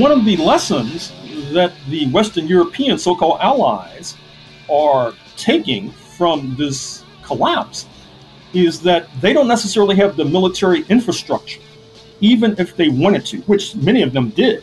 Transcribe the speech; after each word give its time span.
one 0.00 0.10
of 0.10 0.24
the 0.24 0.36
lessons 0.36 1.12
that 1.52 1.72
the 1.88 2.06
Western 2.10 2.46
European 2.46 2.98
so 2.98 3.14
called 3.14 3.38
allies 3.40 4.16
are 4.70 5.14
taking 5.36 5.90
from 5.90 6.54
this 6.56 7.04
collapse 7.22 7.86
is 8.52 8.80
that 8.80 9.08
they 9.20 9.32
don't 9.32 9.48
necessarily 9.48 9.96
have 9.96 10.16
the 10.16 10.24
military 10.24 10.84
infrastructure, 10.88 11.60
even 12.20 12.54
if 12.58 12.76
they 12.76 12.88
wanted 12.88 13.24
to, 13.26 13.38
which 13.42 13.74
many 13.76 14.02
of 14.02 14.12
them 14.12 14.30
did, 14.30 14.62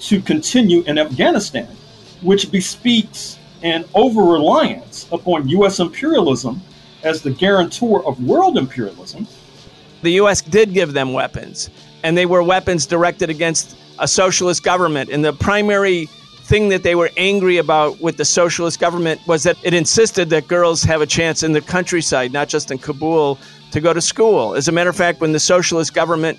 to 0.00 0.20
continue 0.20 0.82
in 0.82 0.98
Afghanistan, 0.98 1.68
which 2.22 2.50
bespeaks 2.50 3.38
an 3.62 3.84
over 3.94 4.22
reliance 4.22 5.08
upon 5.12 5.48
U.S. 5.48 5.80
imperialism 5.80 6.60
as 7.02 7.22
the 7.22 7.30
guarantor 7.30 8.06
of 8.06 8.22
world 8.22 8.58
imperialism. 8.58 9.26
The 10.02 10.12
U.S. 10.12 10.42
did 10.42 10.74
give 10.74 10.92
them 10.92 11.12
weapons, 11.12 11.70
and 12.02 12.16
they 12.16 12.26
were 12.26 12.42
weapons 12.42 12.86
directed 12.86 13.30
against 13.30 13.76
a 13.98 14.06
socialist 14.06 14.62
government. 14.62 15.10
And 15.10 15.24
the 15.24 15.32
primary 15.32 16.06
thing 16.44 16.68
that 16.68 16.82
they 16.82 16.94
were 16.94 17.10
angry 17.16 17.56
about 17.56 18.00
with 18.00 18.16
the 18.18 18.24
socialist 18.24 18.78
government 18.78 19.20
was 19.26 19.42
that 19.42 19.56
it 19.64 19.74
insisted 19.74 20.30
that 20.30 20.46
girls 20.46 20.82
have 20.84 21.00
a 21.00 21.06
chance 21.06 21.42
in 21.42 21.52
the 21.52 21.60
countryside, 21.60 22.32
not 22.32 22.48
just 22.48 22.70
in 22.70 22.78
Kabul, 22.78 23.38
to 23.72 23.80
go 23.80 23.92
to 23.92 24.00
school. 24.00 24.54
As 24.54 24.68
a 24.68 24.72
matter 24.72 24.90
of 24.90 24.96
fact, 24.96 25.20
when 25.20 25.32
the 25.32 25.40
socialist 25.40 25.92
government 25.92 26.38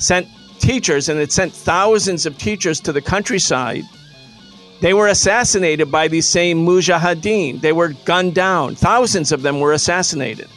sent 0.00 0.26
teachers, 0.64 1.08
and 1.08 1.20
it 1.20 1.30
sent 1.30 1.52
thousands 1.52 2.26
of 2.26 2.38
teachers 2.38 2.80
to 2.80 2.92
the 2.92 3.02
countryside, 3.02 3.84
they 4.80 4.94
were 4.94 5.08
assassinated 5.08 5.90
by 5.90 6.08
these 6.08 6.28
same 6.28 6.64
mujahideen. 6.66 7.60
They 7.60 7.72
were 7.72 7.90
gunned 8.04 8.34
down. 8.34 8.74
Thousands 8.74 9.32
of 9.32 9.42
them 9.42 9.60
were 9.60 9.72
assassinated. 9.72 10.48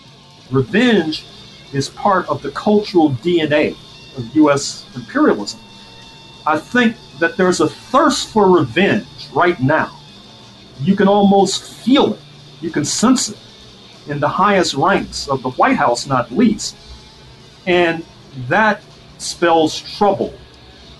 Revenge 0.49 1.25
is 1.73 1.89
part 1.89 2.27
of 2.29 2.41
the 2.41 2.51
cultural 2.51 3.11
DNA 3.11 3.75
of 4.17 4.35
U.S. 4.35 4.85
imperialism. 4.95 5.59
I 6.45 6.57
think 6.57 6.95
that 7.19 7.35
there's 7.35 7.59
a 7.59 7.67
thirst 7.67 8.29
for 8.29 8.49
revenge 8.49 9.27
right 9.33 9.59
now. 9.59 9.97
You 10.79 10.95
can 10.95 11.07
almost 11.07 11.63
feel 11.83 12.13
it, 12.13 12.19
you 12.61 12.69
can 12.69 12.85
sense 12.85 13.29
it 13.29 13.37
in 14.07 14.19
the 14.19 14.27
highest 14.27 14.73
ranks 14.73 15.27
of 15.27 15.41
the 15.41 15.49
White 15.51 15.75
House, 15.75 16.07
not 16.07 16.31
least. 16.31 16.77
And 17.65 18.05
that 18.47 18.81
spells 19.17 19.81
trouble 19.97 20.33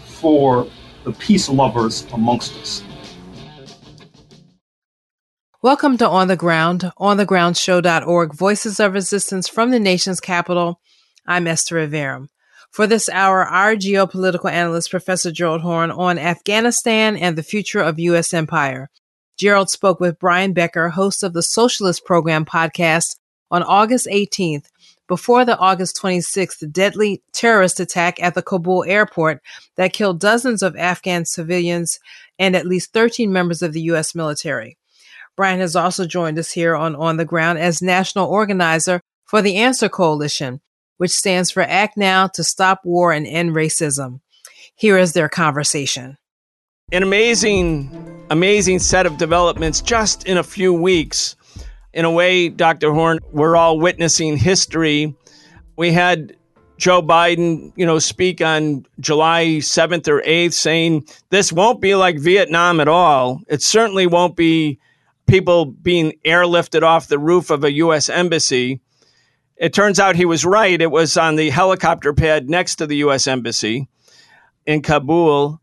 for 0.06 0.68
the 1.04 1.14
peace 1.14 1.50
lovers 1.50 2.06
amongst 2.14 2.56
us. 2.58 2.84
Welcome 5.62 5.98
to 5.98 6.08
On 6.08 6.28
the 6.28 6.36
Ground, 6.36 6.92
onthegroundshow.org, 7.00 8.34
voices 8.34 8.80
of 8.80 8.94
resistance 8.94 9.48
from 9.48 9.72
the 9.72 9.80
nation's 9.80 10.20
capital. 10.20 10.80
I'm 11.26 11.48
Esther 11.48 11.88
Iverem. 11.88 12.28
For 12.72 12.86
this 12.86 13.10
hour, 13.10 13.44
our 13.44 13.76
geopolitical 13.76 14.52
analyst, 14.52 14.92
Professor 14.92 15.32
Gerald 15.32 15.62
Horne, 15.62 15.92
on 15.92 16.20
Afghanistan 16.20 17.18
and 17.18 17.36
the 17.36 17.44
future 17.44 17.82
of 17.82 18.00
U.S. 18.00 18.34
empire. 18.34 18.90
Gerald 19.38 19.70
spoke 19.70 20.00
with 20.00 20.20
Brian 20.20 20.54
Becker, 20.54 20.90
host 20.90 21.24
of 21.24 21.34
the 21.34 21.44
Socialist 21.44 22.06
Program 22.06 22.46
podcast, 22.46 23.18
on 23.50 23.64
August 23.64 24.08
18th, 24.12 24.66
before 25.08 25.46
the 25.46 25.58
August 25.58 25.98
26th 26.02 26.72
deadly 26.72 27.22
terrorist 27.34 27.80
attack 27.80 28.22
at 28.22 28.36
the 28.36 28.42
Kabul 28.42 28.84
airport 28.86 29.42
that 29.76 29.94
killed 29.94 30.20
dozens 30.20 30.62
of 30.62 30.76
Afghan 30.76 31.26
civilians 31.26 32.00
and 32.38 32.56
at 32.56 32.68
least 32.68 32.94
13 32.94 33.32
members 33.32 33.62
of 33.62 33.74
the 33.74 33.82
U.S. 33.82 34.14
military. 34.14 34.78
Brian 35.36 35.60
has 35.60 35.76
also 35.76 36.06
joined 36.06 36.40
us 36.40 36.52
here 36.52 36.76
on 36.76 36.96
On 36.96 37.18
the 37.18 37.26
Ground 37.26 37.60
as 37.60 37.82
national 37.82 38.28
organizer 38.28 39.02
for 39.26 39.42
the 39.42 39.58
Answer 39.58 39.88
Coalition, 39.88 40.62
which 40.98 41.12
stands 41.12 41.52
for 41.52 41.62
Act 41.62 41.96
Now 41.96 42.28
to 42.28 42.44
Stop 42.44 42.82
War 42.84 43.12
and 43.12 43.28
End 43.28 43.52
Racism. 43.52 44.22
Here 44.76 44.98
is 44.98 45.14
their 45.14 45.30
conversation. 45.30 46.18
An 46.92 47.04
amazing, 47.04 48.26
amazing 48.30 48.80
set 48.80 49.06
of 49.06 49.18
developments 49.18 49.82
just 49.82 50.26
in 50.26 50.38
a 50.38 50.44
few 50.44 50.74
weeks. 50.74 51.36
In 51.98 52.06
a 52.06 52.12
way, 52.12 52.50
Dr. 52.50 52.94
Horne, 52.94 53.18
we're 53.32 53.56
all 53.56 53.80
witnessing 53.80 54.38
history. 54.38 55.16
We 55.78 55.92
had 55.92 56.38
Joe 56.78 57.02
Biden, 57.02 57.74
you 57.76 57.88
know, 57.88 57.98
speak 57.98 58.40
on 58.40 58.86
July 59.00 59.46
7th 59.62 60.08
or 60.08 60.22
8th 60.22 60.54
saying 60.54 61.08
this 61.32 61.52
won't 61.52 61.82
be 61.82 61.96
like 61.96 62.20
Vietnam 62.20 62.80
at 62.80 62.88
all. 62.88 63.42
It 63.48 63.64
certainly 63.64 64.06
won't 64.06 64.36
be 64.36 64.78
people 65.26 65.66
being 65.66 66.14
airlifted 66.24 66.84
off 66.84 67.08
the 67.08 67.18
roof 67.18 67.50
of 67.50 67.64
a 67.64 67.74
U.S. 67.74 68.10
embassy. 68.10 68.80
It 69.56 69.74
turns 69.74 70.00
out 70.00 70.16
he 70.16 70.26
was 70.26 70.46
right. 70.46 70.80
It 70.80 70.92
was 70.92 71.18
on 71.18 71.36
the 71.36 71.50
helicopter 71.50 72.14
pad 72.14 72.48
next 72.48 72.76
to 72.76 72.86
the 72.86 72.98
U.S. 72.98 73.26
Embassy 73.26 73.88
in 74.68 74.84
Kabul. 74.84 75.60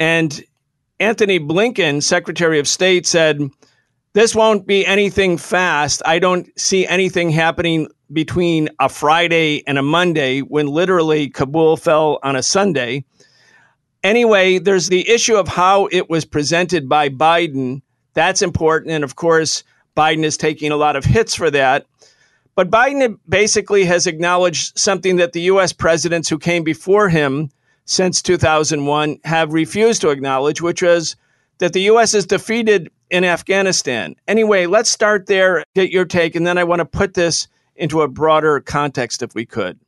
And 0.00 0.42
Antony 0.98 1.38
Blinken, 1.38 2.02
Secretary 2.02 2.58
of 2.58 2.66
State, 2.66 3.06
said, 3.06 3.48
This 4.14 4.34
won't 4.34 4.66
be 4.66 4.84
anything 4.84 5.38
fast. 5.38 6.02
I 6.04 6.18
don't 6.18 6.46
see 6.58 6.86
anything 6.86 7.30
happening 7.30 7.88
between 8.12 8.68
a 8.78 8.90
Friday 8.90 9.62
and 9.66 9.78
a 9.78 9.82
Monday 9.82 10.40
when 10.40 10.66
literally 10.66 11.30
Kabul 11.30 11.78
fell 11.78 12.18
on 12.22 12.36
a 12.36 12.42
Sunday. 12.42 13.06
Anyway, 14.02 14.58
there's 14.58 14.88
the 14.88 15.08
issue 15.08 15.36
of 15.36 15.48
how 15.48 15.88
it 15.90 16.10
was 16.10 16.26
presented 16.26 16.90
by 16.90 17.08
Biden. 17.08 17.80
That's 18.12 18.42
important. 18.42 18.92
And 18.92 19.02
of 19.02 19.16
course, 19.16 19.64
Biden 19.96 20.24
is 20.24 20.36
taking 20.36 20.72
a 20.72 20.76
lot 20.76 20.94
of 20.94 21.06
hits 21.06 21.34
for 21.34 21.50
that. 21.50 21.86
But 22.54 22.70
Biden 22.70 23.18
basically 23.30 23.84
has 23.84 24.06
acknowledged 24.06 24.78
something 24.78 25.16
that 25.16 25.32
the 25.32 25.40
U.S. 25.42 25.72
presidents 25.72 26.28
who 26.28 26.38
came 26.38 26.64
before 26.64 27.08
him 27.08 27.50
since 27.86 28.20
2001 28.20 29.20
have 29.24 29.54
refused 29.54 30.02
to 30.02 30.10
acknowledge, 30.10 30.60
which 30.60 30.82
was 30.82 31.16
that 31.58 31.72
the 31.72 31.82
U.S. 31.82 32.12
is 32.12 32.26
defeated 32.26 32.90
in 33.12 33.24
Afghanistan. 33.24 34.16
Anyway, 34.26 34.66
let's 34.66 34.90
start 34.90 35.26
there, 35.26 35.64
get 35.74 35.90
your 35.90 36.04
take, 36.04 36.34
and 36.34 36.46
then 36.46 36.58
I 36.58 36.64
want 36.64 36.80
to 36.80 36.84
put 36.84 37.14
this 37.14 37.46
into 37.76 38.02
a 38.02 38.08
broader 38.08 38.58
context 38.60 39.22
if 39.22 39.34
we 39.34 39.46
could. 39.46 39.78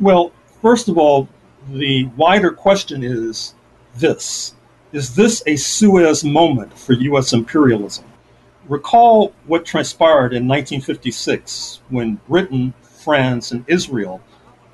Well, 0.00 0.32
first 0.60 0.88
of 0.88 0.98
all, 0.98 1.28
the 1.70 2.04
wider 2.16 2.50
question 2.50 3.02
is 3.02 3.54
this 3.94 4.54
Is 4.92 5.14
this 5.14 5.42
a 5.46 5.56
Suez 5.56 6.22
moment 6.24 6.76
for 6.76 6.92
U.S. 6.92 7.32
imperialism? 7.32 8.04
recall 8.68 9.32
what 9.46 9.64
transpired 9.64 10.32
in 10.32 10.48
1956 10.48 11.80
when 11.88 12.20
Britain, 12.28 12.74
France, 12.82 13.52
and 13.52 13.64
Israel 13.68 14.20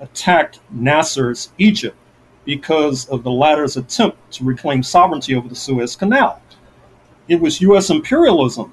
attacked 0.00 0.60
Nasser's 0.70 1.50
Egypt 1.58 1.96
because 2.44 3.06
of 3.08 3.22
the 3.22 3.30
latter's 3.30 3.76
attempt 3.76 4.16
to 4.32 4.44
reclaim 4.44 4.82
sovereignty 4.82 5.34
over 5.34 5.48
the 5.48 5.54
Suez 5.54 5.94
Canal. 5.94 6.41
It 7.28 7.41
was 7.41 7.60
U.S. 7.60 7.91
imperialism 7.91 8.72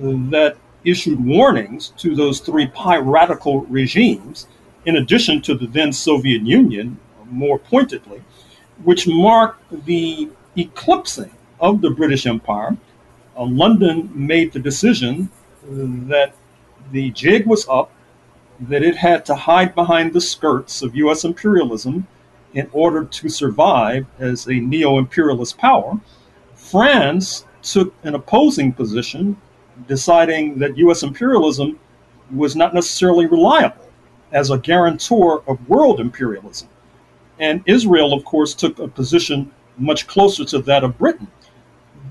that 0.00 0.56
issued 0.84 1.24
warnings 1.24 1.88
to 1.98 2.14
those 2.14 2.40
three 2.40 2.66
piratical 2.66 3.62
regimes, 3.62 4.46
in 4.84 4.96
addition 4.96 5.42
to 5.42 5.54
the 5.54 5.66
then 5.66 5.92
Soviet 5.92 6.42
Union, 6.42 6.98
more 7.30 7.58
pointedly, 7.58 8.22
which 8.84 9.08
marked 9.08 9.86
the 9.86 10.28
eclipsing 10.56 11.32
of 11.58 11.80
the 11.80 11.90
British 11.90 12.26
Empire 12.26 12.76
uh, 13.36 13.44
London 13.44 14.10
made 14.14 14.52
the 14.52 14.58
decision 14.58 15.28
that 15.68 16.34
the 16.92 17.10
jig 17.10 17.46
was 17.46 17.68
up, 17.68 17.90
that 18.60 18.82
it 18.82 18.96
had 18.96 19.26
to 19.26 19.34
hide 19.34 19.74
behind 19.74 20.12
the 20.12 20.20
skirts 20.20 20.80
of 20.80 20.96
U.S. 20.96 21.24
imperialism 21.24 22.06
in 22.54 22.70
order 22.72 23.04
to 23.04 23.28
survive 23.28 24.06
as 24.18 24.46
a 24.46 24.54
neo 24.54 24.96
imperialist 24.96 25.58
power. 25.58 26.00
France 26.54 27.44
took 27.72 27.94
an 28.04 28.14
opposing 28.14 28.72
position, 28.72 29.36
deciding 29.88 30.58
that 30.58 30.76
U.S. 30.78 31.02
imperialism 31.02 31.78
was 32.34 32.56
not 32.56 32.74
necessarily 32.74 33.26
reliable 33.26 33.88
as 34.32 34.50
a 34.50 34.58
guarantor 34.58 35.42
of 35.48 35.68
world 35.68 36.00
imperialism. 36.00 36.68
And 37.38 37.62
Israel, 37.66 38.12
of 38.12 38.24
course, 38.24 38.54
took 38.54 38.78
a 38.78 38.88
position 38.88 39.50
much 39.78 40.06
closer 40.06 40.44
to 40.46 40.58
that 40.60 40.84
of 40.84 40.96
Britain. 40.96 41.28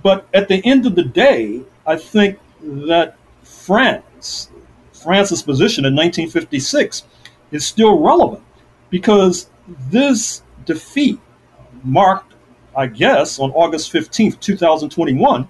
But 0.04 0.28
at 0.34 0.48
the 0.48 0.64
end 0.66 0.86
of 0.86 0.96
the 0.96 1.04
day, 1.04 1.62
I 1.88 1.98
think 1.98 2.40
that 2.62 3.18
France, 3.44 4.50
France's 4.94 5.42
position 5.42 5.86
in 5.86 5.96
1956 5.96 7.04
is 7.52 7.66
still 7.66 8.00
relevant 8.00 8.44
because 8.90 9.50
this 9.90 10.44
defeat 10.66 11.20
marked, 11.84 12.35
I 12.76 12.88
guess, 12.88 13.40
on 13.40 13.52
August 13.52 13.92
15th, 13.94 14.40
2021, 14.40 15.48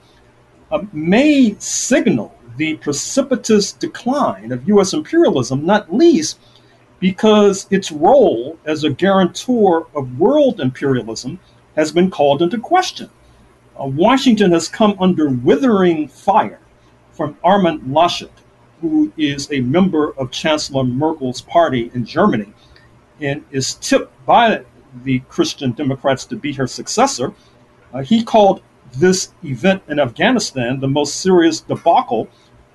uh, 0.72 0.84
may 0.94 1.56
signal 1.60 2.38
the 2.58 2.76
precipitous 2.78 3.72
decline 3.72 4.52
of 4.52 4.68
U.S. 4.68 4.94
imperialism, 4.94 5.66
not 5.66 5.94
least 5.94 6.40
because 7.00 7.68
its 7.72 7.92
role 7.92 8.58
as 8.66 8.84
a 8.84 8.90
guarantor 8.90 9.88
of 9.96 10.20
world 10.20 10.60
imperialism 10.60 11.40
has 11.76 11.92
been 11.92 12.10
called 12.10 12.42
into 12.42 12.58
question. 12.60 13.10
uh, 13.80 13.86
Washington 13.86 14.52
has 14.52 14.68
come 14.68 14.96
under 15.00 15.30
withering 15.30 16.08
fire 16.08 16.60
from 17.12 17.38
Armin 17.44 17.80
Laschet, 17.82 18.32
who 18.82 19.12
is 19.18 19.52
a 19.52 19.60
member 19.62 20.12
of 20.18 20.32
Chancellor 20.32 20.84
Merkel's 20.84 21.42
party 21.42 21.92
in 21.94 22.06
Germany 22.06 22.54
and 23.22 23.44
is 23.52 23.76
tipped 23.76 24.14
by 24.26 24.64
the 25.04 25.20
Christian 25.30 25.72
Democrats 25.72 26.26
to 26.26 26.36
be 26.36 26.54
her 26.54 26.68
successor. 26.68 27.34
Uh, 27.94 28.02
he 28.02 28.24
called 28.24 28.62
this 28.98 29.34
event 29.44 29.84
in 29.88 30.00
Afghanistan 30.00 30.80
the 30.80 30.88
most 30.88 31.18
serious 31.22 31.62
debacle 31.62 32.30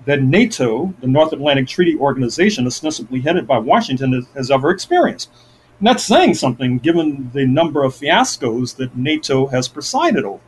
that 0.07 0.23
NATO, 0.23 0.95
the 1.01 1.07
North 1.07 1.33
Atlantic 1.33 1.69
Treaty 1.69 1.97
Organization, 1.97 2.67
ostensibly 2.67 3.21
headed 3.21 3.47
by 3.47 3.59
Washington, 3.59 4.13
has, 4.13 4.27
has 4.35 4.51
ever 4.51 4.71
experienced. 4.71 5.31
And 5.79 5.87
that's 5.87 6.05
saying 6.05 6.35
something 6.35 6.79
given 6.79 7.31
the 7.33 7.47
number 7.47 7.85
of 7.85 7.95
fiascos 7.95 8.77
that 8.77 8.97
NATO 8.97 9.47
has 9.47 9.69
presided 9.69 10.25
over. 10.25 10.41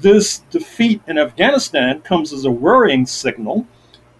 This 0.00 0.38
defeat 0.50 1.00
in 1.06 1.18
Afghanistan 1.18 2.00
comes 2.00 2.32
as 2.32 2.44
a 2.44 2.50
worrying 2.50 3.06
signal 3.06 3.66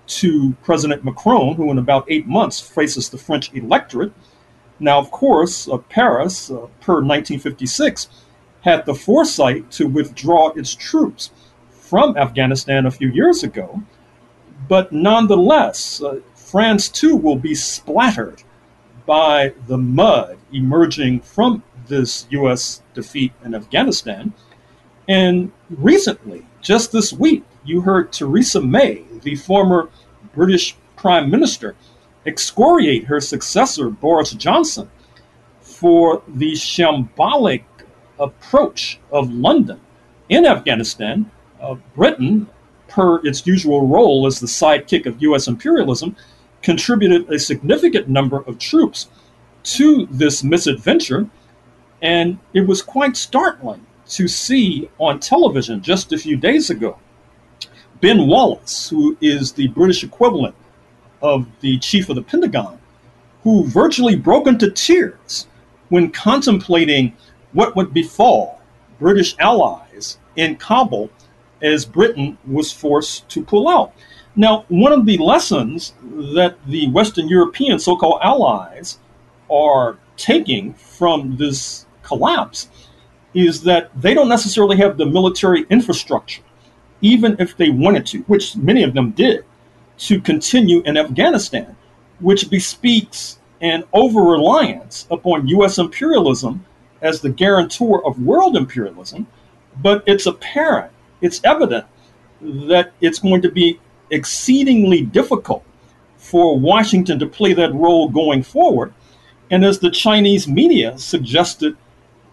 to 0.07 0.55
President 0.63 1.05
Macron, 1.05 1.55
who 1.57 1.71
in 1.71 1.79
about 1.79 2.07
eight 2.09 2.27
months 2.27 2.61
faces 2.61 3.09
the 3.09 3.19
French 3.19 3.53
electorate. 3.55 4.13
Now, 4.79 4.99
of 4.99 5.11
course, 5.11 5.69
uh, 5.69 5.79
Paris, 5.79 6.51
uh, 6.51 6.67
per 6.81 6.95
1956, 6.95 8.09
had 8.63 8.85
the 8.85 8.95
foresight 8.95 9.71
to 9.73 9.87
withdraw 9.87 10.51
its 10.51 10.75
troops 10.75 11.31
from 11.71 12.17
Afghanistan 12.17 12.85
a 12.85 12.91
few 12.91 13.09
years 13.09 13.43
ago. 13.43 13.83
But 14.69 14.93
nonetheless, 14.93 16.03
uh, 16.03 16.21
France 16.35 16.89
too 16.89 17.17
will 17.17 17.37
be 17.37 17.55
splattered 17.55 18.43
by 19.07 19.55
the 19.67 19.79
mud 19.79 20.37
emerging 20.53 21.21
from 21.21 21.63
this 21.87 22.27
U.S. 22.31 22.83
defeat 22.93 23.33
in 23.45 23.55
Afghanistan. 23.55 24.33
And 25.09 25.53
recently, 25.71 26.45
just 26.61 26.91
this 26.91 27.13
week, 27.13 27.45
you 27.65 27.81
heard 27.83 28.13
Theresa 28.13 28.61
May, 28.61 29.05
the 29.23 29.37
former 29.37 29.89
British 30.35 30.77
Prime 30.97 31.31
Minister, 31.31 31.77
excoriate 32.27 33.05
her 33.05 33.21
successor, 33.21 33.91
Boris 33.91 34.33
Johnson, 34.33 34.91
for 35.61 36.23
the 36.27 36.53
shambolic 36.53 37.65
approach 38.19 38.99
of 39.11 39.33
London 39.33 39.81
in 40.29 40.47
Afghanistan, 40.47 41.31
uh, 41.61 41.77
Britain, 41.95 42.49
per 42.89 43.25
its 43.27 43.47
usual 43.47 43.87
role 43.87 44.27
as 44.27 44.41
the 44.41 44.47
sidekick 44.47 45.07
of 45.07 45.21
U.S. 45.23 45.49
imperialism, 45.49 46.17
contributed 46.63 47.31
a 47.31 47.39
significant 47.39 48.09
number 48.09 48.39
of 48.43 48.59
troops 48.59 49.09
to 49.63 50.07
this 50.11 50.43
misadventure. 50.43 51.29
And 52.03 52.39
it 52.55 52.67
was 52.67 52.83
quite 52.83 53.17
startling 53.17 53.85
to 54.09 54.29
see 54.29 54.89
on 54.99 55.21
television 55.21 55.83
just 55.83 56.13
a 56.13 56.19
few 56.19 56.37
days 56.37 56.71
ago 56.71 56.99
Ben 58.01 58.27
Wallace, 58.27 58.91
who 58.91 59.17
is 59.21 59.53
the 59.53 59.69
British 59.69 60.05
equivalent 60.05 60.55
of 61.23 61.47
the 61.61 61.79
chief 61.79 62.09
of 62.09 62.17
the 62.17 62.23
Pentagon, 62.23 62.79
who 63.43 63.65
virtually 63.65 64.17
broke 64.17 64.47
into 64.47 64.71
tears 64.71 65.47
when 65.89 66.11
contemplating 66.11 67.17
what 67.53 67.77
would 67.77 67.95
befall 67.95 68.61
British 68.99 69.37
allies 69.39 70.19
in 70.37 70.57
Kabul 70.57 71.11
as 71.63 71.85
Britain 71.85 72.37
was 72.47 72.73
forced 72.73 73.29
to 73.31 73.43
pull 73.43 73.69
out. 73.69 73.93
Now, 74.35 74.67
one 74.69 74.93
of 74.93 75.07
the 75.07 75.17
lessons 75.19 75.95
that 76.35 76.57
the 76.67 76.89
Western 76.91 77.29
European 77.29 77.79
so 77.79 77.97
called 77.97 78.21
allies 78.23 78.99
are 79.51 79.97
taking 80.17 80.75
from 80.75 81.37
this 81.37 81.87
collapse 82.03 82.69
is 83.33 83.63
that 83.63 83.91
they 84.01 84.15
don't 84.15 84.29
necessarily 84.29 84.77
have 84.77 84.97
the 84.97 85.07
military 85.07 85.67
infrastructure, 85.71 86.43
even 87.01 87.37
if 87.39 87.57
they 87.57 87.71
wanted 87.71 88.07
to, 88.07 88.19
which 88.23 88.57
many 88.57 88.83
of 88.83 88.95
them 88.95 89.11
did, 89.13 89.45
to 89.99 90.21
continue 90.21 90.83
in 90.83 90.97
Afghanistan, 90.97 91.77
which 92.21 92.51
bespeaks 92.51 93.39
an 93.61 93.85
over 93.93 94.21
reliance 94.21 95.07
upon 95.11 95.49
U.S. 95.49 95.79
imperialism 95.79 96.65
as 97.03 97.21
the 97.21 97.31
guarantor 97.31 98.07
of 98.07 98.21
world 98.21 98.57
imperialism, 98.57 99.27
but 99.83 100.03
it's 100.07 100.27
apparent, 100.27 100.93
it's 101.21 101.41
evident 101.45 101.87
that 102.41 102.93
it's 103.01 103.19
going 103.19 103.43
to 103.43 103.51
be 103.51 103.81
exceedingly 104.11 105.03
difficult 105.03 105.65
for 106.17 106.59
Washington 106.59 107.19
to 107.19 107.27
play 107.27 107.53
that 107.55 107.75
role 107.75 108.09
going 108.09 108.43
forward. 108.43 108.93
And 109.51 109.65
as 109.65 109.79
the 109.79 109.91
Chinese 109.91 110.49
media 110.49 110.99
suggested 110.99 111.77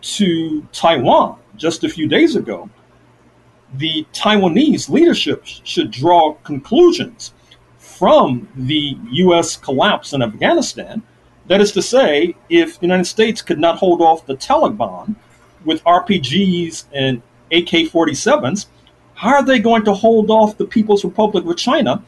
to 0.01 0.67
Taiwan 0.73 1.37
just 1.55 1.83
a 1.83 1.89
few 1.89 2.07
days 2.07 2.35
ago, 2.35 2.69
the 3.75 4.05
Taiwanese 4.13 4.89
leadership 4.89 5.43
should 5.45 5.91
draw 5.91 6.33
conclusions 6.43 7.33
from 8.03 8.49
the 8.57 8.97
U.S. 9.11 9.55
collapse 9.55 10.11
in 10.11 10.21
Afghanistan 10.21 11.01
that 11.47 11.61
is 11.61 11.71
to 11.71 11.81
say, 11.81 12.35
if 12.49 12.77
the 12.77 12.85
United 12.85 13.05
States 13.05 13.41
could 13.41 13.57
not 13.57 13.77
hold 13.77 14.01
off 14.01 14.25
the 14.25 14.35
Taliban 14.35 15.15
with 15.63 15.81
RPGs 15.85 16.83
and 16.91 17.21
AK 17.53 17.87
47s, 17.89 18.65
how 19.13 19.35
are 19.35 19.45
they 19.45 19.57
going 19.57 19.85
to 19.85 19.93
hold 19.93 20.29
off 20.29 20.57
the 20.57 20.65
People's 20.65 21.05
Republic 21.05 21.45
of 21.45 21.55
China 21.55 22.03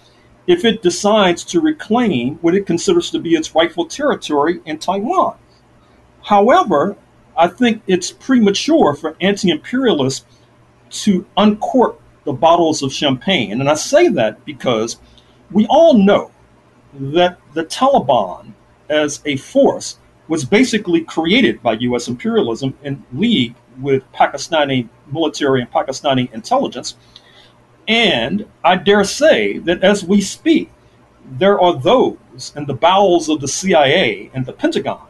if 0.47 0.65
it 0.65 0.81
decides 0.81 1.45
to 1.45 1.62
reclaim 1.62 2.36
what 2.42 2.56
it 2.56 2.65
considers 2.65 3.09
to 3.12 3.19
be 3.19 3.36
its 3.36 3.56
rightful 3.56 3.86
territory 3.86 4.59
in 4.65 4.77
Taiwan? 4.77 5.38
However, 6.24 6.97
I 7.38 7.47
think 7.47 7.81
it's 7.88 8.12
premature 8.12 8.95
for 8.95 9.15
anti 9.21 9.50
imperialists 9.50 10.25
to 11.06 11.25
uncork 11.38 12.01
the 12.25 12.33
bottles 12.33 12.83
of 12.83 12.92
champagne. 12.92 13.62
And 13.62 13.69
I 13.69 13.75
say 13.75 14.09
that 14.09 14.44
because 14.44 14.97
we 15.51 15.65
all 15.68 15.94
know 15.94 16.31
that 16.94 17.39
the 17.53 17.65
Taliban 17.65 18.53
as 18.89 19.21
a 19.25 19.38
force 19.38 19.97
was 20.27 20.44
basically 20.45 21.01
created 21.01 21.62
by 21.62 21.74
U.S. 21.74 22.07
imperialism 22.07 22.75
in 22.83 23.03
league 23.13 23.56
with 23.80 24.03
Pakistani 24.13 24.88
military 25.12 25.62
and 25.62 25.71
Pakistani 25.71 26.31
intelligence. 26.33 26.95
And 27.88 28.47
I 28.63 28.77
dare 28.77 29.03
say 29.03 29.59
that 29.59 29.83
as 29.83 30.03
we 30.03 30.21
speak, 30.21 30.71
there 31.30 31.59
are 31.59 31.80
those 31.80 32.53
in 32.56 32.65
the 32.65 32.74
bowels 32.74 33.30
of 33.30 33.42
the 33.42 33.47
CIA 33.47 34.31
and 34.33 34.45
the 34.45 34.53
Pentagon 34.53 35.07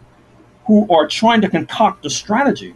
who 0.65 0.91
are 0.93 1.07
trying 1.07 1.41
to 1.41 1.49
concoct 1.49 2.05
a 2.05 2.09
strategy 2.09 2.73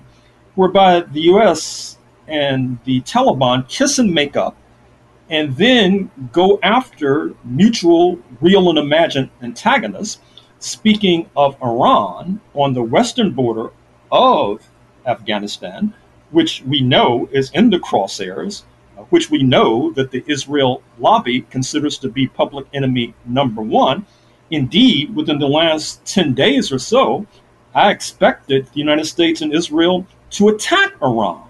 whereby 0.56 1.02
the 1.02 1.22
U.S. 1.22 1.98
and 2.28 2.80
the 2.86 3.02
Taliban 3.02 3.68
kiss 3.68 4.00
and 4.00 4.14
make 4.14 4.38
up 4.38 4.56
and 5.30 5.56
then 5.58 6.10
go 6.32 6.60
after 6.64 7.34
mutual, 7.44 8.20
real, 8.42 8.70
and 8.70 8.80
imagined 8.80 9.30
antagonists 9.42 10.20
speaking 10.60 11.30
of 11.36 11.56
Iran 11.62 12.42
on 12.54 12.74
the 12.74 12.84
western 12.84 13.32
border 13.32 13.72
of 14.12 14.68
Afghanistan, 15.06 15.94
which 16.32 16.62
we 16.64 16.82
know 16.82 17.30
is 17.32 17.50
in 17.52 17.70
the 17.70 17.80
crosshairs, 17.80 18.64
uh, 18.98 19.04
which 19.04 19.30
we 19.30 19.42
know 19.44 19.92
that 19.94 20.12
the 20.12 20.24
Israel 20.28 20.84
lobby 21.00 21.42
considers 21.50 21.98
to 22.00 22.10
be 22.10 22.28
public 22.28 22.68
enemy 22.74 23.14
number 23.26 23.62
one. 23.62 24.06
Indeed, 24.52 25.16
within 25.16 25.40
the 25.40 25.48
last 25.48 26.04
10 26.06 26.34
days 26.34 26.72
or 26.72 26.80
so, 26.80 27.26
I 27.74 27.92
expected 27.92 28.66
the 28.68 28.80
United 28.80 29.06
States 29.06 29.42
and 29.42 29.54
Israel 29.54 30.06
to 30.32 30.50
attack 30.50 30.94
Iran 31.02 31.50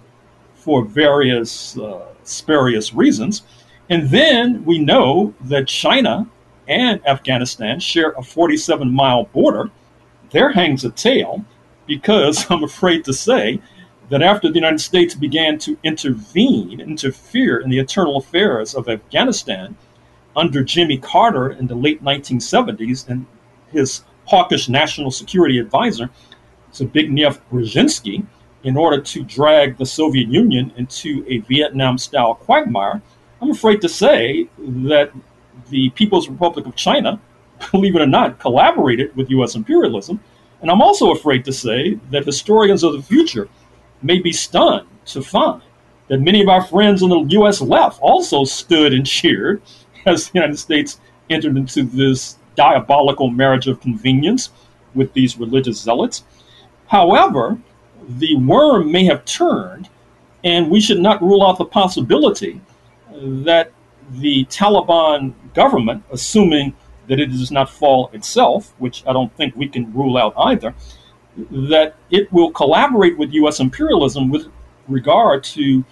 for 0.53 0.83
various 0.83 1.77
uh, 1.77 2.05
spurious 2.23 2.93
reasons. 2.93 3.43
And 3.89 4.09
then 4.09 4.63
we 4.65 4.77
know 4.77 5.33
that 5.41 5.67
China 5.67 6.27
and 6.67 7.05
Afghanistan 7.07 7.79
share 7.79 8.11
a 8.11 8.21
47 8.21 8.91
mile 8.91 9.23
border, 9.25 9.71
there 10.29 10.51
hangs 10.51 10.85
a 10.85 10.91
tale 10.91 11.43
because 11.87 12.45
I'm 12.51 12.63
afraid 12.63 13.03
to 13.05 13.13
say 13.13 13.59
that 14.09 14.21
after 14.21 14.47
the 14.47 14.55
United 14.55 14.79
States 14.79 15.15
began 15.15 15.57
to 15.59 15.77
intervene, 15.83 16.79
interfere 16.79 17.59
in 17.59 17.69
the 17.69 17.79
internal 17.79 18.17
affairs 18.17 18.75
of 18.75 18.87
Afghanistan 18.87 19.75
under 20.35 20.63
Jimmy 20.63 20.97
Carter 20.97 21.51
in 21.51 21.67
the 21.67 21.75
late 21.75 22.03
1970s 22.03 23.07
and 23.07 23.25
his 23.71 24.03
hawkish 24.25 24.69
national 24.69 25.11
security 25.11 25.57
advisor, 25.57 26.09
Zbigniew 26.73 27.39
Brzezinski, 27.51 28.25
in 28.63 28.77
order 28.77 29.01
to 29.01 29.23
drag 29.23 29.77
the 29.77 29.85
Soviet 29.85 30.27
Union 30.27 30.71
into 30.77 31.25
a 31.27 31.39
Vietnam 31.39 31.97
style 31.97 32.35
quagmire, 32.35 33.01
I'm 33.41 33.51
afraid 33.51 33.81
to 33.81 33.89
say 33.89 34.49
that 34.57 35.11
the 35.69 35.89
People's 35.91 36.29
Republic 36.29 36.65
of 36.65 36.75
China, 36.75 37.19
believe 37.71 37.95
it 37.95 38.01
or 38.01 38.07
not, 38.07 38.39
collaborated 38.39 39.15
with 39.15 39.29
U.S. 39.31 39.55
imperialism. 39.55 40.19
And 40.61 40.69
I'm 40.69 40.81
also 40.81 41.11
afraid 41.11 41.45
to 41.45 41.53
say 41.53 41.99
that 42.11 42.25
historians 42.25 42.83
of 42.83 42.93
the 42.93 43.01
future 43.01 43.47
may 44.01 44.19
be 44.19 44.31
stunned 44.31 44.87
to 45.05 45.21
find 45.21 45.61
that 46.07 46.19
many 46.19 46.41
of 46.41 46.49
our 46.49 46.63
friends 46.63 47.03
on 47.03 47.09
the 47.09 47.21
U.S. 47.35 47.61
left 47.61 47.99
also 48.01 48.43
stood 48.43 48.93
and 48.93 49.05
cheered 49.05 49.61
as 50.05 50.29
the 50.29 50.39
United 50.39 50.57
States 50.57 50.99
entered 51.29 51.55
into 51.57 51.83
this 51.83 52.37
diabolical 52.55 53.29
marriage 53.29 53.67
of 53.67 53.79
convenience 53.79 54.49
with 54.95 55.13
these 55.13 55.37
religious 55.37 55.79
zealots. 55.79 56.23
However, 56.87 57.59
the 58.07 58.35
worm 58.35 58.91
may 58.91 59.05
have 59.05 59.23
turned 59.25 59.87
And 60.43 60.69
we 60.69 60.79
should 60.79 60.99
not 60.99 61.21
rule 61.21 61.45
out 61.45 61.57
the 61.57 61.65
possibility 61.65 62.61
that 63.21 63.71
the 64.11 64.45
Taliban 64.45 65.33
government, 65.53 66.03
assuming 66.11 66.73
that 67.07 67.19
it 67.19 67.27
does 67.27 67.51
not 67.51 67.69
fall 67.69 68.09
itself, 68.13 68.73
which 68.77 69.03
I 69.07 69.13
don't 69.13 69.35
think 69.35 69.55
we 69.55 69.67
can 69.67 69.91
rule 69.93 70.17
out 70.17 70.33
either, 70.37 70.73
that 71.51 71.95
it 72.11 72.31
will 72.31 72.51
collaborate 72.51 73.17
with 73.17 73.31
U.S. 73.33 73.59
imperialism 73.59 74.29
with 74.29 74.47
regard 74.87 75.43
to 75.45 75.83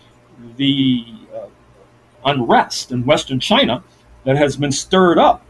the 0.58 1.06
uh, 1.36 1.48
unrest 2.26 2.92
in 2.92 3.06
Western 3.06 3.40
China 3.40 3.84
that 4.26 4.38
has 4.38 4.58
been 4.58 4.72
stirred 4.72 5.18
up. 5.18 5.46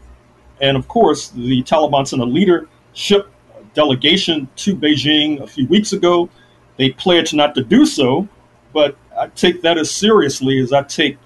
And 0.60 0.76
of 0.76 0.88
course, 0.88 1.28
the 1.28 1.62
Taliban 1.62 2.06
sent 2.06 2.22
a 2.22 2.24
leadership 2.24 3.30
delegation 3.74 4.48
to 4.56 4.74
Beijing 4.74 5.40
a 5.42 5.46
few 5.46 5.66
weeks 5.66 5.92
ago. 5.92 6.28
They 6.76 6.90
pledged 6.90 7.34
not 7.34 7.54
to 7.56 7.62
do 7.62 7.86
so, 7.86 8.28
but 8.72 8.96
I 9.18 9.28
take 9.28 9.62
that 9.62 9.78
as 9.78 9.90
seriously 9.90 10.58
as 10.60 10.72
I 10.72 10.82
take 10.82 11.18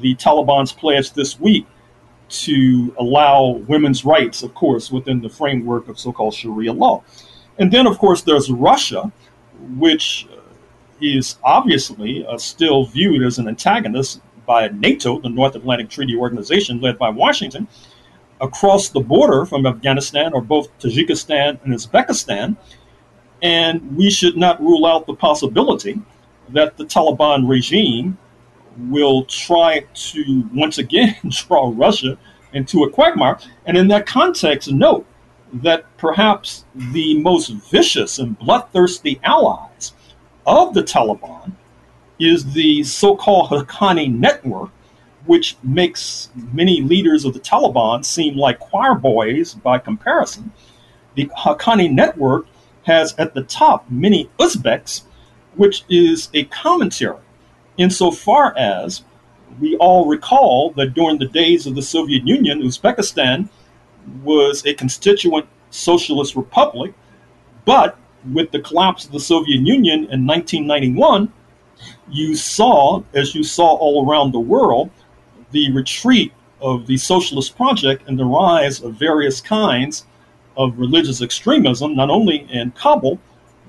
the 0.00 0.14
Taliban's 0.16 0.72
pledge 0.72 1.12
this 1.12 1.38
week 1.38 1.66
to 2.28 2.94
allow 2.98 3.62
women's 3.68 4.04
rights, 4.04 4.42
of 4.42 4.54
course, 4.54 4.90
within 4.90 5.20
the 5.20 5.28
framework 5.28 5.88
of 5.88 5.98
so 5.98 6.12
called 6.12 6.34
Sharia 6.34 6.72
law. 6.72 7.02
And 7.58 7.72
then, 7.72 7.86
of 7.86 7.98
course, 7.98 8.22
there's 8.22 8.50
Russia, 8.50 9.10
which 9.76 10.28
is 11.00 11.36
obviously 11.42 12.26
uh, 12.26 12.38
still 12.38 12.84
viewed 12.84 13.22
as 13.22 13.38
an 13.38 13.48
antagonist 13.48 14.20
by 14.46 14.68
NATO, 14.68 15.20
the 15.20 15.28
North 15.28 15.54
Atlantic 15.54 15.90
Treaty 15.90 16.16
Organization 16.16 16.80
led 16.80 16.98
by 16.98 17.10
Washington. 17.10 17.68
Across 18.40 18.90
the 18.90 19.00
border 19.00 19.44
from 19.44 19.66
Afghanistan 19.66 20.32
or 20.32 20.40
both 20.40 20.76
Tajikistan 20.78 21.62
and 21.64 21.74
Uzbekistan. 21.74 22.56
And 23.42 23.96
we 23.96 24.10
should 24.10 24.36
not 24.36 24.60
rule 24.60 24.86
out 24.86 25.06
the 25.06 25.14
possibility 25.14 26.00
that 26.50 26.76
the 26.76 26.84
Taliban 26.84 27.48
regime 27.48 28.16
will 28.78 29.24
try 29.24 29.84
to 29.92 30.48
once 30.54 30.78
again 30.78 31.16
draw 31.28 31.72
Russia 31.74 32.18
into 32.52 32.84
a 32.84 32.90
quagmire. 32.90 33.38
And 33.66 33.76
in 33.76 33.88
that 33.88 34.06
context, 34.06 34.70
note 34.70 35.06
that 35.52 35.84
perhaps 35.96 36.64
the 36.74 37.18
most 37.20 37.48
vicious 37.70 38.18
and 38.18 38.38
bloodthirsty 38.38 39.20
allies 39.24 39.92
of 40.46 40.74
the 40.74 40.82
Taliban 40.82 41.52
is 42.18 42.52
the 42.52 42.82
so 42.82 43.16
called 43.16 43.50
Haqqani 43.50 44.12
network, 44.12 44.70
which 45.26 45.56
makes 45.62 46.30
many 46.52 46.80
leaders 46.80 47.24
of 47.24 47.34
the 47.34 47.40
Taliban 47.40 48.04
seem 48.04 48.36
like 48.36 48.58
choir 48.58 48.94
boys 48.94 49.54
by 49.54 49.78
comparison. 49.78 50.52
The 51.14 51.26
Haqqani 51.26 51.90
network 51.90 52.46
has 52.84 53.14
at 53.18 53.34
the 53.34 53.42
top 53.42 53.84
many 53.90 54.30
Uzbeks, 54.38 55.02
which 55.56 55.84
is 55.88 56.28
a 56.34 56.44
commentary 56.44 57.18
insofar 57.78 58.56
as 58.56 59.02
we 59.60 59.76
all 59.76 60.06
recall 60.06 60.70
that 60.76 60.94
during 60.94 61.18
the 61.18 61.26
days 61.26 61.66
of 61.66 61.74
the 61.74 61.82
Soviet 61.82 62.26
Union, 62.26 62.62
Uzbekistan 62.62 63.48
was 64.22 64.64
a 64.66 64.74
constituent 64.74 65.46
socialist 65.70 66.36
republic, 66.36 66.94
but 67.64 67.96
with 68.32 68.50
the 68.50 68.60
collapse 68.60 69.04
of 69.04 69.12
the 69.12 69.20
Soviet 69.20 69.60
Union 69.60 70.00
in 70.10 70.26
1991, 70.26 71.32
you 72.10 72.34
saw, 72.34 73.02
as 73.14 73.34
you 73.34 73.42
saw 73.42 73.74
all 73.76 74.08
around 74.08 74.32
the 74.32 74.40
world, 74.40 74.90
the 75.50 75.72
retreat 75.72 76.32
of 76.60 76.86
the 76.86 76.96
socialist 76.96 77.56
project 77.56 78.08
and 78.08 78.18
the 78.18 78.24
rise 78.24 78.82
of 78.82 78.94
various 78.94 79.40
kinds 79.40 80.04
of 80.56 80.78
religious 80.78 81.22
extremism, 81.22 81.94
not 81.94 82.10
only 82.10 82.46
in 82.50 82.72
Kabul, 82.72 83.18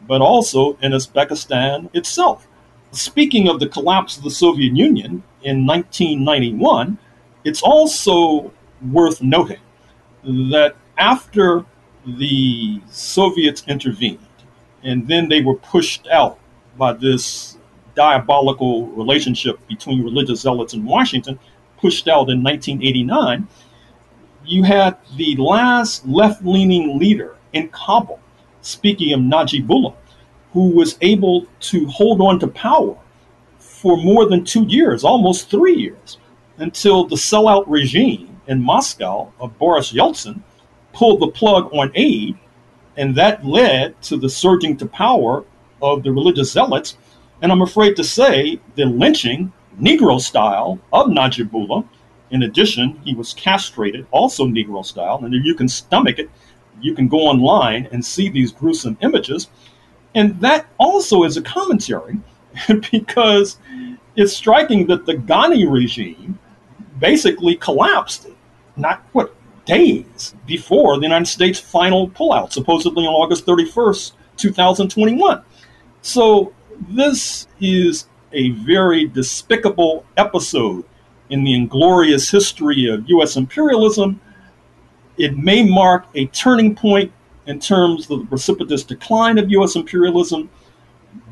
but 0.08 0.22
also 0.22 0.78
in 0.82 0.92
Uzbekistan 0.92 1.90
itself. 1.94 2.48
Speaking 2.92 3.48
of 3.48 3.60
the 3.60 3.68
collapse 3.68 4.18
of 4.18 4.24
the 4.24 4.32
Soviet 4.32 4.76
Union 4.76 5.24
in 5.44 5.66
1991, 5.66 6.98
it's 7.44 7.62
also 7.62 8.52
worth 8.92 9.22
noting 9.22 9.60
that 10.24 10.76
after 10.98 11.66
the 12.06 12.82
Soviets 12.90 13.64
intervened 13.68 14.20
and 14.84 15.08
then 15.08 15.30
they 15.30 15.42
were 15.42 15.56
pushed 15.56 16.08
out 16.08 16.40
by 16.78 16.94
this 16.94 17.58
diabolical 17.96 18.88
relationship 18.88 19.60
between 19.68 20.04
religious 20.04 20.42
zealots 20.42 20.74
in 20.74 20.86
Washington, 20.86 21.38
pushed 21.78 22.08
out 22.08 22.30
in 22.30 22.42
1989, 22.42 23.48
you 24.46 24.64
had 24.64 24.98
the 25.18 25.36
last 25.36 26.08
left 26.08 26.44
leaning 26.44 26.98
leader 26.98 27.36
in 27.54 27.68
Kabul, 27.70 28.20
speaking 28.62 29.14
of 29.14 29.20
Najibullah, 29.20 29.96
who 30.60 30.72
was 30.72 30.98
able 31.00 31.46
to 31.62 31.88
hold 31.88 32.20
on 32.20 32.38
to 32.38 32.46
power 32.46 32.94
for 33.60 33.96
more 33.96 34.26
than 34.26 34.44
two 34.44 34.66
years, 34.66 35.06
almost 35.06 35.50
three 35.50 35.74
years, 35.74 36.18
until 36.58 37.06
the 37.06 37.16
sellout 37.16 37.64
regime 37.66 38.42
in 38.48 38.62
Moscow 38.62 39.32
of 39.40 39.58
Boris 39.58 39.94
Yeltsin 39.94 40.42
pulled 40.92 41.22
the 41.22 41.30
plug 41.30 41.74
on 41.74 41.94
aid, 41.96 42.38
and 42.98 43.16
that 43.16 43.46
led 43.46 44.02
to 44.02 44.18
the 44.18 44.28
surging 44.28 44.76
to 44.76 44.86
power 44.86 45.46
of 45.82 46.04
the 46.04 46.12
religious 46.12 46.52
zealots. 46.52 46.98
And 47.42 47.54
I'm 47.54 47.62
afraid 47.62 47.96
to 47.96 48.04
say 48.04 48.60
the 48.76 48.84
lynching, 48.84 49.54
Negro 49.80 50.20
style, 50.20 50.78
of 50.92 51.08
Najibullah. 51.08 51.88
In 52.32 52.44
addition, 52.44 53.00
he 53.06 53.16
was 53.16 53.34
castrated, 53.34 54.06
also 54.12 54.46
Negro 54.46 54.86
style. 54.86 55.22
And 55.24 55.34
if 55.34 55.46
you 55.46 55.56
can 55.56 55.70
stomach 55.70 56.20
it, 56.20 56.30
you 56.82 56.94
can 56.96 57.08
go 57.08 57.20
online 57.20 57.88
and 57.94 58.06
see 58.06 58.28
these 58.28 58.52
gruesome 58.52 58.98
images. 59.00 59.48
And 60.20 60.38
that 60.42 60.68
also 60.78 61.24
is 61.24 61.38
a 61.38 61.42
commentary 61.42 62.20
because 62.92 63.58
it's 64.18 64.36
striking 64.36 64.86
that 64.88 65.06
the 65.06 65.14
Ghani 65.14 65.72
regime 65.72 66.38
basically 67.00 67.56
collapsed, 67.56 68.28
not 68.76 69.02
what, 69.14 69.34
days 69.64 70.36
before 70.46 70.98
the 70.98 71.04
United 71.04 71.28
States' 71.28 71.58
final 71.58 72.10
pullout, 72.10 72.52
supposedly 72.52 73.06
on 73.06 73.14
August 73.14 73.46
31st, 73.46 74.12
2021. 74.36 75.42
So 76.02 76.54
this 76.90 77.48
is 77.62 78.08
a 78.34 78.50
very 78.50 79.08
despicable 79.08 80.04
episode 80.18 80.84
in 81.30 81.46
the 81.46 81.54
inglorious 81.54 82.30
history 82.30 82.90
of 82.90 83.08
U.S. 83.08 83.38
imperialism. 83.38 84.20
It 85.18 85.38
may 85.38 85.64
mark 85.64 86.08
a 86.14 86.26
turning 86.26 86.76
point 86.76 87.14
in 87.50 87.60
terms 87.60 88.10
of 88.10 88.20
the 88.20 88.26
precipitous 88.28 88.84
decline 88.84 89.40
of 89.40 89.50
U.S. 89.50 89.76
imperialism. 89.76 90.50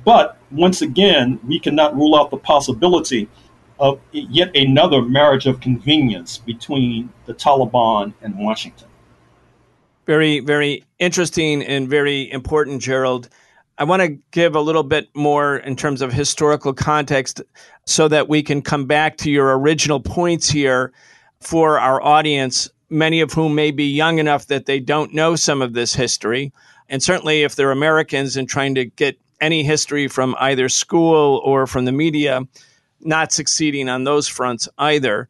But 0.03 0.37
once 0.49 0.81
again, 0.81 1.39
we 1.47 1.59
cannot 1.59 1.95
rule 1.95 2.15
out 2.15 2.31
the 2.31 2.37
possibility 2.37 3.29
of 3.79 3.99
yet 4.11 4.49
another 4.55 5.03
marriage 5.03 5.45
of 5.45 5.61
convenience 5.61 6.39
between 6.39 7.13
the 7.27 7.35
Taliban 7.35 8.13
and 8.23 8.35
Washington. 8.39 8.87
Very, 10.07 10.39
very 10.39 10.83
interesting 10.97 11.61
and 11.61 11.87
very 11.87 12.31
important, 12.31 12.81
Gerald. 12.81 13.29
I 13.77 13.83
want 13.83 14.01
to 14.01 14.17
give 14.31 14.55
a 14.55 14.61
little 14.61 14.81
bit 14.81 15.09
more 15.13 15.57
in 15.57 15.75
terms 15.75 16.01
of 16.01 16.11
historical 16.11 16.73
context 16.73 17.43
so 17.85 18.07
that 18.07 18.27
we 18.27 18.41
can 18.41 18.63
come 18.63 18.85
back 18.85 19.17
to 19.17 19.29
your 19.29 19.55
original 19.59 19.99
points 19.99 20.49
here 20.49 20.91
for 21.41 21.79
our 21.79 22.01
audience 22.01 22.71
many 22.89 23.21
of 23.21 23.33
whom 23.33 23.55
may 23.55 23.71
be 23.71 23.85
young 23.85 24.19
enough 24.19 24.47
that 24.47 24.65
they 24.65 24.79
don't 24.79 25.13
know 25.13 25.35
some 25.35 25.61
of 25.61 25.73
this 25.73 25.93
history. 25.93 26.51
And 26.89 27.03
certainly, 27.03 27.43
if 27.43 27.55
they're 27.55 27.71
Americans 27.71 28.37
and 28.37 28.47
trying 28.47 28.75
to 28.75 28.85
get 28.85 29.19
any 29.41 29.63
history 29.63 30.07
from 30.07 30.35
either 30.39 30.69
school 30.69 31.41
or 31.43 31.67
from 31.67 31.85
the 31.85 31.91
media, 31.91 32.41
not 33.01 33.31
succeeding 33.31 33.89
on 33.89 34.03
those 34.03 34.27
fronts 34.27 34.67
either. 34.77 35.27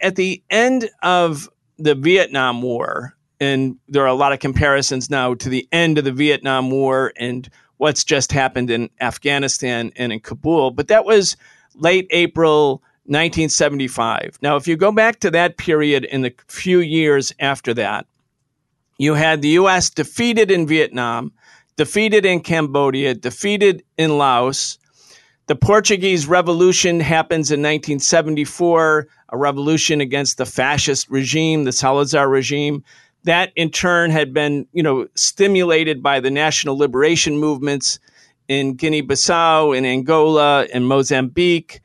At 0.00 0.16
the 0.16 0.42
end 0.50 0.90
of 1.02 1.48
the 1.78 1.94
Vietnam 1.94 2.62
War, 2.62 3.16
and 3.40 3.76
there 3.88 4.02
are 4.02 4.06
a 4.06 4.14
lot 4.14 4.32
of 4.32 4.40
comparisons 4.40 5.10
now 5.10 5.34
to 5.34 5.48
the 5.48 5.68
end 5.72 5.98
of 5.98 6.04
the 6.04 6.12
Vietnam 6.12 6.70
War 6.70 7.12
and 7.16 7.48
what's 7.76 8.04
just 8.04 8.32
happened 8.32 8.70
in 8.70 8.90
Afghanistan 9.00 9.92
and 9.96 10.12
in 10.12 10.20
Kabul, 10.20 10.72
but 10.72 10.88
that 10.88 11.04
was 11.04 11.36
late 11.74 12.08
April 12.10 12.82
1975. 13.08 14.38
Now, 14.42 14.56
if 14.56 14.68
you 14.68 14.76
go 14.76 14.92
back 14.92 15.20
to 15.20 15.30
that 15.30 15.56
period 15.56 16.04
in 16.04 16.20
the 16.20 16.34
few 16.46 16.80
years 16.80 17.32
after 17.40 17.72
that, 17.72 18.06
you 18.98 19.14
had 19.14 19.40
the 19.40 19.48
U.S. 19.50 19.88
defeated 19.88 20.50
in 20.50 20.66
Vietnam, 20.66 21.32
defeated 21.76 22.26
in 22.26 22.40
Cambodia, 22.40 23.14
defeated 23.14 23.82
in 23.96 24.18
Laos. 24.18 24.78
The 25.46 25.56
Portuguese 25.56 26.26
Revolution 26.26 27.00
happens 27.00 27.50
in 27.50 27.60
1974, 27.60 29.08
a 29.30 29.36
revolution 29.38 30.02
against 30.02 30.36
the 30.36 30.44
fascist 30.44 31.08
regime, 31.08 31.64
the 31.64 31.72
Salazar 31.72 32.28
regime. 32.28 32.84
That 33.24 33.52
in 33.56 33.70
turn 33.70 34.10
had 34.10 34.34
been, 34.34 34.66
you 34.72 34.82
know, 34.82 35.08
stimulated 35.14 36.02
by 36.02 36.20
the 36.20 36.30
national 36.30 36.76
liberation 36.76 37.38
movements 37.38 37.98
in 38.48 38.74
Guinea-Bissau, 38.74 39.74
in 39.76 39.86
Angola, 39.86 40.66
in 40.66 40.84
Mozambique 40.84 41.80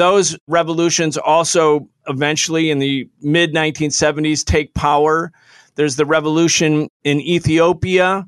those 0.00 0.34
revolutions 0.46 1.18
also 1.18 1.86
eventually 2.08 2.70
in 2.70 2.78
the 2.78 3.06
mid 3.20 3.52
1970s 3.52 4.42
take 4.42 4.72
power. 4.72 5.30
There's 5.74 5.96
the 5.96 6.06
revolution 6.06 6.88
in 7.04 7.20
Ethiopia 7.20 8.26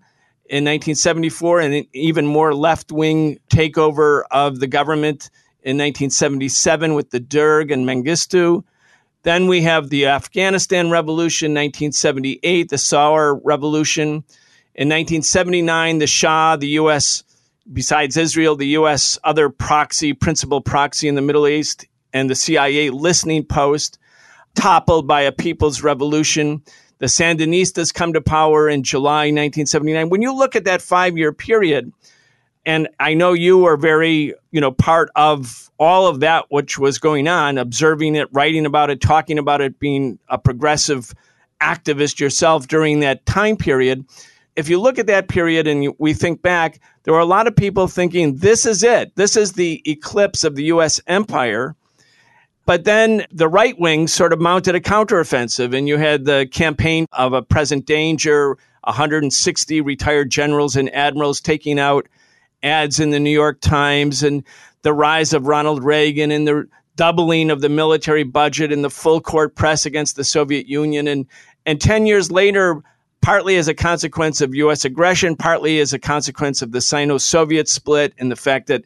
in 0.51 0.65
1974 0.65 1.61
and 1.61 1.75
an 1.75 1.87
even 1.95 2.27
more 2.27 2.55
left 2.55 2.93
wing 2.93 3.39
takeover 3.49 4.25
of 4.31 4.61
the 4.61 4.67
government 4.67 5.31
in 5.63 5.79
1977 5.79 6.93
with 6.93 7.09
the 7.09 7.21
Derg 7.21 7.71
and 7.71 7.87
Mengistu. 7.87 8.65
Then 9.23 9.47
we 9.47 9.63
have 9.63 9.89
the 9.89 10.09
Afghanistan 10.09 10.91
Revolution, 10.91 11.53
1978, 11.53 12.69
the 12.69 12.77
Saur 12.77 13.41
Revolution. 13.45 14.25
In 14.75 14.89
1979, 14.89 15.99
the 15.99 16.07
Shah, 16.07 16.57
the 16.57 16.69
U.S., 16.69 17.25
besides 17.71 18.17
Israel, 18.17 18.57
the 18.57 18.69
U.S. 18.69 19.19
other 19.25 19.49
proxy, 19.49 20.13
principal 20.13 20.61
proxy 20.61 21.09
in 21.09 21.15
the 21.15 21.23
Middle 21.23 21.47
East, 21.47 21.87
and 22.13 22.29
the 22.29 22.35
CIA 22.35 22.91
listening 22.91 23.45
post, 23.45 23.99
toppled 24.55 25.07
by 25.07 25.23
a 25.23 25.33
people's 25.33 25.83
revolution. 25.83 26.63
The 26.99 27.07
Sandinistas 27.07 27.93
come 27.93 28.13
to 28.13 28.21
power 28.21 28.69
in 28.69 28.83
July 28.83 29.25
1979. 29.25 30.09
When 30.09 30.23
you 30.23 30.35
look 30.35 30.55
at 30.55 30.65
that 30.65 30.83
five 30.83 31.17
year 31.17 31.33
period, 31.33 31.93
and 32.65 32.89
I 33.01 33.15
know 33.15 33.33
you 33.33 33.59
were 33.59 33.77
very, 33.77 34.35
you 34.53 34.61
know, 34.61 34.71
part 34.71 35.11
of 35.17 35.71
all 35.79 36.07
of 36.07 36.21
that 36.21 36.47
which 36.49 36.79
was 36.79 36.99
going 36.99 37.27
on, 37.27 37.59
observing 37.59 38.15
it, 38.15 38.29
writing 38.33 38.67
about 38.67 38.91
it, 38.91 39.01
talking 39.01 39.39
about 39.39 39.61
it, 39.61 39.81
being 39.81 40.19
a 40.29 40.39
progressive 40.39 41.13
activist 41.61 42.21
yourself 42.21 42.69
during 42.69 43.01
that 43.01 43.27
time 43.27 43.57
period. 43.57 44.05
If 44.55 44.69
you 44.69 44.81
look 44.81 44.99
at 44.99 45.07
that 45.07 45.29
period 45.29 45.67
and 45.67 45.95
we 45.99 46.13
think 46.13 46.43
back, 46.43 46.81
there 47.05 47.15
were 47.15 47.21
a 47.21 47.25
lot 47.25 47.47
of 47.47 47.57
people 47.57 47.89
thinking 47.89 48.37
this 48.37 48.67
is 48.67 48.83
it. 48.83 49.15
This 49.17 49.37
is 49.37 49.53
the 49.53 49.83
eclipse 49.87 50.45
of 50.45 50.57
the 50.57 50.65
US 50.65 51.01
empire. 51.07 51.75
But 52.65 52.85
then 52.85 53.27
the 53.33 53.49
right 53.49 53.79
wing 53.79 54.07
sort 54.07 54.33
of 54.33 54.41
mounted 54.41 54.75
a 54.75 54.81
counteroffensive, 54.81 55.77
and 55.77 55.89
you 55.89 55.97
had 55.97 56.25
the 56.25 56.49
campaign 56.53 57.07
of 57.13 57.33
a 57.33 57.43
present 57.43 57.87
danger, 57.87 58.57
160 58.85 59.81
retired 59.81 60.31
generals 60.31 60.77
and 60.77 60.95
admirals 60.95 61.41
taking 61.41 61.79
out 61.79 62.07
ads 62.63 63.01
in 63.01 63.11
the 63.11 63.19
New 63.19 63.31
York 63.31 63.61
Times 63.61 64.23
and 64.23 64.45
the 64.83 64.93
rise 64.93 65.33
of 65.33 65.47
Ronald 65.47 65.83
Reagan 65.83 66.31
and 66.31 66.47
the 66.47 66.69
doubling 66.95 67.51
of 67.51 67.61
the 67.61 67.69
military 67.69 68.23
budget 68.23 68.73
and 68.73 68.85
the 68.85 68.91
full 68.91 69.21
court 69.21 69.55
press 69.55 69.87
against 69.87 70.17
the 70.17 70.25
Soviet 70.25 70.67
Union. 70.67 71.09
And, 71.09 71.27
and 71.67 71.81
10 71.81 72.07
years 72.07 72.31
later, 72.31 72.83
partly 73.23 73.57
as 73.57 73.69
a 73.69 73.75
consequence 73.75 74.41
of 74.41 74.55
U.S. 74.55 74.85
aggression, 74.85 75.37
partly 75.37 75.81
as 75.81 75.93
a 75.93 75.99
consequence 75.99 76.61
of 76.61 76.73
the 76.73 76.81
Sino 76.81 77.19
Soviet 77.19 77.69
split 77.69 78.13
and 78.19 78.31
the 78.31 78.37
fact 78.37 78.67
that 78.67 78.85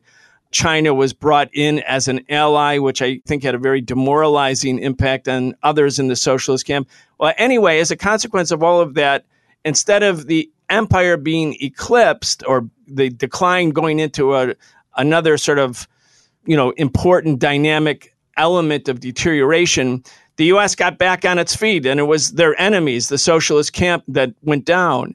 China 0.52 0.94
was 0.94 1.12
brought 1.12 1.50
in 1.52 1.80
as 1.80 2.06
an 2.06 2.20
ally, 2.28 2.78
which 2.78 3.02
I 3.02 3.20
think 3.26 3.42
had 3.42 3.54
a 3.54 3.58
very 3.58 3.80
demoralizing 3.80 4.78
impact 4.78 5.26
on 5.26 5.56
others 5.62 5.98
in 5.98 6.08
the 6.08 6.16
socialist 6.16 6.66
camp. 6.66 6.88
Well, 7.18 7.34
anyway, 7.36 7.80
as 7.80 7.90
a 7.90 7.96
consequence 7.96 8.50
of 8.50 8.62
all 8.62 8.80
of 8.80 8.94
that, 8.94 9.24
instead 9.64 10.02
of 10.02 10.26
the 10.26 10.50
empire 10.70 11.16
being 11.16 11.56
eclipsed 11.60 12.44
or 12.46 12.68
the 12.86 13.10
decline 13.10 13.70
going 13.70 13.98
into 13.98 14.34
a, 14.34 14.54
another 14.96 15.38
sort 15.38 15.58
of 15.58 15.88
you 16.44 16.56
know 16.56 16.70
important 16.72 17.38
dynamic 17.38 18.14
element 18.36 18.88
of 18.88 19.00
deterioration 19.00 20.02
the 20.36 20.46
US 20.46 20.74
got 20.74 20.98
back 20.98 21.24
on 21.24 21.38
its 21.38 21.56
feet 21.56 21.86
and 21.86 21.98
it 21.98 22.04
was 22.04 22.32
their 22.32 22.58
enemies 22.60 23.08
the 23.08 23.18
socialist 23.18 23.72
camp 23.72 24.04
that 24.08 24.32
went 24.42 24.64
down 24.64 25.14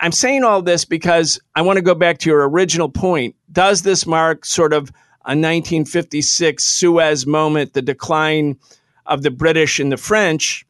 i'm 0.00 0.12
saying 0.12 0.44
all 0.44 0.62
this 0.62 0.84
because 0.84 1.40
i 1.54 1.62
want 1.62 1.76
to 1.76 1.82
go 1.82 1.94
back 1.94 2.18
to 2.18 2.30
your 2.30 2.48
original 2.48 2.88
point 2.88 3.34
does 3.52 3.82
this 3.82 4.06
mark 4.06 4.44
sort 4.44 4.72
of 4.72 4.90
a 5.28 5.36
1956 5.36 6.64
Suez 6.64 7.26
moment 7.26 7.74
the 7.74 7.82
decline 7.82 8.56
of 9.04 9.22
the 9.22 9.30
British 9.30 9.78
and 9.78 9.92
the 9.92 9.98
French 9.98 10.64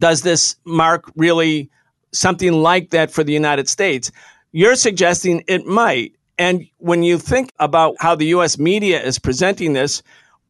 does 0.00 0.22
this 0.22 0.56
mark 0.64 1.08
really 1.14 1.70
something 2.12 2.52
like 2.52 2.90
that 2.90 3.12
for 3.12 3.22
the 3.22 3.32
United 3.32 3.68
States. 3.68 4.10
You're 4.50 4.74
suggesting 4.74 5.44
it 5.46 5.66
might. 5.66 6.16
And 6.36 6.66
when 6.78 7.04
you 7.04 7.16
think 7.16 7.52
about 7.60 7.94
how 8.00 8.16
the 8.16 8.26
US 8.26 8.58
media 8.58 9.00
is 9.00 9.20
presenting 9.20 9.74
this, 9.74 10.02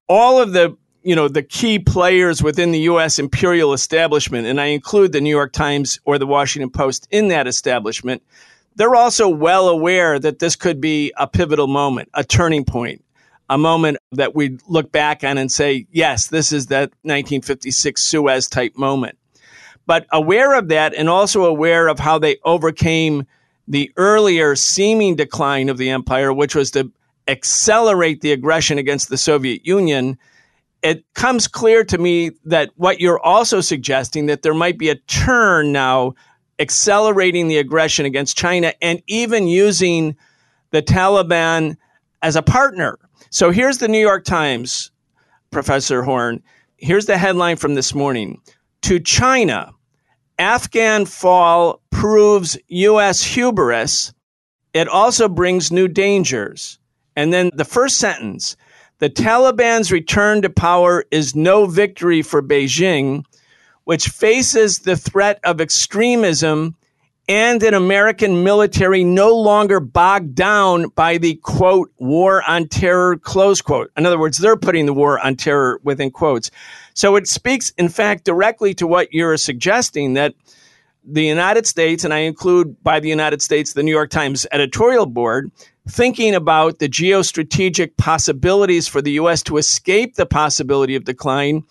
all 0.08 0.40
of 0.40 0.52
the 0.52 0.74
you 1.06 1.14
know 1.14 1.28
the 1.28 1.42
key 1.42 1.78
players 1.78 2.42
within 2.42 2.72
the 2.72 2.80
US 2.80 3.20
imperial 3.20 3.72
establishment 3.72 4.44
and 4.46 4.60
I 4.60 4.66
include 4.66 5.12
the 5.12 5.20
New 5.20 5.30
York 5.30 5.52
Times 5.52 6.00
or 6.04 6.18
the 6.18 6.26
Washington 6.26 6.68
Post 6.68 7.06
in 7.12 7.28
that 7.28 7.46
establishment, 7.46 8.24
they're 8.74 8.96
also 8.96 9.28
well 9.28 9.68
aware 9.68 10.18
that 10.18 10.40
this 10.40 10.56
could 10.56 10.80
be 10.80 11.12
a 11.16 11.28
pivotal 11.28 11.68
moment, 11.68 12.08
a 12.14 12.24
turning 12.24 12.64
point, 12.64 13.04
a 13.48 13.56
moment 13.56 13.98
that 14.12 14.34
we 14.34 14.58
look 14.66 14.90
back 14.90 15.22
on 15.22 15.38
and 15.38 15.50
say, 15.52 15.86
yes, 15.92 16.26
this 16.26 16.50
is 16.50 16.66
that 16.66 16.90
1956 17.02 18.02
Suez 18.02 18.48
type 18.48 18.76
moment. 18.76 19.16
But 19.86 20.08
aware 20.10 20.58
of 20.58 20.66
that 20.68 20.92
and 20.92 21.08
also 21.08 21.44
aware 21.44 21.86
of 21.86 22.00
how 22.00 22.18
they 22.18 22.38
overcame 22.44 23.26
the 23.68 23.92
earlier 23.96 24.56
seeming 24.56 25.14
decline 25.14 25.68
of 25.68 25.78
the 25.78 25.90
empire, 25.90 26.32
which 26.32 26.56
was 26.56 26.72
to 26.72 26.90
accelerate 27.28 28.22
the 28.22 28.32
aggression 28.32 28.76
against 28.76 29.08
the 29.08 29.16
Soviet 29.16 29.64
Union, 29.64 30.18
it 30.86 31.04
comes 31.14 31.48
clear 31.48 31.82
to 31.82 31.98
me 31.98 32.30
that 32.44 32.70
what 32.76 33.00
you're 33.00 33.18
also 33.18 33.60
suggesting 33.60 34.26
that 34.26 34.42
there 34.42 34.54
might 34.54 34.78
be 34.78 34.88
a 34.88 34.94
turn 34.94 35.72
now 35.72 36.14
accelerating 36.60 37.48
the 37.48 37.58
aggression 37.58 38.06
against 38.06 38.36
China 38.36 38.72
and 38.80 39.02
even 39.08 39.48
using 39.48 40.16
the 40.70 40.80
Taliban 40.80 41.76
as 42.22 42.36
a 42.36 42.42
partner. 42.42 43.00
So 43.30 43.50
here's 43.50 43.78
the 43.78 43.88
New 43.88 43.98
York 43.98 44.24
Times, 44.24 44.92
Professor 45.50 46.04
Horne. 46.04 46.40
Here's 46.76 47.06
the 47.06 47.18
headline 47.18 47.56
from 47.56 47.74
this 47.74 47.92
morning. 47.92 48.40
To 48.82 49.00
China, 49.00 49.72
Afghan 50.38 51.04
fall 51.04 51.82
proves 51.90 52.56
U.S. 52.68 53.24
hubris. 53.24 54.14
It 54.72 54.86
also 54.86 55.28
brings 55.28 55.72
new 55.72 55.88
dangers. 55.88 56.78
And 57.16 57.32
then 57.32 57.50
the 57.54 57.64
first 57.64 57.98
sentence 57.98 58.56
the 58.98 59.10
Taliban's 59.10 59.92
return 59.92 60.42
to 60.42 60.50
power 60.50 61.04
is 61.10 61.36
no 61.36 61.66
victory 61.66 62.22
for 62.22 62.42
Beijing, 62.42 63.24
which 63.84 64.08
faces 64.08 64.80
the 64.80 64.96
threat 64.96 65.38
of 65.44 65.60
extremism 65.60 66.76
and 67.28 67.62
an 67.62 67.74
American 67.74 68.44
military 68.44 69.02
no 69.02 69.34
longer 69.34 69.80
bogged 69.80 70.34
down 70.34 70.88
by 70.90 71.18
the 71.18 71.34
quote, 71.36 71.90
war 71.98 72.42
on 72.48 72.68
terror, 72.68 73.16
close 73.16 73.60
quote. 73.60 73.90
In 73.96 74.06
other 74.06 74.18
words, 74.18 74.38
they're 74.38 74.56
putting 74.56 74.86
the 74.86 74.94
war 74.94 75.18
on 75.24 75.36
terror 75.36 75.80
within 75.82 76.10
quotes. 76.10 76.50
So 76.94 77.16
it 77.16 77.26
speaks, 77.26 77.70
in 77.76 77.88
fact, 77.88 78.24
directly 78.24 78.74
to 78.74 78.86
what 78.86 79.12
you're 79.12 79.36
suggesting 79.36 80.14
that 80.14 80.34
the 81.04 81.24
United 81.24 81.66
States, 81.66 82.04
and 82.04 82.14
I 82.14 82.18
include 82.18 82.82
by 82.82 83.00
the 83.00 83.08
United 83.08 83.42
States 83.42 83.72
the 83.72 83.82
New 83.82 83.92
York 83.92 84.10
Times 84.10 84.46
editorial 84.52 85.06
board, 85.06 85.50
thinking 85.88 86.34
about 86.34 86.78
the 86.78 86.88
geostrategic 86.88 87.96
possibilities 87.96 88.88
for 88.88 89.00
the 89.00 89.12
U.S. 89.12 89.42
to 89.44 89.56
escape 89.56 90.16
the 90.16 90.26
possibility 90.26 90.96
of 90.96 91.04
decline 91.04 91.62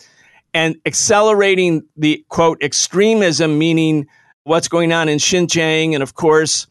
and 0.53 0.77
accelerating 0.85 1.83
the 1.97 2.23
quote 2.29 2.61
extremism, 2.63 3.57
meaning 3.57 4.07
what's 4.43 4.67
going 4.67 4.93
on 4.93 5.09
in 5.09 5.17
Xinjiang, 5.17 5.93
and 5.93 6.01
of 6.01 6.15
course, 6.15 6.67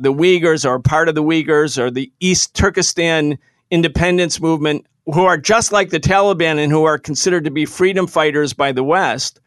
the 0.00 0.12
Uyghurs 0.12 0.68
are 0.68 0.78
part 0.78 1.08
of 1.08 1.14
the 1.14 1.22
Uyghurs 1.22 1.78
or 1.78 1.90
the 1.90 2.12
East 2.20 2.54
Turkestan 2.54 3.38
independence 3.70 4.40
movement 4.40 4.86
who 5.06 5.24
are 5.24 5.38
just 5.38 5.72
like 5.72 5.90
the 5.90 6.00
Taliban 6.00 6.62
and 6.62 6.70
who 6.70 6.84
are 6.84 6.98
considered 6.98 7.44
to 7.44 7.50
be 7.50 7.64
freedom 7.64 8.06
fighters 8.06 8.52
by 8.52 8.72
the 8.72 8.84
West, 8.84 9.40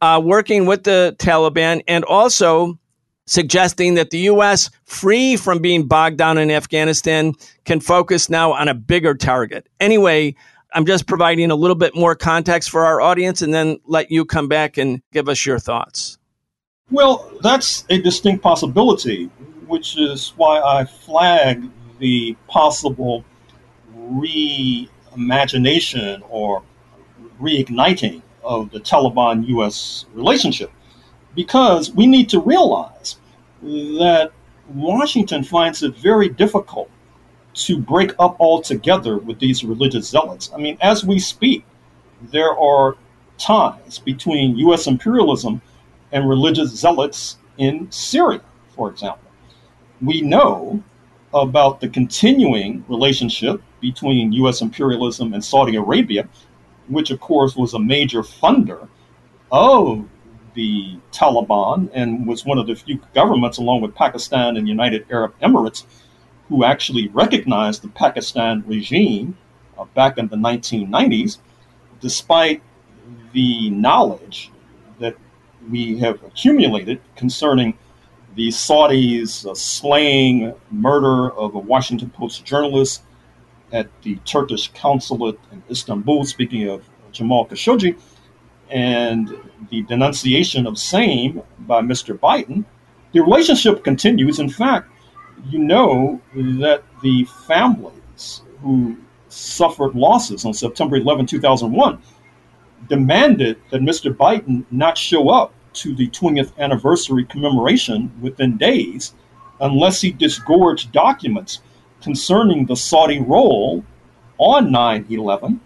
uh, 0.00 0.20
working 0.22 0.66
with 0.66 0.84
the 0.84 1.14
Taliban 1.18 1.82
and 1.86 2.04
also 2.04 2.78
suggesting 3.26 3.94
that 3.94 4.10
the 4.10 4.18
U.S., 4.20 4.70
free 4.84 5.36
from 5.36 5.58
being 5.58 5.86
bogged 5.86 6.18
down 6.18 6.38
in 6.38 6.50
Afghanistan, 6.50 7.34
can 7.64 7.80
focus 7.80 8.30
now 8.30 8.52
on 8.52 8.68
a 8.68 8.74
bigger 8.74 9.14
target. 9.14 9.68
Anyway, 9.80 10.34
I'm 10.72 10.86
just 10.86 11.06
providing 11.06 11.50
a 11.50 11.56
little 11.56 11.76
bit 11.76 11.94
more 11.94 12.14
context 12.14 12.70
for 12.70 12.84
our 12.84 13.00
audience 13.00 13.42
and 13.42 13.54
then 13.54 13.78
let 13.86 14.10
you 14.10 14.24
come 14.24 14.48
back 14.48 14.76
and 14.76 15.00
give 15.12 15.28
us 15.28 15.46
your 15.46 15.58
thoughts. 15.58 16.18
Well, 16.90 17.30
that's 17.42 17.84
a 17.90 18.00
distinct 18.00 18.42
possibility, 18.42 19.24
which 19.66 19.98
is 19.98 20.32
why 20.36 20.60
I 20.60 20.84
flag 20.84 21.68
the 21.98 22.36
possible 22.46 23.24
reimagination 23.98 26.22
or 26.28 26.62
reigniting 27.40 28.22
of 28.44 28.70
the 28.70 28.78
Taliban 28.78 29.48
US 29.48 30.06
relationship. 30.14 30.70
Because 31.36 31.92
we 31.92 32.08
need 32.08 32.28
to 32.30 32.40
realize 32.40 33.18
that 33.62 34.32
Washington 34.74 35.44
finds 35.44 35.84
it 35.84 35.96
very 35.96 36.28
difficult 36.28 36.90
to 37.54 37.78
break 37.78 38.12
up 38.18 38.36
altogether 38.40 39.18
with 39.18 39.38
these 39.38 39.62
religious 39.62 40.08
zealots. 40.08 40.50
I 40.52 40.58
mean, 40.58 40.76
as 40.80 41.04
we 41.04 41.20
speak, 41.20 41.64
there 42.32 42.58
are 42.58 42.96
ties 43.38 43.98
between 43.98 44.56
US 44.58 44.88
imperialism 44.88 45.62
and 46.12 46.28
religious 46.28 46.70
zealots 46.70 47.36
in 47.58 47.90
Syria, 47.90 48.40
for 48.74 48.90
example. 48.90 49.30
We 50.00 50.20
know 50.22 50.82
about 51.32 51.80
the 51.80 51.88
continuing 51.88 52.84
relationship 52.88 53.62
between 53.80 54.32
U.S. 54.32 54.62
imperialism 54.62 55.34
and 55.34 55.44
Saudi 55.44 55.76
Arabia, 55.76 56.28
which 56.88 57.10
of 57.10 57.20
course 57.20 57.56
was 57.56 57.74
a 57.74 57.78
major 57.78 58.22
funder 58.22 58.88
of 59.50 60.04
the 60.56 60.98
Taliban 61.12 61.88
and 61.94 62.26
was 62.26 62.44
one 62.44 62.58
of 62.58 62.66
the 62.66 62.74
few 62.74 63.00
governments, 63.14 63.58
along 63.58 63.82
with 63.82 63.94
Pakistan 63.94 64.56
and 64.56 64.66
United 64.66 65.06
Arab 65.10 65.38
Emirates, 65.40 65.84
who 66.48 66.64
actually 66.64 67.08
recognized 67.08 67.82
the 67.82 67.88
Pakistan 67.88 68.64
regime 68.66 69.36
uh, 69.78 69.84
back 69.94 70.18
in 70.18 70.26
the 70.28 70.36
1990s, 70.36 71.38
despite 72.00 72.62
the 73.32 73.70
knowledge 73.70 74.50
that 74.98 75.14
we 75.70 75.98
have 75.98 76.22
accumulated 76.24 77.00
concerning 77.14 77.76
the 78.34 78.48
Saudis 78.48 79.46
uh, 79.46 79.54
slaying 79.54 80.54
murder 80.70 81.30
of 81.32 81.54
a 81.54 81.58
Washington 81.58 82.10
Post 82.10 82.44
journalist 82.44 83.02
at 83.72 83.88
the 84.02 84.16
Turkish 84.24 84.72
consulate 84.72 85.38
in 85.52 85.62
Istanbul, 85.70 86.24
speaking 86.24 86.68
of 86.68 86.88
Jamal 87.12 87.46
Khashoggi, 87.46 87.98
and 88.70 89.32
the 89.70 89.82
denunciation 89.82 90.66
of 90.66 90.78
same 90.78 91.42
by 91.60 91.80
Mr. 91.80 92.18
Biden, 92.18 92.64
the 93.12 93.20
relationship 93.20 93.84
continues. 93.84 94.38
In 94.38 94.48
fact, 94.48 94.90
you 95.48 95.58
know 95.58 96.20
that 96.34 96.82
the 97.02 97.24
families 97.46 98.42
who 98.60 98.96
suffered 99.28 99.94
losses 99.94 100.44
on 100.44 100.54
September 100.54 100.96
11, 100.96 101.26
2001, 101.26 102.02
demanded 102.88 103.60
that 103.70 103.80
Mr. 103.80 104.14
Biden 104.14 104.64
not 104.70 104.96
show 104.96 105.28
up 105.28 105.52
to 105.74 105.94
the 105.94 106.08
20th 106.08 106.56
anniversary 106.58 107.24
commemoration 107.24 108.10
within 108.20 108.56
days 108.56 109.14
unless 109.60 110.00
he 110.00 110.10
disgorged 110.10 110.92
documents 110.92 111.60
concerning 112.00 112.66
the 112.66 112.76
Saudi 112.76 113.20
role 113.20 113.84
on 114.38 114.70
9 114.70 115.06
11. 115.10 115.60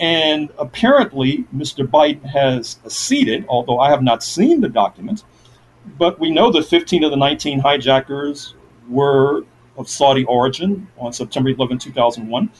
And 0.00 0.50
apparently, 0.58 1.44
Mr. 1.54 1.86
Biden 1.86 2.24
has 2.24 2.78
acceded, 2.84 3.44
although 3.48 3.78
I 3.78 3.90
have 3.90 4.02
not 4.02 4.22
seen 4.24 4.60
the 4.60 4.68
documents. 4.68 5.24
But 5.98 6.18
we 6.18 6.30
know 6.30 6.50
that 6.52 6.64
15 6.66 7.04
of 7.04 7.10
the 7.10 7.16
19 7.16 7.60
hijackers 7.60 8.54
were 8.88 9.44
of 9.76 9.88
Saudi 9.88 10.24
origin 10.24 10.88
on 10.98 11.12
September 11.12 11.50
11, 11.50 11.78
2001. 11.78 12.50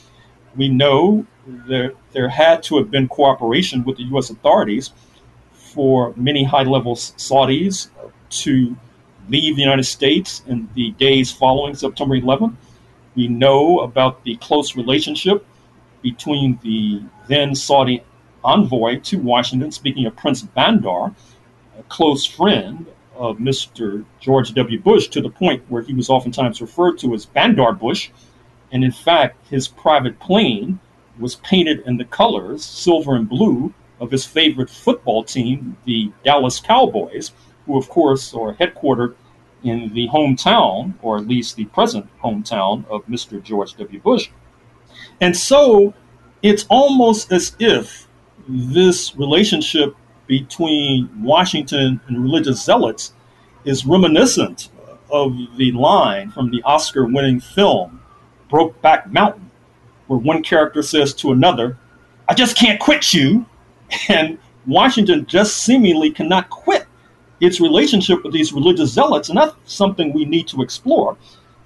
We 0.56 0.68
know 0.68 1.26
that 1.46 1.94
there 2.12 2.28
had 2.28 2.62
to 2.64 2.76
have 2.78 2.90
been 2.90 3.08
cooperation 3.08 3.84
with 3.84 3.96
the 3.96 4.04
U.S. 4.04 4.30
authorities 4.30 4.92
for 5.52 6.12
many 6.16 6.44
high 6.44 6.62
level 6.62 6.94
Saudis 6.94 7.88
to 8.30 8.76
leave 9.28 9.56
the 9.56 9.62
United 9.62 9.84
States 9.84 10.42
in 10.46 10.68
the 10.74 10.92
days 10.92 11.32
following 11.32 11.74
September 11.74 12.14
11. 12.14 12.56
We 13.16 13.28
know 13.28 13.80
about 13.80 14.22
the 14.24 14.36
close 14.36 14.76
relationship 14.76 15.44
between 16.04 16.60
the 16.62 17.02
then 17.26 17.54
Saudi 17.54 18.04
envoy 18.44 19.00
to 19.00 19.16
Washington, 19.18 19.72
speaking 19.72 20.04
of 20.04 20.14
Prince 20.14 20.42
Bandar, 20.42 21.14
a 21.78 21.82
close 21.88 22.26
friend 22.26 22.86
of 23.16 23.38
Mr. 23.38 24.04
George 24.20 24.52
W. 24.52 24.78
Bush, 24.78 25.08
to 25.08 25.22
the 25.22 25.30
point 25.30 25.64
where 25.68 25.82
he 25.82 25.94
was 25.94 26.10
oftentimes 26.10 26.60
referred 26.60 26.98
to 26.98 27.14
as 27.14 27.24
Bandar 27.24 27.72
Bush. 27.72 28.10
And 28.70 28.84
in 28.84 28.92
fact, 28.92 29.48
his 29.48 29.66
private 29.66 30.20
plane 30.20 30.78
was 31.18 31.36
painted 31.36 31.80
in 31.86 31.96
the 31.96 32.04
colors, 32.04 32.62
silver 32.64 33.16
and 33.16 33.28
blue, 33.28 33.72
of 33.98 34.10
his 34.10 34.26
favorite 34.26 34.68
football 34.68 35.24
team, 35.24 35.76
the 35.86 36.12
Dallas 36.22 36.60
Cowboys, 36.60 37.32
who, 37.64 37.78
of 37.78 37.88
course, 37.88 38.34
are 38.34 38.54
headquartered 38.54 39.14
in 39.62 39.94
the 39.94 40.08
hometown, 40.08 40.92
or 41.00 41.16
at 41.16 41.26
least 41.26 41.56
the 41.56 41.64
present 41.66 42.06
hometown, 42.22 42.86
of 42.90 43.06
Mr. 43.06 43.42
George 43.42 43.74
W. 43.76 44.00
Bush. 44.00 44.28
And 45.20 45.36
so 45.36 45.94
it's 46.42 46.66
almost 46.68 47.32
as 47.32 47.56
if 47.58 48.06
this 48.48 49.16
relationship 49.16 49.96
between 50.26 51.08
Washington 51.22 52.00
and 52.06 52.22
religious 52.22 52.64
zealots 52.64 53.14
is 53.64 53.86
reminiscent 53.86 54.70
of 55.10 55.36
the 55.56 55.72
line 55.72 56.30
from 56.30 56.50
the 56.50 56.62
Oscar 56.64 57.04
winning 57.06 57.40
film 57.40 58.00
Brokeback 58.50 59.10
Mountain, 59.10 59.50
where 60.06 60.18
one 60.18 60.42
character 60.42 60.82
says 60.82 61.14
to 61.14 61.32
another, 61.32 61.78
I 62.28 62.34
just 62.34 62.56
can't 62.56 62.80
quit 62.80 63.14
you. 63.14 63.46
And 64.08 64.38
Washington 64.66 65.26
just 65.26 65.58
seemingly 65.58 66.10
cannot 66.10 66.50
quit 66.50 66.86
its 67.40 67.60
relationship 67.60 68.24
with 68.24 68.32
these 68.32 68.52
religious 68.52 68.92
zealots, 68.92 69.28
and 69.28 69.38
that's 69.38 69.54
something 69.66 70.12
we 70.12 70.24
need 70.24 70.48
to 70.48 70.62
explore. 70.62 71.16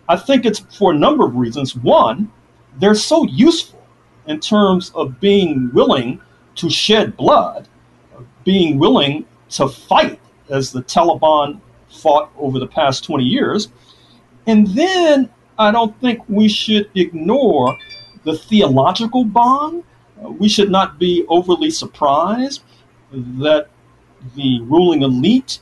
I 0.09 0.17
think 0.17 0.45
it's 0.45 0.59
for 0.59 0.93
a 0.93 0.99
number 0.99 1.25
of 1.25 1.37
reasons. 1.37 1.77
One, 1.77 2.31
they're 2.79 2.95
so 2.95 3.25
useful 3.27 3.87
in 4.27 4.41
terms 4.41 4.91
of 4.95 5.21
being 5.21 5.71
willing 5.73 6.21
to 6.57 6.71
shed 6.71 7.17
blood, 7.17 7.69
being 8.45 8.79
willing 8.79 9.25
to 9.51 9.69
fight 9.69 10.21
as 10.51 10.73
the 10.73 10.83
Taliban 10.83 11.61
fought 11.89 12.31
over 12.39 12.59
the 12.59 12.67
past 12.67 13.05
20 13.05 13.25
years. 13.25 13.69
And 14.47 14.67
then 14.69 15.31
I 15.59 15.71
don't 15.71 15.99
think 16.01 16.21
we 16.29 16.49
should 16.49 16.91
ignore 16.95 17.77
the 18.25 18.37
theological 18.37 19.25
bond. 19.25 19.85
We 20.17 20.49
should 20.49 20.71
not 20.71 20.99
be 20.99 21.25
overly 21.29 21.71
surprised 21.71 22.63
that 23.13 23.69
the 24.35 24.61
ruling 24.63 25.03
elite, 25.03 25.61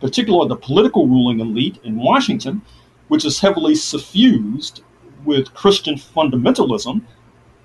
particularly 0.00 0.48
the 0.48 0.56
political 0.56 1.06
ruling 1.06 1.40
elite 1.40 1.78
in 1.84 1.96
Washington, 1.96 2.62
which 3.08 3.24
is 3.24 3.40
heavily 3.40 3.74
suffused 3.74 4.82
with 5.28 5.52
Christian 5.52 5.96
fundamentalism, 5.96 7.02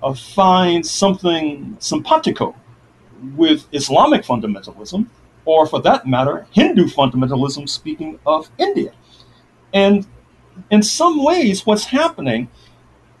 uh, 0.02 0.12
finds 0.12 0.90
something 0.90 1.76
simpatico 1.80 2.54
with 3.34 3.66
Islamic 3.72 4.22
fundamentalism, 4.22 5.06
or 5.46 5.66
for 5.66 5.80
that 5.80 6.06
matter, 6.06 6.46
Hindu 6.50 6.84
fundamentalism, 6.88 7.66
speaking 7.68 8.18
of 8.26 8.50
India. 8.58 8.92
And 9.72 10.06
in 10.70 10.82
some 10.82 11.24
ways, 11.24 11.64
what's 11.64 11.86
happening 11.86 12.48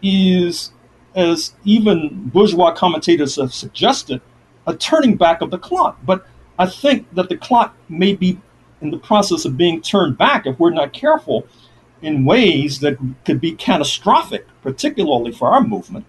is, 0.02 0.72
as 1.14 1.54
even 1.64 2.28
bourgeois 2.34 2.72
commentators 2.72 3.36
have 3.36 3.54
suggested, 3.54 4.20
a 4.66 4.76
turning 4.76 5.16
back 5.16 5.40
of 5.40 5.50
the 5.50 5.58
clock. 5.58 5.98
But 6.04 6.26
I 6.58 6.66
think 6.66 7.12
that 7.14 7.30
the 7.30 7.38
clock 7.38 7.74
may 7.88 8.14
be 8.14 8.38
in 8.82 8.90
the 8.90 8.98
process 8.98 9.46
of 9.46 9.56
being 9.56 9.80
turned 9.80 10.18
back 10.18 10.46
if 10.46 10.58
we're 10.58 10.78
not 10.82 10.92
careful 10.92 11.46
in 12.04 12.24
ways 12.24 12.80
that 12.80 12.98
could 13.24 13.40
be 13.40 13.52
catastrophic, 13.52 14.46
particularly 14.62 15.32
for 15.32 15.48
our 15.48 15.62
movement. 15.62 16.04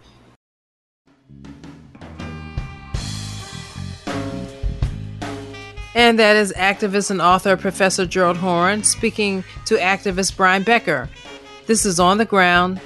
And 5.96 6.20
that 6.20 6.36
is 6.36 6.52
activist 6.58 7.10
and 7.10 7.22
author 7.22 7.56
Professor 7.56 8.06
Gerald 8.06 8.36
Horne 8.36 8.84
speaking 8.84 9.46
to 9.66 9.76
activist 9.76 10.36
Brian 10.36 10.64
Becker. 10.64 11.10
This 11.68 11.86
is 11.86 12.02
On 12.02 12.18
the 12.18 12.26
Ground. 12.26 12.82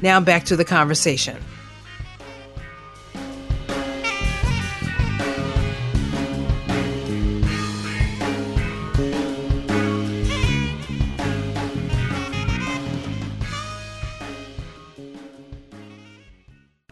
Now 0.00 0.20
back 0.20 0.44
to 0.44 0.54
the 0.54 0.64
conversation. 0.64 1.36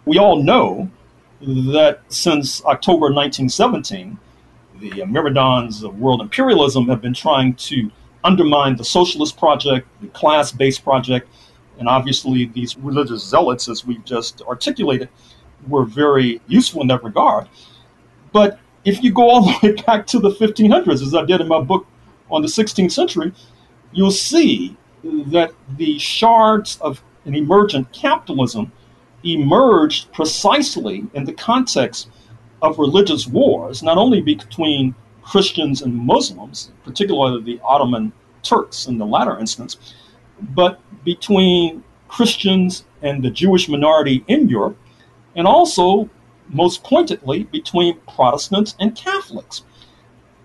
We 0.06 0.18
all 0.18 0.40
know 0.40 0.88
that 1.40 2.00
since 2.08 2.64
October 2.64 3.12
1917, 3.12 4.16
the 4.78 5.04
myrmidons 5.04 5.82
of 5.82 5.98
world 5.98 6.20
imperialism 6.20 6.86
have 6.86 7.02
been 7.02 7.12
trying 7.12 7.54
to 7.54 7.90
undermine 8.22 8.76
the 8.76 8.84
socialist 8.84 9.36
project, 9.36 9.88
the 10.00 10.06
class 10.08 10.52
based 10.52 10.84
project, 10.84 11.28
and 11.80 11.88
obviously 11.88 12.46
these 12.46 12.78
religious 12.78 13.28
zealots, 13.28 13.68
as 13.68 13.84
we've 13.84 14.04
just 14.04 14.42
articulated, 14.42 15.08
were 15.66 15.84
very 15.84 16.40
useful 16.46 16.82
in 16.82 16.86
that 16.86 17.02
regard. 17.02 17.48
But 18.32 18.60
if 18.84 19.02
you 19.02 19.12
go 19.12 19.28
all 19.28 19.42
the 19.42 19.58
way 19.62 19.72
back 19.72 20.06
to 20.08 20.20
the 20.20 20.30
1500s, 20.30 21.02
as 21.02 21.16
I 21.16 21.24
did 21.24 21.40
in 21.40 21.48
my 21.48 21.60
book 21.60 21.84
on 22.30 22.42
the 22.42 22.48
16th 22.48 22.92
century, 22.92 23.32
you'll 23.90 24.12
see 24.12 24.76
that 25.02 25.52
the 25.76 25.98
shards 25.98 26.78
of 26.80 27.02
an 27.24 27.34
emergent 27.34 27.90
capitalism 27.92 28.70
emerged 29.24 30.12
precisely 30.12 31.04
in 31.14 31.24
the 31.24 31.32
context 31.32 32.08
of 32.62 32.78
religious 32.78 33.26
wars, 33.26 33.82
not 33.82 33.98
only 33.98 34.20
between 34.20 34.94
Christians 35.22 35.82
and 35.82 35.94
Muslims, 35.94 36.70
particularly 36.84 37.42
the 37.42 37.60
Ottoman 37.64 38.12
Turks 38.42 38.86
in 38.86 38.98
the 38.98 39.06
latter 39.06 39.38
instance, 39.38 39.76
but 40.40 40.80
between 41.04 41.82
Christians 42.08 42.84
and 43.02 43.22
the 43.22 43.30
Jewish 43.30 43.68
minority 43.68 44.24
in 44.28 44.48
Europe, 44.48 44.76
and 45.34 45.46
also, 45.46 46.08
most 46.48 46.82
pointedly, 46.84 47.44
between 47.44 47.98
Protestants 48.00 48.76
and 48.78 48.94
Catholics. 48.94 49.64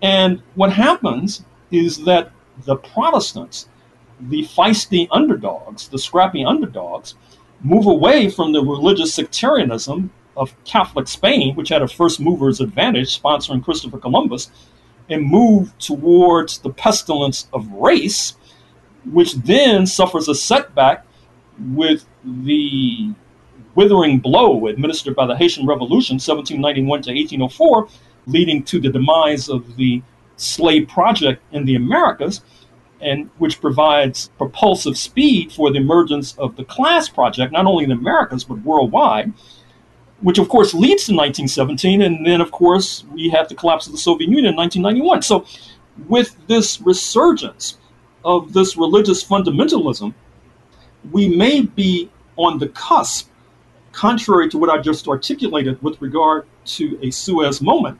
And 0.02 0.42
what 0.54 0.72
happens 0.72 1.44
is 1.70 2.04
that 2.04 2.32
the 2.64 2.76
Protestants, 2.76 3.68
the 4.20 4.42
feisty 4.42 5.08
underdogs, 5.10 5.88
the 5.88 5.98
scrappy 5.98 6.44
underdogs, 6.44 7.14
move 7.62 7.86
away 7.86 8.28
from 8.28 8.52
the 8.52 8.62
religious 8.62 9.14
sectarianism 9.14 10.10
of 10.36 10.54
Catholic 10.64 11.08
Spain, 11.08 11.54
which 11.54 11.68
had 11.68 11.82
a 11.82 11.88
first 11.88 12.20
mover's 12.20 12.60
advantage 12.60 13.20
sponsoring 13.20 13.64
Christopher 13.64 13.98
Columbus, 13.98 14.50
and 15.08 15.22
move 15.24 15.76
towards 15.78 16.58
the 16.58 16.70
pestilence 16.70 17.48
of 17.52 17.70
race, 17.72 18.36
which 19.10 19.34
then 19.34 19.86
suffers 19.86 20.28
a 20.28 20.34
setback 20.34 21.04
with 21.74 22.06
the 22.24 23.12
withering 23.74 24.18
blow 24.18 24.66
administered 24.66 25.14
by 25.14 25.26
the 25.26 25.36
Haitian 25.36 25.66
Revolution, 25.66 26.14
1791 26.14 27.02
to 27.02 27.10
1804, 27.10 27.88
leading 28.26 28.62
to 28.64 28.80
the 28.80 28.90
demise 28.90 29.48
of 29.48 29.76
the 29.76 30.02
slave 30.36 30.88
project 30.88 31.42
in 31.52 31.64
the 31.64 31.76
Americas, 31.76 32.42
and 33.02 33.28
which 33.38 33.60
provides 33.60 34.30
propulsive 34.38 34.96
speed 34.96 35.52
for 35.52 35.70
the 35.70 35.78
emergence 35.78 36.36
of 36.38 36.56
the 36.56 36.64
class 36.64 37.08
project, 37.08 37.52
not 37.52 37.66
only 37.66 37.84
in 37.84 37.90
the 37.90 37.96
Americas, 37.96 38.44
but 38.44 38.58
worldwide, 38.62 39.32
which 40.20 40.38
of 40.38 40.48
course 40.48 40.72
leads 40.72 41.06
to 41.06 41.12
1917. 41.12 42.00
And 42.00 42.24
then, 42.24 42.40
of 42.40 42.50
course, 42.52 43.04
we 43.12 43.28
have 43.30 43.48
the 43.48 43.54
collapse 43.54 43.86
of 43.86 43.92
the 43.92 43.98
Soviet 43.98 44.28
Union 44.28 44.46
in 44.46 44.56
1991. 44.56 45.22
So, 45.22 45.44
with 46.08 46.36
this 46.46 46.80
resurgence 46.80 47.76
of 48.24 48.52
this 48.52 48.76
religious 48.76 49.22
fundamentalism, 49.22 50.14
we 51.10 51.28
may 51.28 51.62
be 51.62 52.08
on 52.36 52.58
the 52.58 52.68
cusp, 52.68 53.28
contrary 53.90 54.48
to 54.48 54.58
what 54.58 54.70
I 54.70 54.78
just 54.78 55.08
articulated 55.08 55.82
with 55.82 56.00
regard 56.00 56.46
to 56.64 56.98
a 57.02 57.10
Suez 57.10 57.60
moment, 57.60 57.98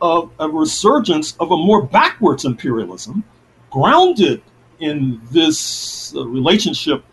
of 0.00 0.32
a 0.40 0.48
resurgence 0.48 1.36
of 1.38 1.52
a 1.52 1.56
more 1.56 1.82
backwards 1.82 2.44
imperialism 2.44 3.22
grounded 3.70 4.42
in 4.80 5.20
this 5.30 6.14
uh, 6.14 6.26
relationship 6.26 7.04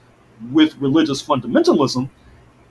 with 0.52 0.76
religious 0.78 1.24
fundamentalism. 1.24 2.10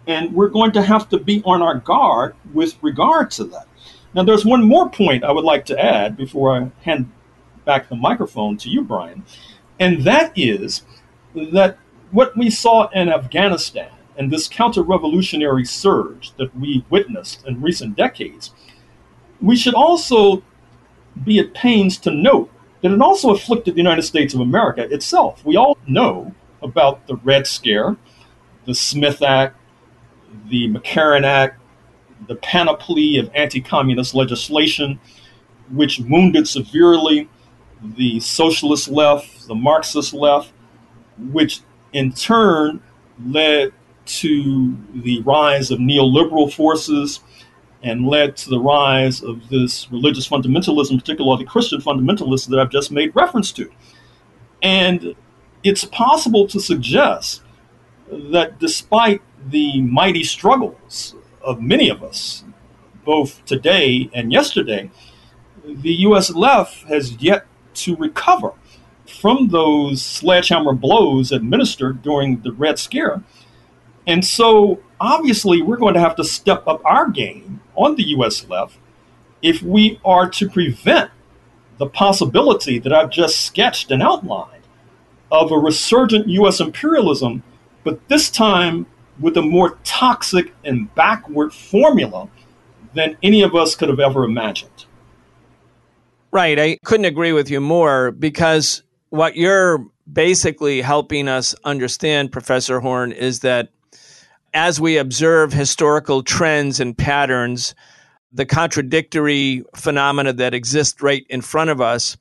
And 0.07 0.35
we're 0.35 0.49
going 0.49 0.73
to 0.73 0.83
have 0.83 1.09
to 1.11 1.19
be 1.19 1.43
on 1.45 1.63
our 1.63 1.77
guard 1.77 2.37
with 2.53 2.77
regard 2.83 3.31
to 3.33 3.45
that. 3.45 3.67
Now, 4.15 4.23
there's 4.23 4.45
one 4.45 4.63
more 4.63 4.89
point 4.89 5.25
I 5.25 5.33
would 5.33 5.45
like 5.45 5.65
to 5.67 5.83
add 5.83 6.17
before 6.17 6.57
I 6.57 6.71
hand 6.85 7.11
back 7.65 7.89
the 7.89 7.97
microphone 7.97 8.57
to 8.59 8.69
you, 8.69 8.83
Brian, 8.83 9.25
and 9.81 10.03
that 10.05 10.33
is 10.37 10.83
that 11.35 11.79
what 12.11 12.37
we 12.37 12.51
saw 12.51 12.89
in 12.91 13.09
Afghanistan 13.09 13.91
and 14.17 14.31
this 14.31 14.47
counter 14.47 14.83
revolutionary 14.83 15.65
surge 15.65 16.33
that 16.37 16.57
we 16.57 16.85
witnessed 16.91 17.45
in 17.47 17.61
recent 17.61 17.97
decades, 17.97 18.53
we 19.41 19.57
should 19.57 19.75
also 19.75 20.43
be 21.25 21.39
at 21.41 21.55
pains 21.55 21.99
to 21.99 22.11
note 22.11 22.51
that 22.85 22.93
it 22.93 23.01
also 23.01 23.31
afflicted 23.31 23.73
the 23.73 23.79
United 23.79 24.03
States 24.03 24.35
of 24.35 24.41
America 24.41 24.83
itself. 24.93 25.43
We 25.43 25.57
all 25.57 25.79
know 25.87 26.35
about 26.61 27.07
the 27.07 27.17
Red 27.17 27.47
Scare, 27.47 27.97
the 28.67 28.75
Smith 28.75 29.23
Act, 29.23 29.57
the 30.51 30.69
McCarran 30.69 31.25
Act, 31.25 31.59
the 32.29 32.35
panoply 32.35 33.17
of 33.17 33.31
anti 33.35 33.63
communist 33.63 34.15
legislation, 34.15 35.01
which 35.71 35.99
wounded 35.99 36.47
severely 36.47 37.27
the 37.97 38.21
socialist 38.21 38.89
left, 38.89 39.49
the 39.49 39.55
Marxist 39.55 40.13
left, 40.13 40.53
which 41.33 41.61
in 41.95 42.13
turn 42.13 42.83
led 43.25 43.73
to 44.05 44.77
the 44.93 45.23
rise 45.23 45.71
of 45.71 45.79
neoliberal 45.79 46.53
forces 46.53 47.21
and 47.85 48.07
led 48.07 48.35
to 48.35 48.49
the 48.49 48.59
rise 48.59 49.23
of 49.23 49.51
this 49.51 49.93
religious 49.93 50.27
fundamentalism, 50.27 50.99
particularly 50.99 51.45
Christian 51.45 51.81
fundamentalists 51.81 52.49
that 52.49 52.59
I've 52.59 52.71
just 52.71 52.91
made 52.91 53.15
reference 53.15 53.53
to. 53.53 53.71
And 54.63 55.15
it's 55.63 55.85
possible 55.85 56.49
to 56.49 56.59
suggest 56.59 57.43
that 58.11 58.59
despite 58.59 59.21
the 59.47 59.83
mighty 59.83 60.25
struggles 60.25 61.15
of 61.43 61.61
many 61.61 61.91
of 61.91 62.03
us, 62.03 62.45
both 63.05 63.45
today 63.45 64.09
and 64.15 64.33
yesterday, 64.33 64.91
the 65.63 65.93
US 66.09 66.31
left 66.31 66.85
has 66.85 67.13
yet 67.21 67.47
to 67.75 67.97
recover 67.97 68.53
from 69.21 69.49
those 69.49 70.01
sledgehammer 70.01 70.73
blows 70.73 71.33
administered 71.33 72.01
during 72.01 72.41
the 72.41 72.53
Red 72.53 72.79
Scare. 72.79 73.23
And 74.07 74.25
so 74.25 74.81
obviously, 74.99 75.61
we're 75.61 75.77
going 75.77 75.95
to 75.95 76.01
have 76.01 76.17
to 76.17 76.25
step 76.25 76.67
up 76.67 76.81
our 76.87 77.11
game 77.11 77.61
on 77.77 77.97
the 77.97 78.05
U.S. 78.09 78.49
left 78.49 78.79
if 79.43 79.63
we 79.63 80.01
are 80.05 80.29
to 80.31 80.49
prevent 80.49 81.11
the 81.79 81.87
possibility 81.87 82.79
that 82.79 82.93
I've 82.93 83.11
just 83.11 83.43
sketched 83.43 83.91
and 83.91 84.03
outlined 84.03 84.63
of 85.31 85.51
a 85.51 85.59
resurgent 85.59 86.29
U.S. 86.29 86.61
imperialism, 86.61 87.43
but 87.83 88.09
this 88.09 88.31
time 88.31 88.87
with 89.21 89.37
a 89.37 89.43
more 89.43 89.79
toxic 89.85 90.55
and 90.65 90.93
backward 90.95 91.53
formula 91.53 92.29
than 92.95 93.17
any 93.23 93.43
of 93.43 93.55
us 93.55 93.75
could 93.75 93.89
have 93.89 94.01
ever 94.01 94.25
imagined. 94.25 94.87
Right. 96.31 96.59
I 96.59 96.79
couldn't 96.85 97.07
agree 97.07 97.33
with 97.33 97.51
you 97.51 97.61
more 97.61 98.11
because 98.11 98.83
what 99.11 99.37
you're 99.37 99.87
basically 100.11 100.81
helping 100.81 101.29
us 101.29 101.55
understand, 101.65 102.33
Professor 102.33 102.81
Horne, 102.81 103.13
is 103.13 103.41
that 103.41 103.69
as 104.55 104.81
we 104.81 104.97
observe 104.97 105.53
historical 105.53 106.23
trends 106.23 106.79
and 106.81 106.97
patterns, 106.97 107.75
the 108.33 108.47
contradictory 108.47 109.65
phenomena 109.77 110.33
that 110.33 110.55
exist 110.55 111.03
right 111.03 111.27
in 111.29 111.41
front 111.41 111.71
of 111.71 111.81
us, 111.81 112.17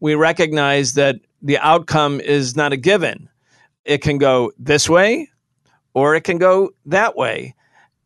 we 0.00 0.14
recognize 0.14 0.94
that 0.94 1.16
the 1.42 1.58
outcome 1.58 2.20
is 2.20 2.56
not 2.56 2.72
a 2.72 2.76
given. 2.76 3.28
It 3.84 3.98
can 3.98 4.18
go 4.18 4.50
this 4.58 4.88
way 4.88 5.28
or 5.92 6.14
it 6.14 6.22
can 6.22 6.38
go 6.38 6.70
that 6.86 7.16
way. 7.16 7.54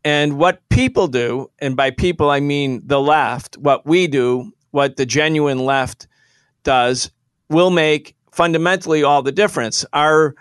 And 0.03 0.37
what 0.37 0.61
people 0.69 1.07
do, 1.07 1.49
and 1.59 1.75
by 1.75 1.91
people 1.91 2.29
I 2.29 2.39
mean 2.39 2.81
the 2.85 3.01
left, 3.01 3.57
what 3.57 3.85
we 3.85 4.07
do, 4.07 4.53
what 4.71 4.95
the 4.95 5.05
genuine 5.05 5.65
left 5.65 6.07
does, 6.63 7.11
will 7.49 7.69
make 7.69 8.15
fundamentally 8.31 9.03
all 9.03 9.21
the 9.21 9.31
difference. 9.31 9.85
Our 9.91 10.35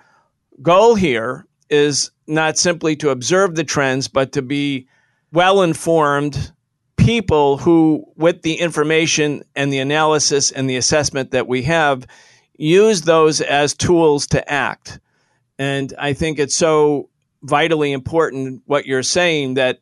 goal 0.62 0.94
here 0.94 1.47
is 1.70 2.10
not 2.26 2.58
simply 2.58 2.96
to 2.96 3.10
observe 3.10 3.54
the 3.54 3.64
trends, 3.64 4.08
but 4.08 4.32
to 4.32 4.42
be 4.42 4.88
well 5.32 5.62
informed 5.62 6.52
people 6.96 7.56
who, 7.56 8.04
with 8.16 8.42
the 8.42 8.54
information 8.54 9.42
and 9.56 9.72
the 9.72 9.78
analysis 9.78 10.50
and 10.50 10.68
the 10.68 10.76
assessment 10.76 11.30
that 11.30 11.48
we 11.48 11.62
have, 11.62 12.06
use 12.56 13.02
those 13.02 13.40
as 13.40 13.74
tools 13.74 14.26
to 14.26 14.52
act. 14.52 15.00
And 15.58 15.94
I 15.98 16.12
think 16.12 16.38
it's 16.38 16.54
so 16.54 17.08
vitally 17.42 17.92
important 17.92 18.62
what 18.66 18.86
you're 18.86 19.02
saying 19.02 19.54
that 19.54 19.80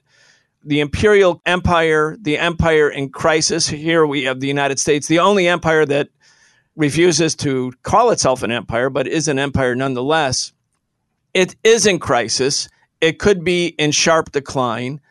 the 0.62 0.80
imperial 0.80 1.40
empire, 1.46 2.16
the 2.20 2.38
empire 2.38 2.88
in 2.88 3.08
crisis, 3.08 3.66
here 3.66 4.04
we 4.04 4.24
have 4.24 4.40
the 4.40 4.48
United 4.48 4.78
States, 4.78 5.06
the 5.06 5.20
only 5.20 5.48
empire 5.48 5.86
that 5.86 6.08
refuses 6.74 7.34
to 7.36 7.72
call 7.82 8.10
itself 8.10 8.42
an 8.42 8.50
empire, 8.50 8.90
but 8.90 9.06
is 9.06 9.28
an 9.28 9.38
empire 9.38 9.74
nonetheless 9.74 10.52
it 11.36 11.54
is 11.62 11.86
in 11.86 11.98
crisis. 11.98 12.66
It 13.02 13.18
could 13.18 13.44
be 13.44 13.66
in 13.78 13.90
sharp 13.90 14.32
decline. 14.32 15.02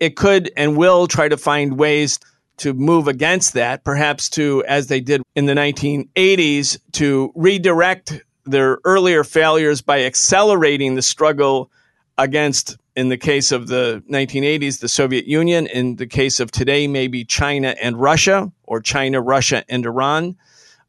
It 0.00 0.16
could 0.16 0.50
and 0.56 0.76
will 0.76 1.06
try 1.06 1.28
to 1.28 1.36
find 1.36 1.78
ways 1.78 2.18
to 2.56 2.74
move 2.74 3.06
against 3.06 3.52
that, 3.54 3.84
perhaps 3.84 4.28
to, 4.30 4.64
as 4.66 4.88
they 4.88 5.00
did 5.00 5.22
in 5.36 5.46
the 5.46 5.54
1980s, 5.54 6.76
to 6.94 7.32
redirect 7.36 8.20
their 8.44 8.80
earlier 8.84 9.22
failures 9.22 9.80
by 9.80 10.02
accelerating 10.02 10.96
the 10.96 11.02
struggle 11.02 11.70
against, 12.18 12.76
in 12.96 13.08
the 13.08 13.16
case 13.16 13.52
of 13.52 13.68
the 13.68 14.02
1980s, 14.10 14.80
the 14.80 14.88
Soviet 14.88 15.26
Union. 15.26 15.68
In 15.68 15.94
the 15.96 16.06
case 16.06 16.40
of 16.40 16.50
today, 16.50 16.88
maybe 16.88 17.24
China 17.24 17.76
and 17.80 17.96
Russia, 17.96 18.50
or 18.64 18.80
China, 18.80 19.20
Russia, 19.20 19.62
and 19.68 19.86
Iran, 19.86 20.36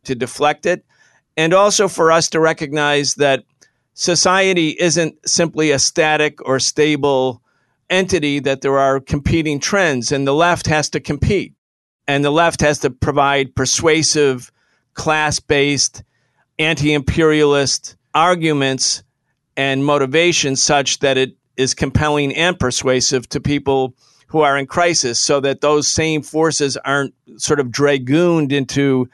to 0.06 0.16
deflect 0.16 0.66
it. 0.66 0.84
And 1.38 1.54
also 1.54 1.88
for 1.88 2.12
us 2.12 2.30
to 2.30 2.40
recognize 2.40 3.14
that 3.16 3.44
society 4.02 4.70
isn't 4.70 5.16
simply 5.30 5.70
a 5.70 5.78
static 5.78 6.44
or 6.48 6.60
stable 6.60 7.40
entity, 7.88 8.40
that 8.40 8.62
there 8.62 8.80
are 8.80 9.00
competing 9.00 9.60
trends, 9.60 10.12
and 10.12 10.26
the 10.26 10.34
left 10.34 10.66
has 10.66 10.90
to 10.90 11.00
compete. 11.00 11.54
And 12.08 12.26
the 12.26 12.32
left 12.32 12.62
has 12.62 12.80
to 12.80 12.90
provide 12.90 13.54
persuasive, 13.54 14.52
class 14.96 15.40
based, 15.40 16.04
anti 16.58 16.94
imperialist 16.94 17.96
arguments 18.16 19.04
and 19.56 19.86
motivations 19.86 20.64
such 20.64 21.00
that 21.00 21.18
it 21.18 21.36
is 21.56 21.76
compelling 21.76 22.36
and 22.36 22.58
persuasive 22.58 23.30
to 23.30 23.40
people 23.40 23.94
who 24.28 24.42
are 24.42 24.58
in 24.58 24.66
crisis 24.66 25.20
so 25.20 25.40
that 25.42 25.62
those 25.62 25.88
same 25.88 26.24
forces 26.24 26.76
aren't 26.78 27.14
sort 27.38 27.60
of 27.60 27.70
dragooned 27.70 28.52
into 28.52 29.08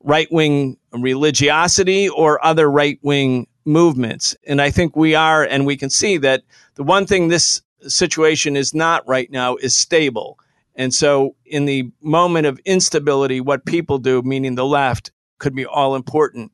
right 0.00 0.30
wing 0.30 0.76
religiosity 0.92 2.10
or 2.10 2.44
other 2.44 2.70
right 2.70 2.98
wing 3.02 3.46
movements. 3.68 4.34
And 4.46 4.60
I 4.60 4.70
think 4.70 4.96
we 4.96 5.14
are, 5.14 5.44
and 5.44 5.66
we 5.66 5.76
can 5.76 5.90
see 5.90 6.16
that 6.18 6.42
the 6.74 6.82
one 6.82 7.06
thing 7.06 7.28
this 7.28 7.62
situation 7.86 8.56
is 8.56 8.74
not 8.74 9.06
right 9.06 9.30
now 9.30 9.56
is 9.56 9.76
stable. 9.76 10.38
And 10.74 10.94
so, 10.94 11.34
in 11.44 11.66
the 11.66 11.90
moment 12.00 12.46
of 12.46 12.60
instability, 12.64 13.40
what 13.40 13.66
people 13.66 13.98
do, 13.98 14.22
meaning 14.22 14.54
the 14.54 14.64
left, 14.64 15.12
could 15.38 15.54
be 15.54 15.66
all 15.66 15.94
important. 15.94 16.52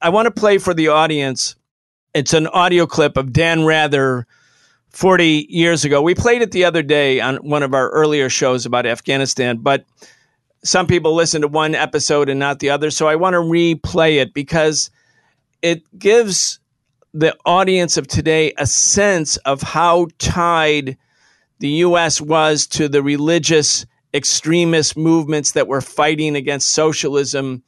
I 0.00 0.10
want 0.10 0.26
to 0.26 0.30
play 0.30 0.58
for 0.58 0.74
the 0.74 0.88
audience. 0.88 1.56
It's 2.14 2.34
an 2.34 2.46
audio 2.48 2.86
clip 2.86 3.16
of 3.16 3.32
Dan 3.32 3.64
Rather 3.64 4.26
40 4.90 5.46
years 5.48 5.84
ago. 5.84 6.02
We 6.02 6.14
played 6.14 6.42
it 6.42 6.52
the 6.52 6.64
other 6.64 6.82
day 6.82 7.20
on 7.20 7.36
one 7.36 7.62
of 7.62 7.72
our 7.72 7.88
earlier 7.90 8.28
shows 8.28 8.66
about 8.66 8.84
Afghanistan, 8.84 9.58
but 9.58 9.86
some 10.64 10.86
people 10.86 11.14
listen 11.14 11.40
to 11.42 11.48
one 11.48 11.74
episode 11.74 12.28
and 12.28 12.38
not 12.38 12.58
the 12.58 12.70
other. 12.70 12.90
So 12.90 13.08
I 13.08 13.16
want 13.16 13.34
to 13.34 13.40
replay 13.40 14.20
it 14.20 14.34
because 14.34 14.90
it 15.62 15.82
gives 15.98 16.58
the 17.14 17.36
audience 17.44 17.96
of 17.96 18.06
today 18.08 18.52
a 18.58 18.66
sense 18.66 19.36
of 19.38 19.62
how 19.62 20.08
tied 20.18 20.96
the 21.60 21.68
U.S. 21.68 22.20
was 22.20 22.66
to 22.68 22.88
the 22.88 23.02
religious 23.02 23.86
extremist 24.12 24.96
movements 24.96 25.52
that 25.52 25.68
were 25.68 25.80
fighting 25.80 26.36
against 26.36 26.70
socialism 26.70 27.62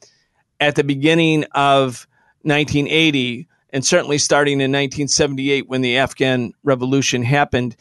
at 0.59 0.75
the 0.75 0.83
beginning 0.83 1.43
of 1.53 2.07
1980 2.41 3.47
and 3.71 3.85
certainly 3.85 4.17
starting 4.17 4.53
in 4.53 4.71
1978 4.71 5.67
when 5.67 5.81
the 5.81 5.97
Afghan 5.97 6.53
revolution 6.63 7.23
happened. 7.23 7.75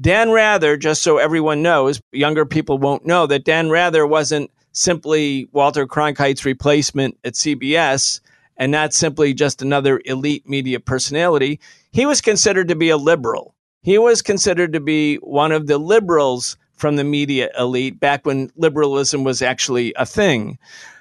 Dan 0.00 0.30
Rather, 0.30 0.76
just 0.76 1.02
so 1.02 1.18
everyone 1.18 1.62
knows, 1.62 2.00
younger 2.12 2.44
people 2.44 2.78
won't 2.78 3.06
know 3.06 3.26
that 3.26 3.44
Dan 3.44 3.70
Rather 3.70 4.06
wasn't 4.06 4.50
simply 4.72 5.48
Walter 5.52 5.86
Cronkite's 5.86 6.44
replacement 6.44 7.18
at 7.24 7.34
CBS 7.34 8.20
and 8.58 8.72
not 8.72 8.92
simply 8.92 9.32
just 9.32 9.62
another 9.62 10.00
elite 10.04 10.48
media 10.48 10.80
personality. 10.80 11.60
He 11.92 12.04
was 12.04 12.20
considered 12.20 12.68
to 12.68 12.76
be 12.76 12.90
a 12.90 12.96
liberal. 12.96 13.54
He 13.82 13.96
was 13.96 14.20
considered 14.20 14.72
to 14.72 14.80
be 14.80 15.16
one 15.16 15.52
of 15.52 15.68
the 15.68 15.78
liberals 15.78 16.56
from 16.74 16.96
the 16.96 17.04
media 17.04 17.50
elite 17.58 17.98
back 17.98 18.26
when 18.26 18.50
liberalism 18.56 19.24
was 19.24 19.40
actually 19.40 19.94
a 19.94 20.04
thing. 20.04 20.58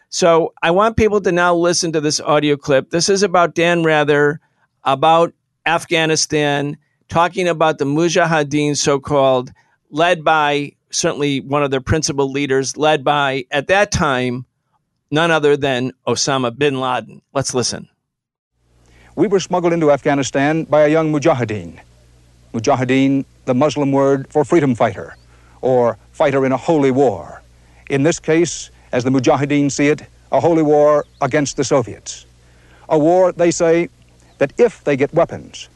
So 0.09 0.53
I 0.61 0.71
want 0.71 0.97
people 0.97 1.19
to 1.21 1.31
now 1.31 1.53
listen 1.55 1.91
to 1.91 2.01
this 2.01 2.21
audio 2.21 2.55
clip. 2.55 2.91
This 2.91 3.09
is 3.09 3.23
about 3.23 3.55
Dan 3.55 3.83
Rather, 3.83 4.39
about 4.83 5.33
Afghanistan, 5.65 6.77
talking 7.09 7.47
about 7.47 7.77
the 7.77 7.85
Mujahideen, 7.85 8.77
so 8.77 8.99
called, 8.99 9.51
led 9.89 10.23
by 10.23 10.73
certainly 10.91 11.41
one 11.41 11.63
of 11.63 11.71
their 11.71 11.81
principal 11.81 12.31
leaders, 12.31 12.77
led 12.77 13.03
by, 13.03 13.45
at 13.51 13.67
that 13.67 13.91
time, 13.91 14.45
none 15.11 15.31
other 15.31 15.57
than 15.57 15.91
Osama 16.05 16.55
bin 16.57 16.79
Laden. 16.79 17.21
Let's 17.33 17.53
listen. 17.53 17.87
We 19.15 19.27
were 19.27 19.39
smuggled 19.39 19.73
into 19.73 19.91
Afghanistan 19.91 20.63
by 20.65 20.83
a 20.83 20.89
young 20.89 21.11
Mujahideen. 21.11 21.79
Mujahideen, 22.53 23.25
the 23.45 23.53
Muslim 23.53 23.91
word 23.91 24.27
for 24.29 24.45
freedom 24.45 24.75
fighter, 24.75 25.15
or 25.61 25.97
fighter 26.11 26.45
in 26.45 26.51
a 26.51 26.57
holy 26.57 26.91
war. 26.91 27.41
In 27.89 28.03
this 28.03 28.19
case, 28.19 28.69
as 28.91 29.03
the 29.03 29.09
Mujahideen 29.09 29.71
see 29.71 29.87
it, 29.87 30.01
a 30.31 30.39
holy 30.39 30.63
war 30.63 31.05
against 31.21 31.57
the 31.57 31.63
Soviets. 31.63 32.25
A 32.89 32.97
war, 32.97 33.31
they 33.31 33.51
say, 33.51 33.89
that 34.37 34.53
if 34.57 34.83
they 34.83 34.95
get 34.95 35.13
weapons 35.13 35.67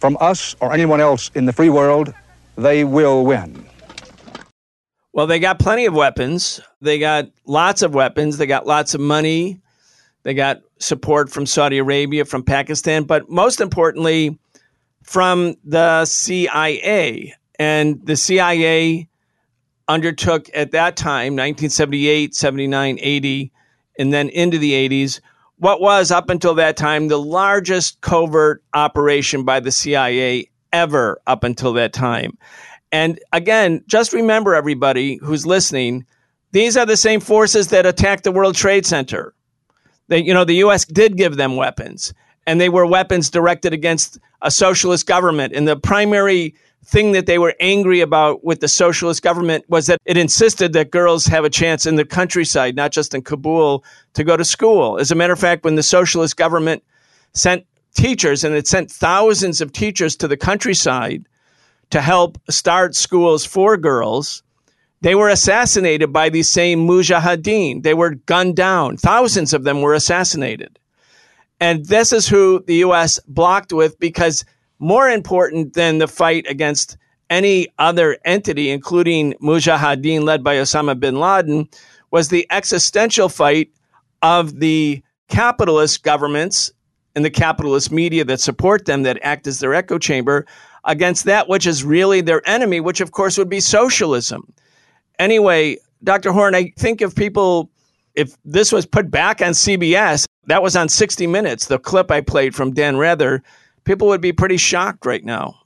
from 0.00 0.16
us 0.20 0.56
or 0.60 0.72
anyone 0.72 1.00
else 1.00 1.30
in 1.34 1.44
the 1.44 1.52
free 1.52 1.70
world, 1.70 2.12
they 2.56 2.84
will 2.84 3.24
win. 3.24 3.64
Well, 5.12 5.26
they 5.26 5.40
got 5.40 5.58
plenty 5.58 5.86
of 5.86 5.94
weapons. 5.94 6.60
They 6.80 6.98
got 6.98 7.30
lots 7.44 7.82
of 7.82 7.94
weapons. 7.94 8.38
They 8.38 8.46
got 8.46 8.66
lots 8.66 8.94
of 8.94 9.00
money. 9.00 9.60
They 10.22 10.34
got 10.34 10.60
support 10.78 11.30
from 11.30 11.46
Saudi 11.46 11.78
Arabia, 11.78 12.24
from 12.24 12.42
Pakistan, 12.42 13.04
but 13.04 13.28
most 13.28 13.60
importantly, 13.60 14.38
from 15.02 15.56
the 15.64 16.04
CIA. 16.04 17.34
And 17.58 18.04
the 18.06 18.16
CIA 18.16 19.08
undertook 19.88 20.48
at 20.54 20.70
that 20.72 20.96
time, 20.96 21.34
1978, 21.34 22.34
79, 22.34 22.98
80, 23.00 23.52
and 23.98 24.12
then 24.12 24.28
into 24.28 24.58
the 24.58 24.72
80s, 24.88 25.20
what 25.56 25.80
was 25.80 26.10
up 26.10 26.30
until 26.30 26.54
that 26.54 26.76
time 26.76 27.08
the 27.08 27.18
largest 27.18 28.00
covert 28.00 28.62
operation 28.72 29.44
by 29.44 29.60
the 29.60 29.72
CIA 29.72 30.48
ever 30.72 31.20
up 31.26 31.44
until 31.44 31.74
that 31.74 31.92
time. 31.92 32.38
And 32.92 33.20
again, 33.32 33.84
just 33.86 34.12
remember 34.12 34.54
everybody 34.54 35.16
who's 35.16 35.46
listening, 35.46 36.06
these 36.52 36.76
are 36.76 36.86
the 36.86 36.96
same 36.96 37.20
forces 37.20 37.68
that 37.68 37.86
attacked 37.86 38.24
the 38.24 38.32
World 38.32 38.56
Trade 38.56 38.86
Center. 38.86 39.34
They, 40.08 40.18
you 40.18 40.34
know, 40.34 40.44
the 40.44 40.56
US 40.64 40.84
did 40.84 41.16
give 41.16 41.36
them 41.36 41.56
weapons, 41.56 42.12
and 42.46 42.60
they 42.60 42.68
were 42.68 42.86
weapons 42.86 43.30
directed 43.30 43.72
against 43.72 44.18
a 44.42 44.50
socialist 44.50 45.06
government. 45.06 45.54
And 45.54 45.68
the 45.68 45.76
primary 45.76 46.54
thing 46.84 47.12
that 47.12 47.26
they 47.26 47.38
were 47.38 47.54
angry 47.60 48.00
about 48.00 48.42
with 48.42 48.60
the 48.60 48.66
socialist 48.66 49.22
government 49.22 49.64
was 49.68 49.86
that 49.86 50.00
it 50.04 50.16
insisted 50.16 50.72
that 50.72 50.90
girls 50.90 51.26
have 51.26 51.44
a 51.44 51.50
chance 51.50 51.86
in 51.86 51.94
the 51.94 52.04
countryside, 52.04 52.74
not 52.74 52.90
just 52.90 53.14
in 53.14 53.22
Kabul, 53.22 53.84
to 54.14 54.24
go 54.24 54.36
to 54.36 54.44
school. 54.44 54.98
As 54.98 55.12
a 55.12 55.14
matter 55.14 55.32
of 55.32 55.38
fact, 55.38 55.62
when 55.62 55.76
the 55.76 55.82
socialist 55.82 56.36
government 56.36 56.82
sent 57.34 57.64
teachers, 57.94 58.42
and 58.42 58.54
it 58.54 58.66
sent 58.66 58.90
thousands 58.90 59.60
of 59.60 59.72
teachers 59.72 60.16
to 60.16 60.26
the 60.26 60.36
countryside 60.36 61.26
to 61.90 62.00
help 62.00 62.38
start 62.48 62.94
schools 62.94 63.44
for 63.44 63.76
girls, 63.76 64.42
they 65.02 65.14
were 65.14 65.28
assassinated 65.28 66.12
by 66.12 66.28
these 66.28 66.50
same 66.50 66.86
mujahideen. 66.86 67.82
They 67.82 67.94
were 67.94 68.14
gunned 68.14 68.56
down. 68.56 68.96
Thousands 68.96 69.52
of 69.52 69.64
them 69.64 69.80
were 69.82 69.94
assassinated. 69.94 70.78
And 71.58 71.84
this 71.86 72.12
is 72.12 72.28
who 72.28 72.62
the 72.66 72.76
U.S. 72.76 73.18
blocked 73.26 73.72
with 73.72 73.98
because 73.98 74.44
more 74.78 75.08
important 75.08 75.74
than 75.74 75.98
the 75.98 76.08
fight 76.08 76.46
against 76.48 76.96
any 77.28 77.68
other 77.78 78.18
entity, 78.24 78.70
including 78.70 79.34
mujahideen 79.34 80.22
led 80.22 80.42
by 80.42 80.56
Osama 80.56 80.98
bin 80.98 81.20
Laden, 81.20 81.68
was 82.10 82.28
the 82.28 82.46
existential 82.50 83.28
fight 83.28 83.70
of 84.22 84.58
the 84.58 85.02
capitalist 85.28 86.02
governments 86.02 86.72
and 87.14 87.24
the 87.24 87.30
capitalist 87.30 87.90
media 87.90 88.24
that 88.24 88.40
support 88.40 88.84
them, 88.84 89.02
that 89.04 89.18
act 89.22 89.46
as 89.46 89.60
their 89.60 89.74
echo 89.74 89.98
chamber, 89.98 90.46
against 90.84 91.24
that 91.24 91.48
which 91.48 91.66
is 91.66 91.84
really 91.84 92.20
their 92.20 92.46
enemy, 92.48 92.80
which 92.80 93.00
of 93.00 93.12
course 93.12 93.36
would 93.38 93.48
be 93.48 93.60
socialism. 93.60 94.52
Anyway, 95.18 95.76
Dr. 96.02 96.32
Horne, 96.32 96.54
I 96.54 96.72
think 96.78 97.02
if 97.02 97.14
people, 97.14 97.70
if 98.14 98.34
this 98.44 98.72
was 98.72 98.86
put 98.86 99.10
back 99.10 99.42
on 99.42 99.52
CBS, 99.52 100.26
that 100.46 100.62
was 100.62 100.76
on 100.76 100.88
60 100.88 101.26
Minutes, 101.26 101.66
the 101.66 101.78
clip 101.78 102.10
I 102.10 102.20
played 102.20 102.54
from 102.54 102.72
Dan 102.72 102.96
Rather, 102.96 103.42
people 103.84 104.08
would 104.08 104.20
be 104.20 104.32
pretty 104.32 104.56
shocked 104.56 105.04
right 105.04 105.24
now. 105.24 105.56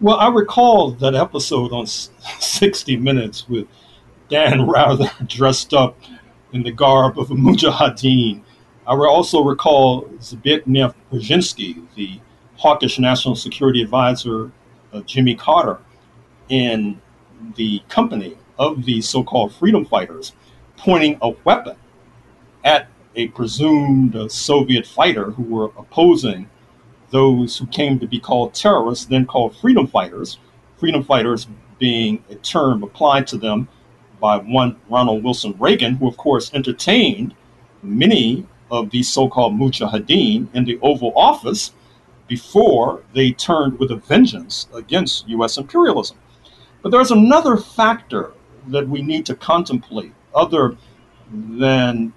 Well, 0.00 0.16
I 0.16 0.28
recall 0.28 0.92
that 0.92 1.14
episode 1.14 1.72
on 1.72 1.86
60 1.86 2.96
Minutes 2.96 3.48
with 3.48 3.66
Dan 4.28 4.66
Rather 4.68 5.10
dressed 5.26 5.74
up 5.74 5.96
in 6.52 6.62
the 6.62 6.72
garb 6.72 7.18
of 7.18 7.30
a 7.30 7.34
mujahideen. 7.34 8.42
I 8.86 8.94
also 8.94 9.42
recall 9.42 10.02
Zbigniew 10.20 10.94
Brzezinski, 11.10 11.82
the 11.94 12.20
hawkish 12.56 12.98
national 12.98 13.34
security 13.34 13.82
advisor 13.82 14.50
uh, 14.92 15.00
Jimmy 15.02 15.34
Carter 15.34 15.78
in 16.48 17.00
the 17.56 17.82
company 17.88 18.36
of 18.58 18.84
the 18.84 19.00
so 19.00 19.22
called 19.22 19.52
freedom 19.52 19.84
fighters, 19.84 20.32
pointing 20.76 21.18
a 21.22 21.30
weapon 21.44 21.76
at 22.64 22.88
a 23.16 23.28
presumed 23.28 24.16
uh, 24.16 24.28
Soviet 24.28 24.86
fighter 24.86 25.30
who 25.32 25.42
were 25.42 25.70
opposing 25.76 26.48
those 27.10 27.56
who 27.58 27.66
came 27.66 27.98
to 27.98 28.06
be 28.06 28.18
called 28.18 28.54
terrorists, 28.54 29.06
then 29.06 29.26
called 29.26 29.56
freedom 29.56 29.86
fighters. 29.86 30.38
Freedom 30.78 31.02
fighters 31.02 31.46
being 31.78 32.22
a 32.30 32.34
term 32.36 32.82
applied 32.82 33.26
to 33.28 33.36
them 33.36 33.68
by 34.20 34.38
one 34.38 34.76
Ronald 34.88 35.22
Wilson 35.22 35.54
Reagan, 35.58 35.96
who, 35.96 36.08
of 36.08 36.16
course, 36.16 36.52
entertained 36.54 37.34
many 37.82 38.46
of 38.70 38.90
these 38.90 39.08
so 39.08 39.28
called 39.28 39.54
mujahideen 39.54 40.48
in 40.54 40.64
the 40.64 40.78
Oval 40.80 41.12
Office 41.14 41.72
before 42.26 43.02
they 43.12 43.32
turned 43.32 43.78
with 43.78 43.90
a 43.90 43.96
vengeance 43.96 44.68
against 44.74 45.28
U.S. 45.28 45.58
imperialism. 45.58 46.18
But 46.82 46.90
there's 46.90 47.10
another 47.10 47.56
factor 47.56 48.32
that 48.68 48.88
we 48.88 49.02
need 49.02 49.26
to 49.26 49.34
contemplate 49.34 50.12
other 50.34 50.76
than 51.32 52.12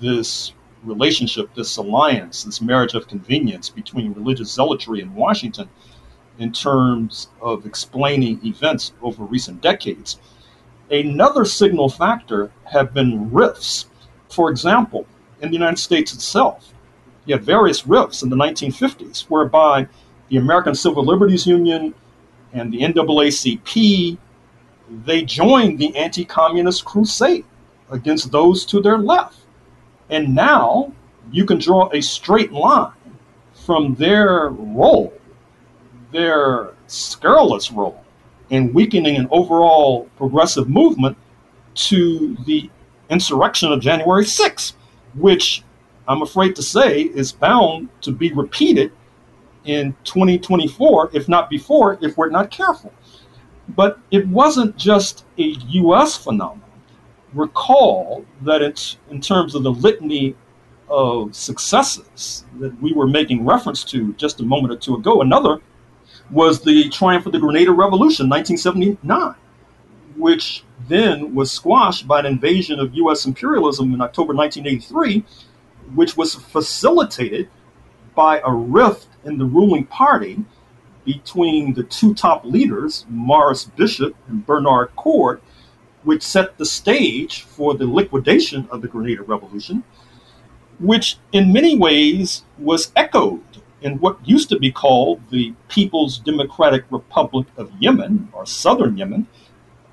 this 0.00 0.52
relationship, 0.84 1.52
this 1.54 1.76
alliance, 1.76 2.44
this 2.44 2.60
marriage 2.60 2.94
of 2.94 3.08
convenience 3.08 3.68
between 3.68 4.12
religious 4.12 4.52
zealotry 4.52 5.00
and 5.00 5.14
Washington 5.14 5.68
in 6.38 6.52
terms 6.52 7.28
of 7.40 7.66
explaining 7.66 8.40
events 8.44 8.92
over 9.02 9.24
recent 9.24 9.60
decades. 9.60 10.18
Another 10.90 11.44
signal 11.44 11.88
factor 11.88 12.50
have 12.64 12.94
been 12.94 13.30
rifts. 13.32 13.86
For 14.30 14.50
example, 14.50 15.06
in 15.40 15.50
the 15.50 15.56
United 15.56 15.78
States 15.78 16.14
itself, 16.14 16.72
you 17.28 17.36
have 17.36 17.44
various 17.44 17.86
rifts 17.86 18.22
in 18.22 18.30
the 18.30 18.36
1950s 18.36 19.22
whereby 19.28 19.86
the 20.30 20.38
American 20.38 20.74
Civil 20.74 21.04
Liberties 21.04 21.46
Union 21.46 21.94
and 22.52 22.72
the 22.72 22.80
NAACP 22.80 24.18
they 25.04 25.22
joined 25.22 25.78
the 25.78 25.94
anti-communist 25.94 26.84
crusade 26.84 27.44
against 27.90 28.32
those 28.32 28.64
to 28.64 28.80
their 28.80 28.98
left. 28.98 29.40
And 30.08 30.34
now 30.34 30.92
you 31.30 31.44
can 31.44 31.58
draw 31.58 31.90
a 31.92 32.00
straight 32.00 32.52
line 32.52 32.92
from 33.52 33.94
their 33.96 34.48
role, 34.48 35.12
their 36.10 36.72
scurrilous 36.86 37.70
role 37.70 38.02
in 38.48 38.72
weakening 38.72 39.16
an 39.16 39.28
overall 39.30 40.08
progressive 40.16 40.70
movement 40.70 41.18
to 41.74 42.34
the 42.46 42.70
insurrection 43.10 43.70
of 43.70 43.80
January 43.80 44.24
6th, 44.24 44.72
which 45.14 45.62
I'm 46.08 46.22
afraid 46.22 46.56
to 46.56 46.62
say, 46.62 47.02
is 47.02 47.30
bound 47.32 47.90
to 48.00 48.10
be 48.10 48.32
repeated 48.32 48.92
in 49.64 49.94
2024, 50.04 51.10
if 51.12 51.28
not 51.28 51.50
before, 51.50 51.98
if 52.00 52.16
we're 52.16 52.30
not 52.30 52.50
careful. 52.50 52.92
But 53.68 54.00
it 54.10 54.26
wasn't 54.28 54.76
just 54.78 55.26
a 55.38 55.42
US 55.42 56.16
phenomenon. 56.16 56.62
Recall 57.34 58.24
that 58.40 58.62
it's 58.62 58.96
in 59.10 59.20
terms 59.20 59.54
of 59.54 59.62
the 59.62 59.70
litany 59.70 60.34
of 60.88 61.36
successes 61.36 62.46
that 62.58 62.80
we 62.80 62.94
were 62.94 63.06
making 63.06 63.44
reference 63.44 63.84
to 63.84 64.14
just 64.14 64.40
a 64.40 64.42
moment 64.42 64.72
or 64.72 64.76
two 64.76 64.94
ago. 64.94 65.20
Another 65.20 65.60
was 66.30 66.62
the 66.62 66.88
triumph 66.88 67.26
of 67.26 67.32
the 67.32 67.38
Grenada 67.38 67.72
Revolution, 67.72 68.30
1979, 68.30 69.34
which 70.16 70.64
then 70.88 71.34
was 71.34 71.50
squashed 71.50 72.08
by 72.08 72.20
an 72.20 72.26
invasion 72.26 72.80
of 72.80 72.94
U.S. 72.94 73.26
imperialism 73.26 73.92
in 73.92 74.00
October 74.00 74.34
1983, 74.34 75.24
which 75.94 76.16
was 76.16 76.34
facilitated 76.34 77.48
by 78.14 78.40
a 78.44 78.52
rift 78.52 79.08
in 79.24 79.38
the 79.38 79.44
ruling 79.44 79.86
party 79.86 80.44
between 81.04 81.72
the 81.74 81.84
two 81.84 82.14
top 82.14 82.44
leaders, 82.44 83.06
Maurice 83.08 83.64
Bishop 83.64 84.14
and 84.28 84.44
Bernard 84.44 84.94
Coard, 84.96 85.40
which 86.02 86.22
set 86.22 86.58
the 86.58 86.66
stage 86.66 87.42
for 87.42 87.74
the 87.74 87.86
liquidation 87.86 88.68
of 88.70 88.82
the 88.82 88.88
Grenada 88.88 89.22
Revolution, 89.22 89.84
which 90.78 91.18
in 91.32 91.52
many 91.52 91.76
ways 91.78 92.44
was 92.58 92.92
echoed 92.94 93.42
in 93.80 93.98
what 93.98 94.18
used 94.28 94.48
to 94.48 94.58
be 94.58 94.70
called 94.70 95.20
the 95.30 95.54
People's 95.68 96.18
Democratic 96.18 96.84
Republic 96.90 97.46
of 97.56 97.70
Yemen, 97.78 98.28
or 98.32 98.44
Southern 98.46 98.96
Yemen, 98.96 99.26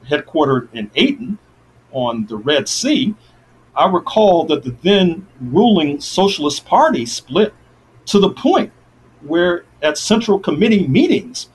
headquartered 0.10 0.68
in 0.74 0.90
Aden 0.96 1.38
on 1.92 2.26
the 2.26 2.36
Red 2.36 2.68
Sea. 2.68 3.16
I 3.76 3.88
recall 3.90 4.46
that 4.46 4.64
the 4.64 4.76
then 4.84 5.28
ruling 5.42 6.00
Socialist 6.00 6.66
Party 6.66 7.06
split 7.06 7.54
to 8.08 8.20
the 8.20 8.30
point 8.30 8.72
where 9.22 9.66
at 9.82 9.98
Central 9.98 10.40
Committee 10.40 10.88
meetings, 10.88 11.50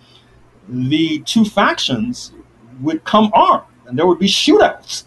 the 0.69 1.21
two 1.21 1.45
factions 1.45 2.33
would 2.81 3.05
come 3.05 3.31
armed 3.33 3.67
and 3.87 3.99
there 3.99 4.07
would 4.07 4.19
be 4.19 4.27
shootouts 4.27 5.05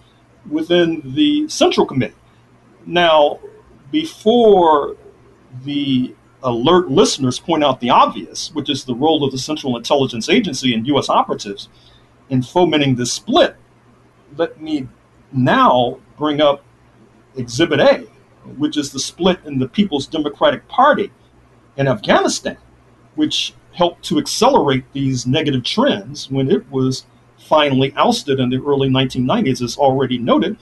within 0.50 1.02
the 1.14 1.48
Central 1.48 1.86
Committee. 1.86 2.16
Now, 2.86 3.40
before 3.92 4.98
the 5.64 6.14
alert 6.44 6.90
listeners 6.90 7.40
point 7.40 7.64
out 7.64 7.80
the 7.80 7.90
obvious, 7.90 8.54
which 8.54 8.70
is 8.70 8.84
the 8.84 8.96
role 8.96 9.24
of 9.24 9.32
the 9.32 9.38
Central 9.38 9.78
Intelligence 9.78 10.30
Agency 10.30 10.74
and 10.74 10.86
U.S. 10.88 11.10
operatives 11.10 11.70
in 12.30 12.42
fomenting 12.42 12.96
this 12.96 13.14
split, 13.14 13.56
let 14.36 14.60
me 14.62 14.88
now 15.32 16.00
bring 16.18 16.42
up 16.42 16.64
Exhibit 17.36 17.80
A, 17.80 18.08
which 18.58 18.78
is 18.78 18.92
the 18.92 19.00
split 19.00 19.40
in 19.46 19.60
the 19.60 19.68
People's 19.68 20.08
Democratic 20.08 20.68
Party 20.68 21.12
in 21.78 21.88
Afghanistan, 21.88 22.58
which 23.16 23.54
helped 23.74 24.04
to 24.04 24.20
accelerate 24.20 24.86
these 24.94 25.26
negative 25.26 25.64
trends 25.64 26.30
when 26.30 26.50
it 26.52 26.70
was 26.72 27.06
finally 27.38 27.94
ousted 27.96 28.40
in 28.40 28.50
the 28.50 28.62
early 28.64 28.90
1990s, 28.90 29.62
as 29.62 29.78
already 29.78 30.18
noted. 30.18 30.58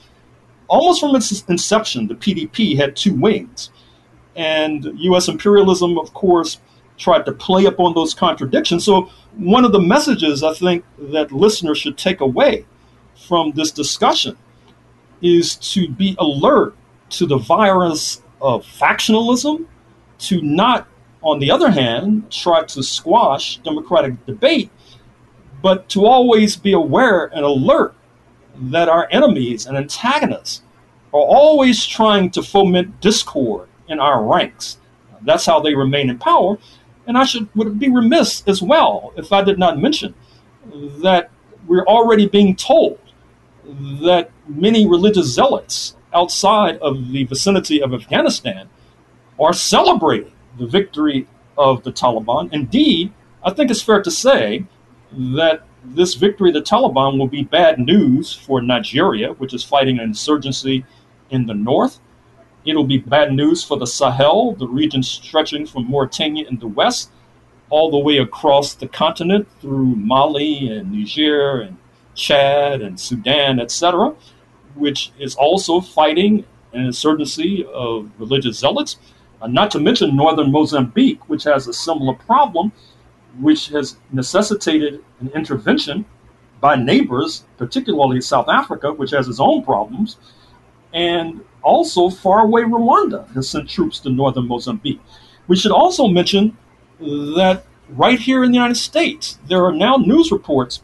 Almost 0.68 1.00
from 1.00 1.14
its 1.14 1.42
inception, 1.48 2.08
the 2.08 2.14
PDP 2.14 2.76
had 2.76 2.96
two 2.96 3.14
wings. 3.14 3.70
And 4.34 4.84
US 4.98 5.28
imperialism, 5.28 5.98
of 5.98 6.14
course, 6.14 6.58
tried 6.96 7.26
to 7.26 7.32
play 7.32 7.66
upon 7.66 7.94
those 7.94 8.14
contradictions. 8.14 8.84
So, 8.84 9.10
one 9.36 9.64
of 9.64 9.72
the 9.72 9.80
messages 9.80 10.42
I 10.42 10.54
think 10.54 10.84
that 10.98 11.32
listeners 11.32 11.78
should 11.78 11.98
take 11.98 12.20
away 12.20 12.64
from 13.26 13.52
this 13.52 13.70
discussion 13.70 14.36
is 15.22 15.56
to 15.56 15.88
be 15.88 16.16
alert 16.18 16.74
to 17.10 17.26
the 17.26 17.38
virus 17.38 18.22
of 18.40 18.64
factionalism, 18.64 19.66
to 20.18 20.42
not, 20.42 20.88
on 21.22 21.38
the 21.38 21.50
other 21.50 21.70
hand, 21.70 22.30
try 22.30 22.64
to 22.64 22.82
squash 22.82 23.58
democratic 23.58 24.24
debate, 24.26 24.70
but 25.62 25.88
to 25.88 26.04
always 26.04 26.56
be 26.56 26.72
aware 26.72 27.26
and 27.26 27.44
alert 27.44 27.94
that 28.56 28.88
our 28.88 29.08
enemies 29.10 29.66
and 29.66 29.76
antagonists 29.76 30.62
are 31.14 31.20
always 31.20 31.86
trying 31.86 32.30
to 32.30 32.42
foment 32.42 33.00
discord 33.00 33.68
in 33.88 34.00
our 34.00 34.24
ranks. 34.24 34.78
That's 35.22 35.46
how 35.46 35.60
they 35.60 35.74
remain 35.74 36.10
in 36.10 36.18
power. 36.18 36.58
And 37.06 37.16
I 37.16 37.24
should 37.24 37.48
would 37.54 37.78
be 37.78 37.88
remiss 37.88 38.42
as 38.46 38.62
well 38.62 39.12
if 39.16 39.32
I 39.32 39.42
did 39.42 39.58
not 39.58 39.78
mention 39.78 40.14
that 41.02 41.30
we're 41.66 41.86
already 41.86 42.26
being 42.28 42.56
told 42.56 42.98
that 43.64 44.30
many 44.46 44.86
religious 44.86 45.26
zealots 45.26 45.96
outside 46.12 46.78
of 46.78 47.12
the 47.12 47.24
vicinity 47.24 47.82
of 47.82 47.94
Afghanistan 47.94 48.68
are 49.40 49.52
celebrating 49.52 50.32
the 50.58 50.66
victory 50.66 51.26
of 51.56 51.82
the 51.82 51.92
Taliban. 51.92 52.52
Indeed, 52.52 53.12
I 53.42 53.50
think 53.52 53.70
it's 53.70 53.82
fair 53.82 54.02
to 54.02 54.10
say 54.10 54.64
that 55.12 55.62
this 55.84 56.14
victory 56.14 56.50
of 56.50 56.54
the 56.54 56.62
Taliban 56.62 57.18
will 57.18 57.26
be 57.28 57.42
bad 57.42 57.78
news 57.78 58.32
for 58.32 58.60
Nigeria, 58.60 59.32
which 59.32 59.52
is 59.52 59.64
fighting 59.64 59.98
an 59.98 60.04
insurgency 60.04 60.84
in 61.30 61.46
the 61.46 61.54
north. 61.54 61.98
It'll 62.64 62.84
be 62.84 62.98
bad 62.98 63.32
news 63.32 63.64
for 63.64 63.76
the 63.76 63.86
Sahel, 63.86 64.54
the 64.54 64.68
region 64.68 65.02
stretching 65.02 65.66
from 65.66 65.90
Mauritania 65.90 66.46
in 66.48 66.58
the 66.58 66.68
west 66.68 67.10
all 67.70 67.90
the 67.90 67.98
way 67.98 68.18
across 68.18 68.74
the 68.74 68.86
continent 68.86 69.48
through 69.60 69.96
Mali 69.96 70.68
and 70.68 70.92
Niger 70.92 71.62
and 71.62 71.78
Chad 72.14 72.80
and 72.82 72.98
Sudan, 72.98 73.60
etc., 73.60 74.14
which 74.74 75.12
is 75.18 75.34
also 75.34 75.80
fighting 75.80 76.44
an 76.72 76.86
insurgency 76.86 77.64
of 77.72 78.10
religious 78.18 78.58
zealots. 78.58 78.98
Uh, 79.40 79.46
not 79.46 79.70
to 79.72 79.80
mention 79.80 80.16
northern 80.16 80.50
Mozambique, 80.50 81.28
which 81.28 81.44
has 81.44 81.66
a 81.66 81.72
similar 81.72 82.14
problem, 82.14 82.72
which 83.40 83.68
has 83.68 83.96
necessitated 84.12 85.02
an 85.20 85.28
intervention 85.34 86.04
by 86.60 86.76
neighbors, 86.76 87.44
particularly 87.58 88.20
South 88.20 88.48
Africa, 88.48 88.92
which 88.92 89.10
has 89.10 89.28
its 89.28 89.40
own 89.40 89.64
problems. 89.64 90.16
And 90.92 91.44
also, 91.62 92.08
faraway 92.08 92.62
Rwanda 92.62 93.28
has 93.34 93.48
sent 93.50 93.68
troops 93.68 93.98
to 94.00 94.10
northern 94.10 94.46
Mozambique. 94.46 95.00
We 95.48 95.56
should 95.56 95.72
also 95.72 96.06
mention 96.06 96.56
that 97.00 97.64
right 97.90 98.18
here 98.18 98.44
in 98.44 98.52
the 98.52 98.56
United 98.56 98.76
States, 98.76 99.38
there 99.48 99.64
are 99.64 99.72
now 99.72 99.96
news 99.96 100.30
reports 100.30 100.82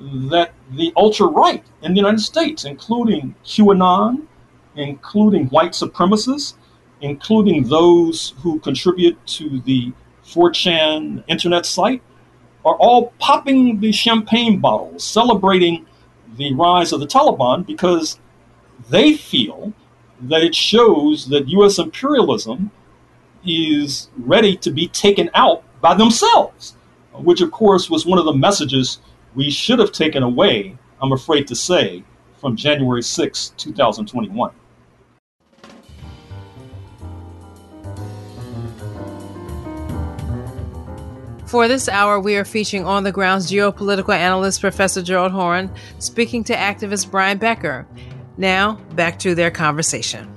that 0.00 0.52
the 0.72 0.92
ultra 0.96 1.26
right 1.26 1.64
in 1.82 1.92
the 1.92 1.98
United 1.98 2.20
States, 2.20 2.64
including 2.64 3.34
QAnon, 3.44 4.26
including 4.74 5.46
white 5.46 5.72
supremacists, 5.72 6.54
including 7.00 7.64
those 7.64 8.34
who 8.42 8.58
contribute 8.60 9.18
to 9.26 9.60
the 9.60 9.92
4chan 10.24 11.24
internet 11.28 11.66
site, 11.66 12.02
are 12.64 12.76
all 12.76 13.12
popping 13.18 13.80
the 13.80 13.92
champagne 13.92 14.58
bottles, 14.58 15.04
celebrating 15.04 15.86
the 16.36 16.52
rise 16.54 16.92
of 16.92 17.00
the 17.00 17.06
Taliban 17.06 17.64
because 17.64 18.18
they 18.90 19.14
feel 19.14 19.72
that 20.20 20.42
it 20.42 20.54
shows 20.54 21.28
that 21.28 21.48
U.S. 21.48 21.78
imperialism 21.78 22.70
is 23.44 24.08
ready 24.16 24.56
to 24.56 24.70
be 24.70 24.88
taken 24.88 25.30
out 25.34 25.62
by 25.80 25.94
themselves, 25.94 26.76
which, 27.12 27.40
of 27.40 27.50
course, 27.50 27.88
was 27.88 28.04
one 28.04 28.18
of 28.18 28.24
the 28.24 28.32
messages 28.32 28.98
we 29.34 29.50
should 29.50 29.78
have 29.78 29.92
taken 29.92 30.22
away, 30.22 30.76
I'm 31.02 31.12
afraid 31.12 31.46
to 31.48 31.54
say, 31.54 32.04
from 32.38 32.56
January 32.56 33.02
6, 33.02 33.48
2021. 33.56 34.50
For 41.46 41.68
this 41.68 41.88
hour, 41.88 42.18
we 42.18 42.36
are 42.36 42.44
featuring 42.44 42.84
on 42.84 43.04
the 43.04 43.12
grounds 43.12 43.50
geopolitical 43.50 44.14
analyst 44.14 44.60
Professor 44.60 45.00
Gerald 45.00 45.32
Horne 45.32 45.70
speaking 46.00 46.42
to 46.44 46.54
activist 46.54 47.10
Brian 47.10 47.38
Becker. 47.38 47.86
Now, 48.36 48.74
back 48.94 49.18
to 49.20 49.34
their 49.34 49.50
conversation. 49.50 50.32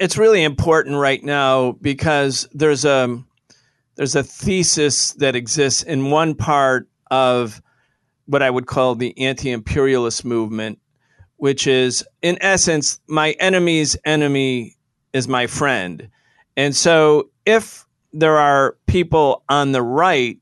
It's 0.00 0.16
really 0.16 0.42
important 0.42 0.96
right 0.96 1.22
now 1.22 1.72
because 1.72 2.48
there's 2.54 2.86
a 2.86 3.22
there's 3.96 4.16
a 4.16 4.22
thesis 4.22 5.12
that 5.14 5.36
exists 5.36 5.82
in 5.82 6.10
one 6.10 6.34
part 6.34 6.88
of 7.10 7.60
what 8.24 8.42
I 8.42 8.48
would 8.48 8.66
call 8.66 8.94
the 8.94 9.16
anti-imperialist 9.18 10.24
movement, 10.24 10.78
which 11.36 11.66
is 11.66 12.02
in 12.22 12.38
essence 12.40 12.98
my 13.08 13.32
enemy's 13.32 13.94
enemy 14.06 14.78
is 15.12 15.28
my 15.28 15.46
friend. 15.46 16.08
And 16.56 16.74
so 16.74 17.28
if 17.44 17.86
there 18.14 18.38
are 18.38 18.78
people 18.86 19.44
on 19.50 19.72
the 19.72 19.82
right 19.82 20.38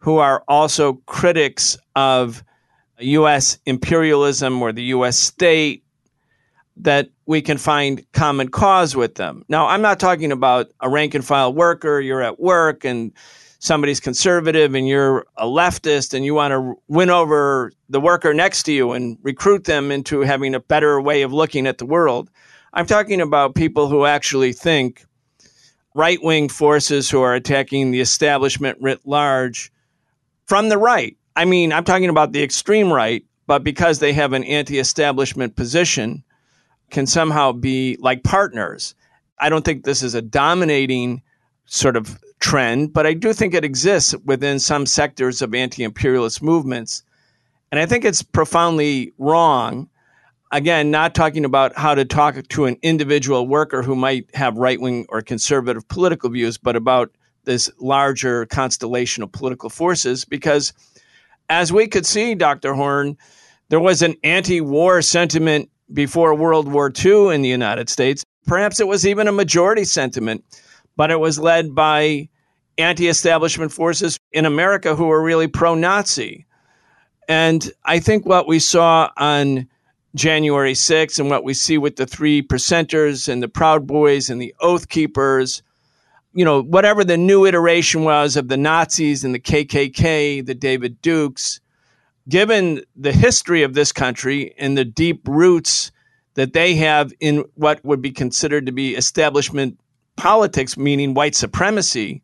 who 0.00 0.18
are 0.18 0.44
also 0.46 0.94
critics 1.06 1.78
of 1.96 2.44
US 2.98 3.58
imperialism 3.64 4.60
or 4.60 4.72
the 4.72 4.84
US 4.84 5.18
state, 5.18 5.84
that 6.82 7.10
we 7.26 7.42
can 7.42 7.58
find 7.58 8.04
common 8.12 8.48
cause 8.48 8.96
with 8.96 9.14
them. 9.16 9.44
Now, 9.48 9.66
I'm 9.66 9.82
not 9.82 10.00
talking 10.00 10.32
about 10.32 10.70
a 10.80 10.88
rank 10.88 11.14
and 11.14 11.24
file 11.24 11.52
worker, 11.52 12.00
you're 12.00 12.22
at 12.22 12.40
work 12.40 12.84
and 12.84 13.12
somebody's 13.60 14.00
conservative 14.00 14.74
and 14.74 14.88
you're 14.88 15.26
a 15.36 15.44
leftist 15.44 16.14
and 16.14 16.24
you 16.24 16.34
want 16.34 16.52
to 16.52 16.74
win 16.88 17.10
over 17.10 17.72
the 17.90 18.00
worker 18.00 18.32
next 18.32 18.62
to 18.64 18.72
you 18.72 18.92
and 18.92 19.18
recruit 19.22 19.64
them 19.64 19.92
into 19.92 20.20
having 20.22 20.54
a 20.54 20.60
better 20.60 21.00
way 21.00 21.22
of 21.22 21.32
looking 21.32 21.66
at 21.66 21.78
the 21.78 21.86
world. 21.86 22.30
I'm 22.72 22.86
talking 22.86 23.20
about 23.20 23.54
people 23.54 23.88
who 23.88 24.06
actually 24.06 24.52
think 24.52 25.04
right 25.94 26.22
wing 26.22 26.48
forces 26.48 27.10
who 27.10 27.20
are 27.20 27.34
attacking 27.34 27.90
the 27.90 28.00
establishment 28.00 28.78
writ 28.80 29.00
large 29.04 29.70
from 30.46 30.68
the 30.68 30.78
right. 30.78 31.16
I 31.36 31.44
mean, 31.44 31.72
I'm 31.72 31.84
talking 31.84 32.08
about 32.08 32.32
the 32.32 32.42
extreme 32.42 32.92
right, 32.92 33.24
but 33.46 33.62
because 33.62 33.98
they 33.98 34.12
have 34.14 34.32
an 34.32 34.44
anti 34.44 34.78
establishment 34.78 35.56
position, 35.56 36.24
can 36.90 37.06
somehow 37.06 37.52
be 37.52 37.96
like 38.00 38.22
partners. 38.22 38.94
I 39.38 39.48
don't 39.48 39.64
think 39.64 39.84
this 39.84 40.02
is 40.02 40.14
a 40.14 40.22
dominating 40.22 41.22
sort 41.66 41.96
of 41.96 42.20
trend, 42.40 42.92
but 42.92 43.06
I 43.06 43.14
do 43.14 43.32
think 43.32 43.54
it 43.54 43.64
exists 43.64 44.14
within 44.24 44.58
some 44.58 44.86
sectors 44.86 45.42
of 45.42 45.54
anti 45.54 45.82
imperialist 45.82 46.42
movements. 46.42 47.02
And 47.70 47.78
I 47.78 47.86
think 47.86 48.04
it's 48.04 48.22
profoundly 48.22 49.12
wrong. 49.18 49.88
Again, 50.52 50.90
not 50.90 51.14
talking 51.14 51.44
about 51.44 51.78
how 51.78 51.94
to 51.94 52.04
talk 52.04 52.36
to 52.48 52.64
an 52.64 52.76
individual 52.82 53.46
worker 53.46 53.82
who 53.82 53.94
might 53.94 54.34
have 54.34 54.56
right 54.56 54.80
wing 54.80 55.06
or 55.08 55.22
conservative 55.22 55.86
political 55.86 56.28
views, 56.30 56.58
but 56.58 56.74
about 56.74 57.12
this 57.44 57.70
larger 57.78 58.46
constellation 58.46 59.22
of 59.22 59.30
political 59.30 59.70
forces. 59.70 60.24
Because 60.24 60.72
as 61.48 61.72
we 61.72 61.86
could 61.86 62.04
see, 62.04 62.34
Dr. 62.34 62.74
Horne, 62.74 63.16
there 63.68 63.80
was 63.80 64.02
an 64.02 64.16
anti 64.24 64.60
war 64.60 65.02
sentiment 65.02 65.69
before 65.92 66.34
World 66.34 66.70
War 66.70 66.92
II 67.04 67.34
in 67.34 67.42
the 67.42 67.48
United 67.48 67.88
States. 67.88 68.24
Perhaps 68.46 68.80
it 68.80 68.88
was 68.88 69.06
even 69.06 69.28
a 69.28 69.32
majority 69.32 69.84
sentiment, 69.84 70.44
but 70.96 71.10
it 71.10 71.20
was 71.20 71.38
led 71.38 71.74
by 71.74 72.28
anti 72.78 73.08
establishment 73.08 73.72
forces 73.72 74.18
in 74.32 74.46
America 74.46 74.96
who 74.96 75.06
were 75.06 75.22
really 75.22 75.46
pro 75.46 75.74
Nazi. 75.74 76.46
And 77.28 77.70
I 77.84 78.00
think 78.00 78.26
what 78.26 78.48
we 78.48 78.58
saw 78.58 79.10
on 79.16 79.68
January 80.14 80.72
6th 80.72 81.20
and 81.20 81.30
what 81.30 81.44
we 81.44 81.54
see 81.54 81.78
with 81.78 81.96
the 81.96 82.06
three 82.06 82.42
percenters 82.42 83.28
and 83.28 83.42
the 83.42 83.48
Proud 83.48 83.86
Boys 83.86 84.28
and 84.28 84.42
the 84.42 84.54
Oath 84.60 84.88
Keepers, 84.88 85.62
you 86.32 86.44
know, 86.44 86.62
whatever 86.62 87.04
the 87.04 87.16
new 87.16 87.46
iteration 87.46 88.02
was 88.02 88.36
of 88.36 88.48
the 88.48 88.56
Nazis 88.56 89.22
and 89.22 89.34
the 89.34 89.40
KKK, 89.40 90.44
the 90.44 90.54
David 90.54 91.00
Dukes, 91.02 91.60
given 92.28 92.82
the 92.96 93.12
history 93.12 93.62
of 93.62 93.74
this 93.74 93.92
country 93.92 94.54
and 94.58 94.76
the 94.76 94.84
deep 94.84 95.26
roots 95.26 95.90
that 96.34 96.52
they 96.52 96.74
have 96.76 97.12
in 97.20 97.44
what 97.54 97.84
would 97.84 98.00
be 98.00 98.12
considered 98.12 98.66
to 98.66 98.72
be 98.72 98.94
establishment 98.94 99.78
politics, 100.16 100.76
meaning 100.76 101.14
white 101.14 101.34
supremacy, 101.34 102.22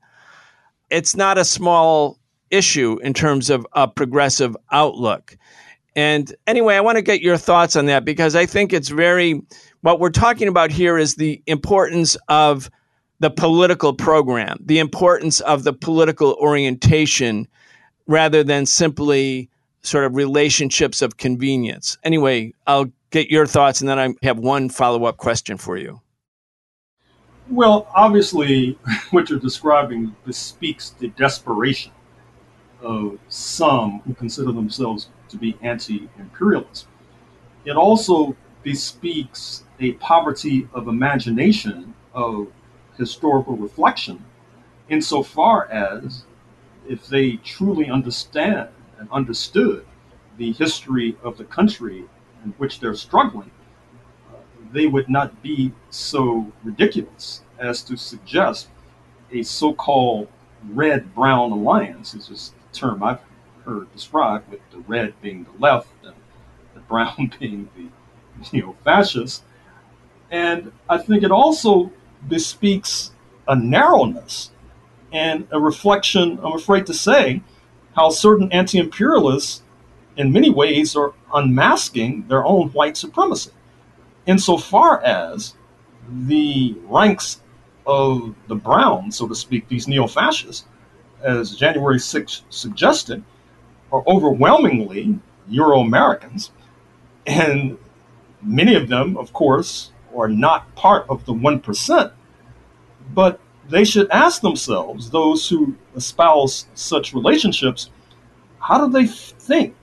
it's 0.90 1.16
not 1.16 1.38
a 1.38 1.44
small 1.44 2.18
issue 2.50 2.98
in 3.02 3.12
terms 3.12 3.50
of 3.50 3.66
a 3.72 3.88
progressive 3.88 4.56
outlook. 4.70 5.36
And 5.96 6.32
anyway, 6.46 6.76
I 6.76 6.80
want 6.80 6.96
to 6.96 7.02
get 7.02 7.22
your 7.22 7.38
thoughts 7.38 7.74
on 7.74 7.86
that 7.86 8.04
because 8.04 8.36
I 8.36 8.46
think 8.46 8.72
it's 8.72 8.90
very, 8.90 9.42
what 9.80 9.98
we're 9.98 10.10
talking 10.10 10.46
about 10.46 10.70
here 10.70 10.98
is 10.98 11.14
the 11.14 11.42
importance 11.46 12.16
of 12.28 12.70
the 13.18 13.30
political 13.30 13.94
program, 13.94 14.58
the 14.60 14.78
importance 14.78 15.40
of 15.40 15.64
the 15.64 15.72
political 15.72 16.34
orientation 16.34 17.48
rather 18.06 18.44
than 18.44 18.66
simply 18.66 19.50
sort 19.86 20.04
of 20.04 20.14
relationships 20.16 21.02
of 21.02 21.16
convenience. 21.16 21.96
Anyway, 22.02 22.52
I'll 22.66 22.90
get 23.10 23.30
your 23.30 23.46
thoughts 23.46 23.80
and 23.80 23.88
then 23.88 23.98
I 23.98 24.14
have 24.22 24.38
one 24.38 24.68
follow 24.68 25.04
up 25.04 25.16
question 25.16 25.56
for 25.56 25.76
you. 25.76 26.00
Well, 27.48 27.88
obviously, 27.94 28.78
what 29.10 29.30
you're 29.30 29.38
describing 29.38 30.14
bespeaks 30.24 30.90
the 30.90 31.08
desperation 31.08 31.92
of 32.82 33.18
some 33.28 34.00
who 34.00 34.14
consider 34.14 34.52
themselves 34.52 35.08
to 35.28 35.36
be 35.36 35.56
anti 35.62 36.08
imperialist. 36.18 36.86
It 37.64 37.76
also 37.76 38.36
bespeaks 38.62 39.64
a 39.80 39.92
poverty 39.92 40.68
of 40.72 40.88
imagination, 40.88 41.94
of 42.12 42.48
historical 42.96 43.56
reflection, 43.56 44.24
insofar 44.88 45.68
as 45.70 46.24
if 46.88 47.06
they 47.06 47.36
truly 47.36 47.88
understand 47.88 48.68
and 48.98 49.10
understood 49.10 49.86
the 50.38 50.52
history 50.52 51.16
of 51.22 51.38
the 51.38 51.44
country 51.44 52.04
in 52.44 52.52
which 52.58 52.80
they're 52.80 52.94
struggling, 52.94 53.50
uh, 54.32 54.38
they 54.72 54.86
would 54.86 55.08
not 55.08 55.42
be 55.42 55.72
so 55.90 56.52
ridiculous 56.62 57.42
as 57.58 57.82
to 57.82 57.96
suggest 57.96 58.68
a 59.32 59.42
so 59.42 59.72
called 59.72 60.28
red 60.70 61.14
brown 61.14 61.52
alliance, 61.52 62.14
is 62.14 62.52
a 62.70 62.74
term 62.76 63.02
I've 63.02 63.20
heard 63.64 63.92
described, 63.92 64.50
with 64.50 64.60
the 64.70 64.78
red 64.78 65.14
being 65.20 65.44
the 65.44 65.62
left 65.62 65.88
and 66.04 66.14
the 66.74 66.80
brown 66.88 67.32
being 67.38 67.68
the 67.76 67.88
neo 68.52 68.76
fascist. 68.84 69.42
And 70.30 70.72
I 70.88 70.98
think 70.98 71.22
it 71.22 71.30
also 71.30 71.90
bespeaks 72.28 73.12
a 73.48 73.56
narrowness 73.56 74.50
and 75.12 75.46
a 75.50 75.60
reflection, 75.60 76.38
I'm 76.42 76.52
afraid 76.54 76.86
to 76.86 76.94
say, 76.94 77.42
how 77.96 78.10
certain 78.10 78.52
anti 78.52 78.78
imperialists, 78.78 79.62
in 80.16 80.32
many 80.32 80.50
ways, 80.50 80.94
are 80.94 81.14
unmasking 81.34 82.28
their 82.28 82.44
own 82.44 82.68
white 82.68 82.96
supremacy. 82.96 83.50
Insofar 84.26 85.02
as 85.02 85.54
the 86.08 86.76
ranks 86.84 87.40
of 87.86 88.34
the 88.48 88.54
Browns, 88.54 89.16
so 89.16 89.26
to 89.26 89.34
speak, 89.34 89.68
these 89.68 89.88
neo 89.88 90.06
fascists, 90.06 90.66
as 91.22 91.56
January 91.56 91.96
6th 91.96 92.42
suggested, 92.50 93.24
are 93.90 94.04
overwhelmingly 94.06 95.18
Euro 95.48 95.80
Americans. 95.80 96.50
And 97.26 97.78
many 98.42 98.74
of 98.74 98.88
them, 98.88 99.16
of 99.16 99.32
course, 99.32 99.92
are 100.16 100.28
not 100.28 100.74
part 100.74 101.06
of 101.08 101.24
the 101.24 101.32
1%. 101.32 102.12
But 103.14 103.40
they 103.68 103.84
should 103.84 104.10
ask 104.10 104.42
themselves, 104.42 105.10
those 105.10 105.48
who 105.48 105.74
espouse 105.94 106.66
such 106.74 107.14
relationships, 107.14 107.90
how 108.60 108.84
do 108.84 108.92
they 108.92 109.06
think 109.06 109.74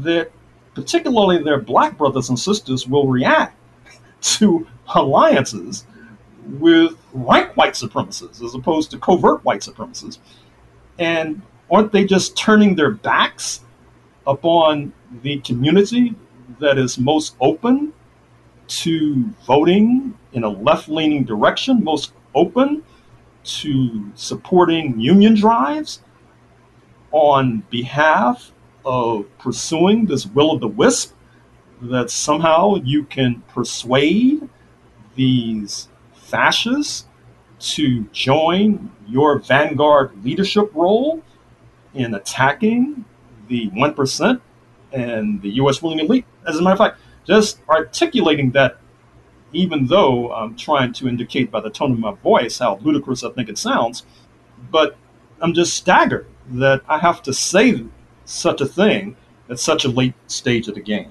that 0.00 0.30
particularly 0.74 1.42
their 1.42 1.60
black 1.60 1.96
brothers 1.98 2.28
and 2.28 2.38
sisters 2.38 2.86
will 2.86 3.06
react 3.06 3.56
to 4.20 4.66
alliances 4.94 5.86
with 6.46 6.96
rank 7.12 7.56
white 7.56 7.74
supremacists 7.74 8.42
as 8.42 8.54
opposed 8.54 8.90
to 8.90 8.98
covert 8.98 9.44
white 9.44 9.60
supremacists? 9.60 10.18
And 10.98 11.42
aren't 11.70 11.92
they 11.92 12.04
just 12.04 12.36
turning 12.36 12.74
their 12.74 12.90
backs 12.90 13.60
upon 14.26 14.92
the 15.22 15.38
community 15.40 16.14
that 16.60 16.78
is 16.78 16.98
most 16.98 17.36
open 17.40 17.92
to 18.66 19.24
voting 19.46 20.16
in 20.32 20.44
a 20.44 20.48
left 20.48 20.88
leaning 20.88 21.24
direction, 21.24 21.82
most 21.82 22.12
open 22.34 22.82
to 23.48 24.12
supporting 24.14 25.00
union 25.00 25.34
drives 25.34 26.02
on 27.10 27.62
behalf 27.70 28.52
of 28.84 29.26
pursuing 29.38 30.06
this 30.06 30.26
will 30.26 30.52
o' 30.52 30.58
the 30.58 30.68
wisp 30.68 31.14
that 31.80 32.10
somehow 32.10 32.76
you 32.76 33.04
can 33.04 33.42
persuade 33.48 34.48
these 35.14 35.88
fascists 36.14 37.06
to 37.58 38.04
join 38.12 38.90
your 39.06 39.38
vanguard 39.38 40.24
leadership 40.24 40.70
role 40.74 41.22
in 41.94 42.14
attacking 42.14 43.04
the 43.48 43.68
1% 43.70 44.40
and 44.92 45.40
the 45.42 45.50
U.S. 45.50 45.82
ruling 45.82 46.00
elite. 46.00 46.26
As 46.46 46.58
a 46.58 46.62
matter 46.62 46.72
of 46.72 46.78
fact, 46.78 47.00
just 47.26 47.60
articulating 47.68 48.50
that 48.52 48.78
even 49.52 49.86
though 49.86 50.32
I'm 50.32 50.56
trying 50.56 50.92
to 50.94 51.08
indicate 51.08 51.50
by 51.50 51.60
the 51.60 51.70
tone 51.70 51.92
of 51.92 51.98
my 51.98 52.12
voice 52.12 52.58
how 52.58 52.78
ludicrous 52.82 53.24
I 53.24 53.30
think 53.30 53.48
it 53.48 53.58
sounds, 53.58 54.04
but 54.70 54.96
I'm 55.40 55.54
just 55.54 55.74
staggered 55.74 56.26
that 56.50 56.82
I 56.88 56.98
have 56.98 57.22
to 57.22 57.32
say 57.32 57.84
such 58.24 58.60
a 58.60 58.66
thing 58.66 59.16
at 59.48 59.58
such 59.58 59.84
a 59.84 59.88
late 59.88 60.14
stage 60.26 60.68
of 60.68 60.74
the 60.74 60.80
game. 60.80 61.10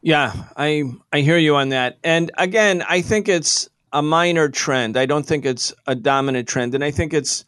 Yeah, 0.00 0.32
I 0.56 0.84
I 1.12 1.20
hear 1.20 1.38
you 1.38 1.56
on 1.56 1.70
that. 1.70 1.98
And 2.04 2.30
again, 2.38 2.84
I 2.88 3.02
think 3.02 3.28
it's 3.28 3.68
a 3.92 4.02
minor 4.02 4.48
trend. 4.48 4.96
I 4.96 5.06
don't 5.06 5.26
think 5.26 5.44
it's 5.44 5.74
a 5.86 5.94
dominant 5.94 6.48
trend, 6.48 6.74
and 6.74 6.84
I 6.84 6.90
think 6.90 7.12
it's 7.12 7.44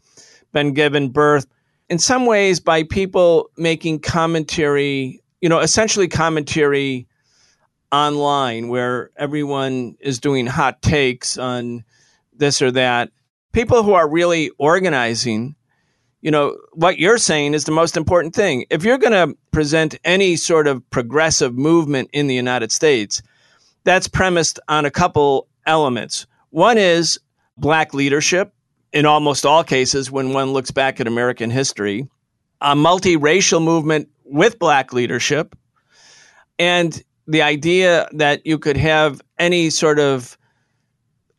been 0.52 0.74
given 0.74 1.10
birth 1.10 1.46
in 1.88 1.98
some 1.98 2.26
ways 2.26 2.60
by 2.60 2.82
people 2.82 3.50
making 3.56 4.00
commentary, 4.00 5.20
you 5.40 5.48
know, 5.48 5.60
essentially 5.60 6.08
commentary 6.08 7.06
online 7.92 8.68
where 8.68 9.10
everyone 9.16 9.96
is 10.00 10.20
doing 10.20 10.46
hot 10.46 10.82
takes 10.82 11.38
on 11.38 11.84
this 12.32 12.62
or 12.62 12.70
that. 12.72 13.10
People 13.52 13.82
who 13.82 13.94
are 13.94 14.08
really 14.08 14.50
organizing, 14.58 15.56
you 16.20 16.30
know, 16.30 16.56
what 16.72 16.98
you're 16.98 17.18
saying 17.18 17.54
is 17.54 17.64
the 17.64 17.72
most 17.72 17.96
important 17.96 18.34
thing. 18.34 18.64
If 18.70 18.84
you're 18.84 18.98
going 18.98 19.12
to 19.12 19.36
present 19.50 19.98
any 20.04 20.36
sort 20.36 20.66
of 20.66 20.88
progressive 20.90 21.56
movement 21.56 22.10
in 22.12 22.26
the 22.26 22.34
United 22.34 22.70
States, 22.70 23.22
that's 23.84 24.08
premised 24.08 24.60
on 24.68 24.84
a 24.84 24.90
couple 24.90 25.48
elements. 25.66 26.26
One 26.50 26.78
is 26.78 27.18
black 27.56 27.94
leadership 27.94 28.54
in 28.92 29.06
almost 29.06 29.46
all 29.46 29.64
cases 29.64 30.10
when 30.10 30.32
one 30.32 30.52
looks 30.52 30.70
back 30.70 31.00
at 31.00 31.06
American 31.06 31.50
history, 31.50 32.08
a 32.60 32.74
multiracial 32.74 33.62
movement 33.62 34.08
with 34.24 34.58
black 34.58 34.92
leadership, 34.92 35.56
and 36.58 37.02
the 37.26 37.42
idea 37.42 38.08
that 38.12 38.44
you 38.46 38.58
could 38.58 38.76
have 38.76 39.20
any 39.38 39.70
sort 39.70 39.98
of 39.98 40.36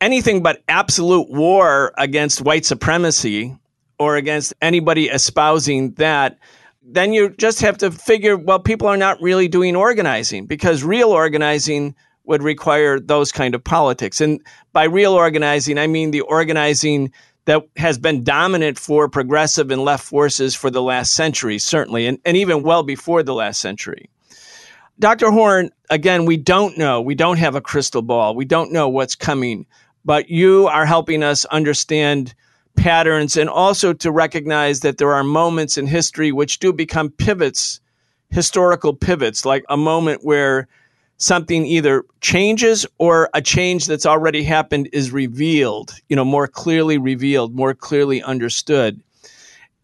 anything 0.00 0.42
but 0.42 0.62
absolute 0.68 1.30
war 1.30 1.92
against 1.96 2.42
white 2.42 2.64
supremacy 2.64 3.56
or 3.98 4.16
against 4.16 4.52
anybody 4.60 5.08
espousing 5.08 5.92
that, 5.94 6.38
then 6.82 7.12
you 7.12 7.30
just 7.30 7.60
have 7.60 7.78
to 7.78 7.90
figure, 7.90 8.36
well, 8.36 8.58
people 8.58 8.88
are 8.88 8.96
not 8.96 9.20
really 9.22 9.46
doing 9.46 9.76
organizing 9.76 10.46
because 10.46 10.82
real 10.82 11.10
organizing 11.10 11.94
would 12.24 12.42
require 12.42 12.98
those 12.98 13.30
kind 13.30 13.54
of 13.54 13.62
politics. 13.62 14.20
And 14.20 14.40
by 14.72 14.84
real 14.84 15.12
organizing, 15.12 15.78
I 15.78 15.86
mean 15.86 16.10
the 16.10 16.22
organizing 16.22 17.12
that 17.44 17.62
has 17.76 17.98
been 17.98 18.24
dominant 18.24 18.78
for 18.78 19.08
progressive 19.08 19.70
and 19.70 19.84
left 19.84 20.04
forces 20.04 20.54
for 20.54 20.70
the 20.70 20.82
last 20.82 21.14
century, 21.14 21.58
certainly, 21.58 22.06
and, 22.06 22.18
and 22.24 22.36
even 22.36 22.62
well 22.62 22.82
before 22.82 23.22
the 23.22 23.34
last 23.34 23.60
century. 23.60 24.08
Dr. 24.98 25.30
Horne, 25.30 25.70
again, 25.90 26.26
we 26.26 26.36
don't 26.36 26.76
know. 26.78 27.00
We 27.00 27.14
don't 27.14 27.38
have 27.38 27.54
a 27.54 27.60
crystal 27.60 28.02
ball. 28.02 28.34
We 28.34 28.44
don't 28.44 28.72
know 28.72 28.88
what's 28.88 29.14
coming, 29.14 29.66
but 30.04 30.28
you 30.28 30.66
are 30.68 30.86
helping 30.86 31.22
us 31.22 31.44
understand 31.46 32.34
patterns 32.76 33.36
and 33.36 33.50
also 33.50 33.92
to 33.92 34.10
recognize 34.10 34.80
that 34.80 34.98
there 34.98 35.12
are 35.12 35.24
moments 35.24 35.76
in 35.76 35.86
history 35.86 36.32
which 36.32 36.58
do 36.58 36.72
become 36.72 37.10
pivots, 37.10 37.80
historical 38.30 38.94
pivots, 38.94 39.44
like 39.44 39.64
a 39.68 39.76
moment 39.76 40.24
where 40.24 40.68
something 41.18 41.66
either 41.66 42.04
changes 42.20 42.86
or 42.98 43.28
a 43.34 43.42
change 43.42 43.86
that's 43.86 44.06
already 44.06 44.42
happened 44.42 44.88
is 44.92 45.12
revealed, 45.12 45.94
you 46.08 46.16
know, 46.16 46.24
more 46.24 46.48
clearly 46.48 46.98
revealed, 46.98 47.54
more 47.54 47.74
clearly 47.74 48.22
understood. 48.22 49.00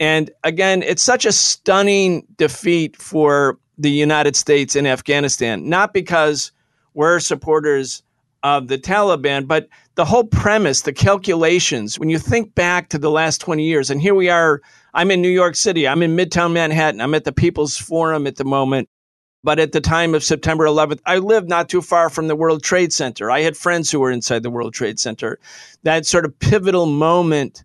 And 0.00 0.30
again, 0.44 0.82
it's 0.82 1.02
such 1.02 1.26
a 1.26 1.32
stunning 1.32 2.26
defeat 2.36 2.96
for 2.96 3.58
the 3.78 3.90
United 3.90 4.36
States 4.36 4.76
in 4.76 4.86
Afghanistan, 4.86 5.68
not 5.68 5.94
because 5.94 6.52
we're 6.94 7.20
supporters 7.20 8.02
of 8.42 8.68
the 8.68 8.78
Taliban, 8.78 9.46
but 9.46 9.68
the 9.94 10.04
whole 10.04 10.24
premise, 10.24 10.82
the 10.82 10.92
calculations, 10.92 11.98
when 11.98 12.08
you 12.08 12.18
think 12.18 12.54
back 12.54 12.88
to 12.88 12.98
the 12.98 13.10
last 13.10 13.40
20 13.40 13.64
years, 13.64 13.90
and 13.90 14.00
here 14.00 14.14
we 14.14 14.28
are, 14.28 14.60
I'm 14.94 15.10
in 15.10 15.22
New 15.22 15.28
York 15.28 15.56
City, 15.56 15.88
I'm 15.88 16.02
in 16.02 16.16
Midtown 16.16 16.52
Manhattan, 16.52 17.00
I'm 17.00 17.14
at 17.14 17.24
the 17.24 17.32
People's 17.32 17.76
Forum 17.76 18.26
at 18.26 18.36
the 18.36 18.44
moment. 18.44 18.88
But 19.44 19.60
at 19.60 19.70
the 19.70 19.80
time 19.80 20.14
of 20.14 20.24
September 20.24 20.64
11th, 20.64 20.98
I 21.06 21.18
lived 21.18 21.48
not 21.48 21.68
too 21.68 21.80
far 21.80 22.10
from 22.10 22.26
the 22.26 22.34
World 22.34 22.64
Trade 22.64 22.92
Center. 22.92 23.30
I 23.30 23.42
had 23.42 23.56
friends 23.56 23.88
who 23.88 24.00
were 24.00 24.10
inside 24.10 24.42
the 24.42 24.50
World 24.50 24.74
Trade 24.74 24.98
Center. 24.98 25.38
That 25.84 26.06
sort 26.06 26.24
of 26.24 26.36
pivotal 26.40 26.86
moment 26.86 27.62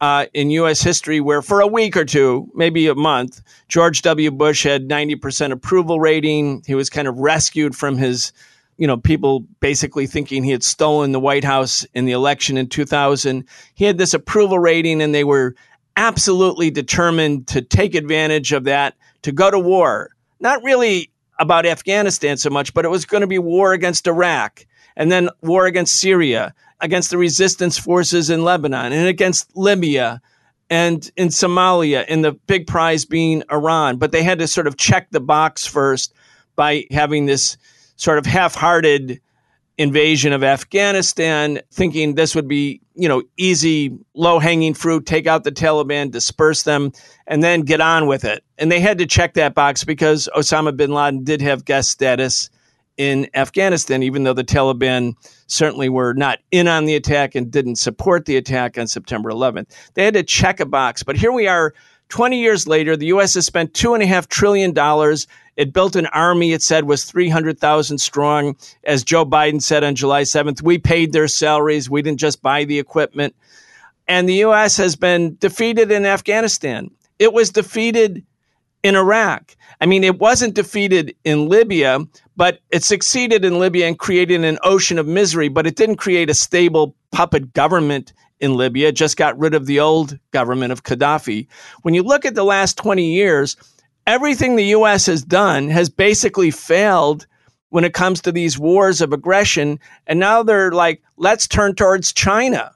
uh, 0.00 0.26
in 0.34 0.50
U.S. 0.50 0.82
history 0.82 1.20
where, 1.20 1.42
for 1.42 1.60
a 1.60 1.66
week 1.66 1.96
or 1.96 2.04
two, 2.04 2.50
maybe 2.54 2.86
a 2.88 2.94
month, 2.94 3.40
George 3.68 4.02
W. 4.02 4.30
Bush 4.30 4.64
had 4.64 4.88
90% 4.88 5.52
approval 5.52 6.00
rating. 6.00 6.62
He 6.66 6.74
was 6.74 6.90
kind 6.90 7.08
of 7.08 7.18
rescued 7.18 7.74
from 7.74 7.96
his, 7.96 8.32
you 8.76 8.86
know, 8.86 8.96
people 8.96 9.40
basically 9.60 10.06
thinking 10.06 10.44
he 10.44 10.50
had 10.50 10.64
stolen 10.64 11.12
the 11.12 11.20
White 11.20 11.44
House 11.44 11.86
in 11.94 12.04
the 12.04 12.12
election 12.12 12.56
in 12.56 12.68
2000. 12.68 13.44
He 13.74 13.84
had 13.84 13.98
this 13.98 14.14
approval 14.14 14.58
rating, 14.58 15.00
and 15.00 15.14
they 15.14 15.24
were 15.24 15.54
absolutely 15.96 16.70
determined 16.70 17.46
to 17.48 17.62
take 17.62 17.94
advantage 17.94 18.52
of 18.52 18.64
that 18.64 18.94
to 19.22 19.32
go 19.32 19.50
to 19.50 19.58
war 19.58 20.10
not 20.40 20.62
really 20.62 21.10
about 21.38 21.66
Afghanistan 21.66 22.36
so 22.36 22.50
much, 22.50 22.74
but 22.74 22.84
it 22.84 22.88
was 22.88 23.04
going 23.04 23.20
to 23.20 23.26
be 23.26 23.38
war 23.38 23.72
against 23.72 24.06
Iraq 24.06 24.66
and 24.96 25.12
then 25.12 25.28
war 25.42 25.66
against 25.66 25.96
Syria, 25.96 26.54
against 26.80 27.10
the 27.10 27.18
resistance 27.18 27.78
forces 27.78 28.30
in 28.30 28.44
Lebanon 28.44 28.92
and 28.92 29.08
against 29.08 29.56
Libya 29.56 30.20
and 30.68 31.10
in 31.16 31.28
Somalia, 31.28 32.04
and 32.08 32.24
the 32.24 32.32
big 32.32 32.66
prize 32.66 33.04
being 33.04 33.42
Iran. 33.52 33.98
But 33.98 34.10
they 34.10 34.22
had 34.22 34.40
to 34.40 34.48
sort 34.48 34.66
of 34.66 34.76
check 34.76 35.08
the 35.10 35.20
box 35.20 35.64
first 35.64 36.12
by 36.56 36.86
having 36.90 37.26
this 37.26 37.56
sort 37.96 38.18
of 38.18 38.26
half 38.26 38.54
hearted 38.54 39.20
invasion 39.78 40.32
of 40.32 40.42
Afghanistan, 40.42 41.60
thinking 41.70 42.14
this 42.14 42.34
would 42.34 42.48
be, 42.48 42.80
you 42.94 43.08
know, 43.08 43.22
easy, 43.36 43.96
low 44.14 44.38
hanging 44.38 44.74
fruit, 44.74 45.04
take 45.04 45.26
out 45.26 45.44
the 45.44 45.52
Taliban, 45.52 46.10
disperse 46.10 46.62
them, 46.62 46.92
and 47.26 47.42
then 47.42 47.60
get 47.60 47.80
on 47.80 48.06
with 48.06 48.24
it. 48.24 48.42
And 48.58 48.72
they 48.72 48.80
had 48.80 48.98
to 48.98 49.06
check 49.06 49.34
that 49.34 49.54
box 49.54 49.84
because 49.84 50.28
Osama 50.34 50.74
bin 50.76 50.92
Laden 50.92 51.24
did 51.24 51.42
have 51.42 51.64
guest 51.64 51.90
status 51.90 52.48
in 52.96 53.28
Afghanistan, 53.34 54.02
even 54.02 54.24
though 54.24 54.32
the 54.32 54.44
Taliban 54.44 55.14
certainly 55.46 55.88
were 55.88 56.14
not 56.14 56.38
in 56.50 56.66
on 56.68 56.86
the 56.86 56.94
attack 56.94 57.34
and 57.34 57.50
didn't 57.50 57.76
support 57.76 58.24
the 58.24 58.36
attack 58.36 58.78
on 58.78 58.86
September 58.86 59.30
11th. 59.30 59.66
They 59.94 60.04
had 60.04 60.14
to 60.14 60.22
check 60.22 60.60
a 60.60 60.66
box. 60.66 61.02
But 61.02 61.16
here 61.16 61.32
we 61.32 61.46
are 61.46 61.74
20 62.08 62.40
years 62.40 62.68
later, 62.68 62.96
the 62.96 63.06
U.S. 63.06 63.34
has 63.34 63.46
spent 63.46 63.72
$2.5 63.72 64.28
trillion 64.28 64.72
it 65.56 65.72
built 65.72 65.96
an 65.96 66.06
army 66.06 66.52
it 66.52 66.62
said 66.62 66.84
was 66.84 67.04
300,000 67.04 67.98
strong. 67.98 68.56
As 68.84 69.02
Joe 69.02 69.24
Biden 69.24 69.62
said 69.62 69.84
on 69.84 69.94
July 69.94 70.22
7th, 70.22 70.62
we 70.62 70.78
paid 70.78 71.12
their 71.12 71.28
salaries. 71.28 71.88
We 71.88 72.02
didn't 72.02 72.20
just 72.20 72.42
buy 72.42 72.64
the 72.64 72.78
equipment. 72.78 73.34
And 74.06 74.28
the 74.28 74.34
U.S. 74.34 74.76
has 74.76 74.96
been 74.96 75.36
defeated 75.40 75.90
in 75.90 76.06
Afghanistan. 76.06 76.90
It 77.18 77.32
was 77.32 77.50
defeated 77.50 78.24
in 78.82 78.94
Iraq. 78.94 79.56
I 79.80 79.86
mean, 79.86 80.04
it 80.04 80.18
wasn't 80.18 80.54
defeated 80.54 81.14
in 81.24 81.48
Libya, 81.48 82.00
but 82.36 82.60
it 82.70 82.82
succeeded 82.82 83.44
in 83.44 83.58
Libya 83.58 83.86
and 83.86 83.98
created 83.98 84.44
an 84.44 84.58
ocean 84.62 84.98
of 84.98 85.06
misery, 85.06 85.48
but 85.48 85.66
it 85.66 85.76
didn't 85.76 85.96
create 85.96 86.30
a 86.30 86.34
stable 86.34 86.94
puppet 87.12 87.52
government 87.52 88.12
in 88.40 88.54
Libya. 88.54 88.88
It 88.88 88.96
just 88.96 89.16
got 89.16 89.38
rid 89.38 89.54
of 89.54 89.66
the 89.66 89.80
old 89.80 90.18
government 90.30 90.72
of 90.72 90.82
Gaddafi. 90.82 91.46
When 91.82 91.94
you 91.94 92.02
look 92.02 92.24
at 92.24 92.34
the 92.34 92.44
last 92.44 92.76
20 92.76 93.04
years, 93.04 93.56
everything 94.06 94.56
the 94.56 94.64
U.S. 94.66 95.06
has 95.06 95.22
done 95.22 95.68
has 95.68 95.88
basically 95.88 96.50
failed 96.50 97.26
when 97.70 97.84
it 97.84 97.94
comes 97.94 98.20
to 98.22 98.32
these 98.32 98.58
wars 98.58 99.00
of 99.00 99.12
aggression. 99.12 99.78
And 100.06 100.20
now 100.20 100.42
they're 100.42 100.72
like, 100.72 101.02
let's 101.16 101.48
turn 101.48 101.74
towards 101.74 102.12
China. 102.12 102.72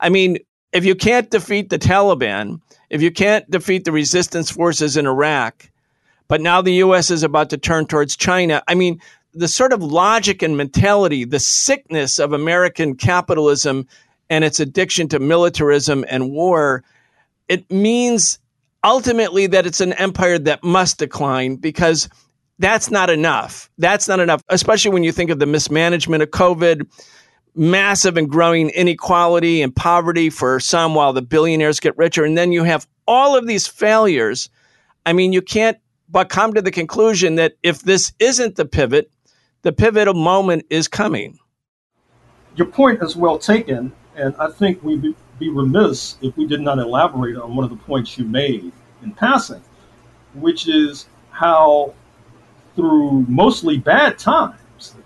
I 0.00 0.08
mean, 0.08 0.38
if 0.72 0.84
you 0.84 0.94
can't 0.94 1.30
defeat 1.30 1.68
the 1.68 1.78
Taliban, 1.78 2.60
if 2.90 3.02
you 3.02 3.10
can't 3.10 3.48
defeat 3.50 3.84
the 3.84 3.92
resistance 3.92 4.50
forces 4.50 4.96
in 4.96 5.06
Iraq, 5.06 5.70
but 6.32 6.40
now 6.40 6.62
the 6.62 6.72
U.S. 6.76 7.10
is 7.10 7.22
about 7.22 7.50
to 7.50 7.58
turn 7.58 7.84
towards 7.84 8.16
China, 8.16 8.62
I 8.66 8.74
mean, 8.74 9.02
the 9.34 9.48
sort 9.48 9.70
of 9.70 9.82
logic 9.82 10.40
and 10.40 10.56
mentality, 10.56 11.26
the 11.26 11.38
sickness 11.38 12.18
of 12.18 12.32
American 12.32 12.94
capitalism 12.94 13.86
and 14.30 14.42
its 14.42 14.58
addiction 14.58 15.08
to 15.08 15.18
militarism 15.18 16.06
and 16.08 16.30
war, 16.30 16.84
it 17.48 17.70
means 17.70 18.38
ultimately 18.82 19.46
that 19.48 19.66
it's 19.66 19.82
an 19.82 19.92
empire 19.92 20.38
that 20.38 20.64
must 20.64 20.96
decline 20.96 21.56
because 21.56 22.08
that's 22.58 22.90
not 22.90 23.10
enough. 23.10 23.68
That's 23.76 24.08
not 24.08 24.18
enough, 24.18 24.42
especially 24.48 24.92
when 24.92 25.04
you 25.04 25.12
think 25.12 25.28
of 25.28 25.38
the 25.38 25.44
mismanagement 25.44 26.22
of 26.22 26.30
COVID, 26.30 26.86
massive 27.54 28.16
and 28.16 28.30
growing 28.30 28.70
inequality 28.70 29.60
and 29.60 29.76
poverty 29.76 30.30
for 30.30 30.60
some 30.60 30.94
while 30.94 31.12
the 31.12 31.20
billionaires 31.20 31.78
get 31.78 31.94
richer. 31.98 32.24
And 32.24 32.38
then 32.38 32.52
you 32.52 32.64
have 32.64 32.88
all 33.06 33.36
of 33.36 33.46
these 33.46 33.66
failures. 33.66 34.48
I 35.04 35.12
mean, 35.12 35.34
you 35.34 35.42
can't 35.42 35.76
but 36.12 36.28
come 36.28 36.52
to 36.52 36.62
the 36.62 36.70
conclusion 36.70 37.36
that 37.36 37.54
if 37.62 37.80
this 37.80 38.12
isn't 38.18 38.56
the 38.56 38.66
pivot, 38.66 39.10
the 39.62 39.72
pivotal 39.72 40.14
moment 40.14 40.66
is 40.68 40.86
coming. 40.86 41.38
Your 42.54 42.66
point 42.66 43.02
is 43.02 43.16
well 43.16 43.38
taken. 43.38 43.92
And 44.14 44.34
I 44.38 44.48
think 44.50 44.82
we'd 44.82 45.14
be 45.38 45.48
remiss 45.48 46.16
if 46.20 46.36
we 46.36 46.46
did 46.46 46.60
not 46.60 46.78
elaborate 46.78 47.36
on 47.36 47.56
one 47.56 47.64
of 47.64 47.70
the 47.70 47.76
points 47.76 48.18
you 48.18 48.26
made 48.26 48.70
in 49.02 49.12
passing, 49.12 49.62
which 50.34 50.68
is 50.68 51.06
how, 51.30 51.94
through 52.76 53.24
mostly 53.26 53.78
bad 53.78 54.18
times, 54.18 54.58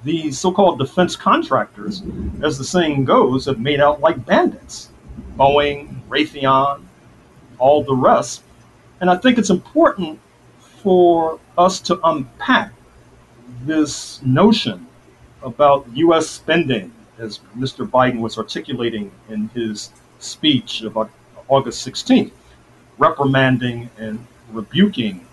these 0.03 0.41
so 0.41 0.51
called 0.51 0.81
defense 0.81 1.15
contractors, 1.15 2.03
as 2.43 2.59
the 2.59 2.65
saying 2.65 3.05
goes, 3.05 3.45
have 3.45 3.61
made 3.61 3.81
out 3.81 4.01
like 4.01 4.27
bandits. 4.27 4.91
Boeing, 5.37 6.01
Raytheon, 6.09 6.83
all 7.59 7.85
the 7.85 7.95
rest. 7.95 8.43
And 9.01 9.09
I 9.09 9.17
think 9.17 9.39
it's 9.39 9.51
important 9.51 10.19
for 10.87 11.41
us 11.59 11.81
to 11.81 11.99
unpack 12.05 12.73
this 13.65 14.23
notion 14.23 14.87
about 15.43 15.85
U.S. 15.95 16.29
spending, 16.29 16.93
as 17.19 17.41
Mr. 17.59 17.85
Biden 17.85 18.21
was 18.21 18.39
articulating 18.39 19.11
in 19.29 19.49
his 19.49 19.91
speech 20.21 20.83
of 20.83 20.97
August 21.49 21.85
16th, 21.85 22.31
reprimanding 22.99 23.91
and 23.99 24.25
rebuking 24.53 25.27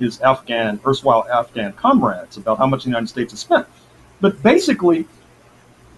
his 0.00 0.20
Afghan, 0.20 0.80
erstwhile 0.84 1.24
Afghan 1.32 1.72
comrades 1.74 2.36
about 2.36 2.58
how 2.58 2.66
much 2.66 2.82
the 2.82 2.88
United 2.88 3.06
States 3.06 3.32
has 3.32 3.38
spent. 3.38 3.68
But 4.20 4.42
basically, 4.42 5.06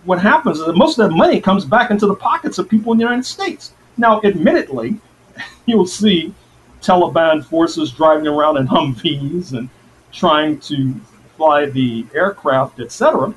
what 0.04 0.20
happens 0.20 0.60
is 0.60 0.66
that 0.66 0.76
most 0.76 0.98
of 0.98 1.08
that 1.08 1.16
money 1.16 1.40
comes 1.40 1.64
back 1.64 1.90
into 1.90 2.06
the 2.06 2.14
pockets 2.14 2.58
of 2.58 2.68
people 2.68 2.92
in 2.92 2.98
the 2.98 3.04
United 3.04 3.24
States. 3.24 3.72
Now, 3.96 4.20
admittedly, 4.24 5.00
you'll 5.64 5.86
see 5.86 6.34
Taliban 6.82 7.44
forces 7.44 7.92
driving 7.92 8.26
around 8.26 8.56
in 8.56 8.66
Humvees 8.68 9.52
and 9.52 9.68
trying 10.12 10.58
to 10.60 10.94
fly 11.36 11.66
the 11.66 12.06
aircraft, 12.14 12.80
etc. 12.80 13.34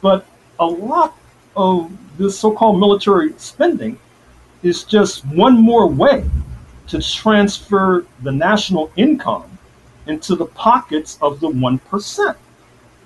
But 0.00 0.26
a 0.58 0.66
lot 0.66 1.16
of 1.56 1.90
this 2.18 2.38
so-called 2.38 2.78
military 2.78 3.32
spending 3.38 3.98
is 4.62 4.84
just 4.84 5.24
one 5.26 5.60
more 5.60 5.86
way 5.86 6.24
to 6.88 7.00
transfer 7.00 8.04
the 8.22 8.32
national 8.32 8.90
income 8.96 9.58
into 10.06 10.34
the 10.34 10.46
pockets 10.46 11.18
of 11.22 11.40
the 11.40 11.48
1%. 11.48 12.36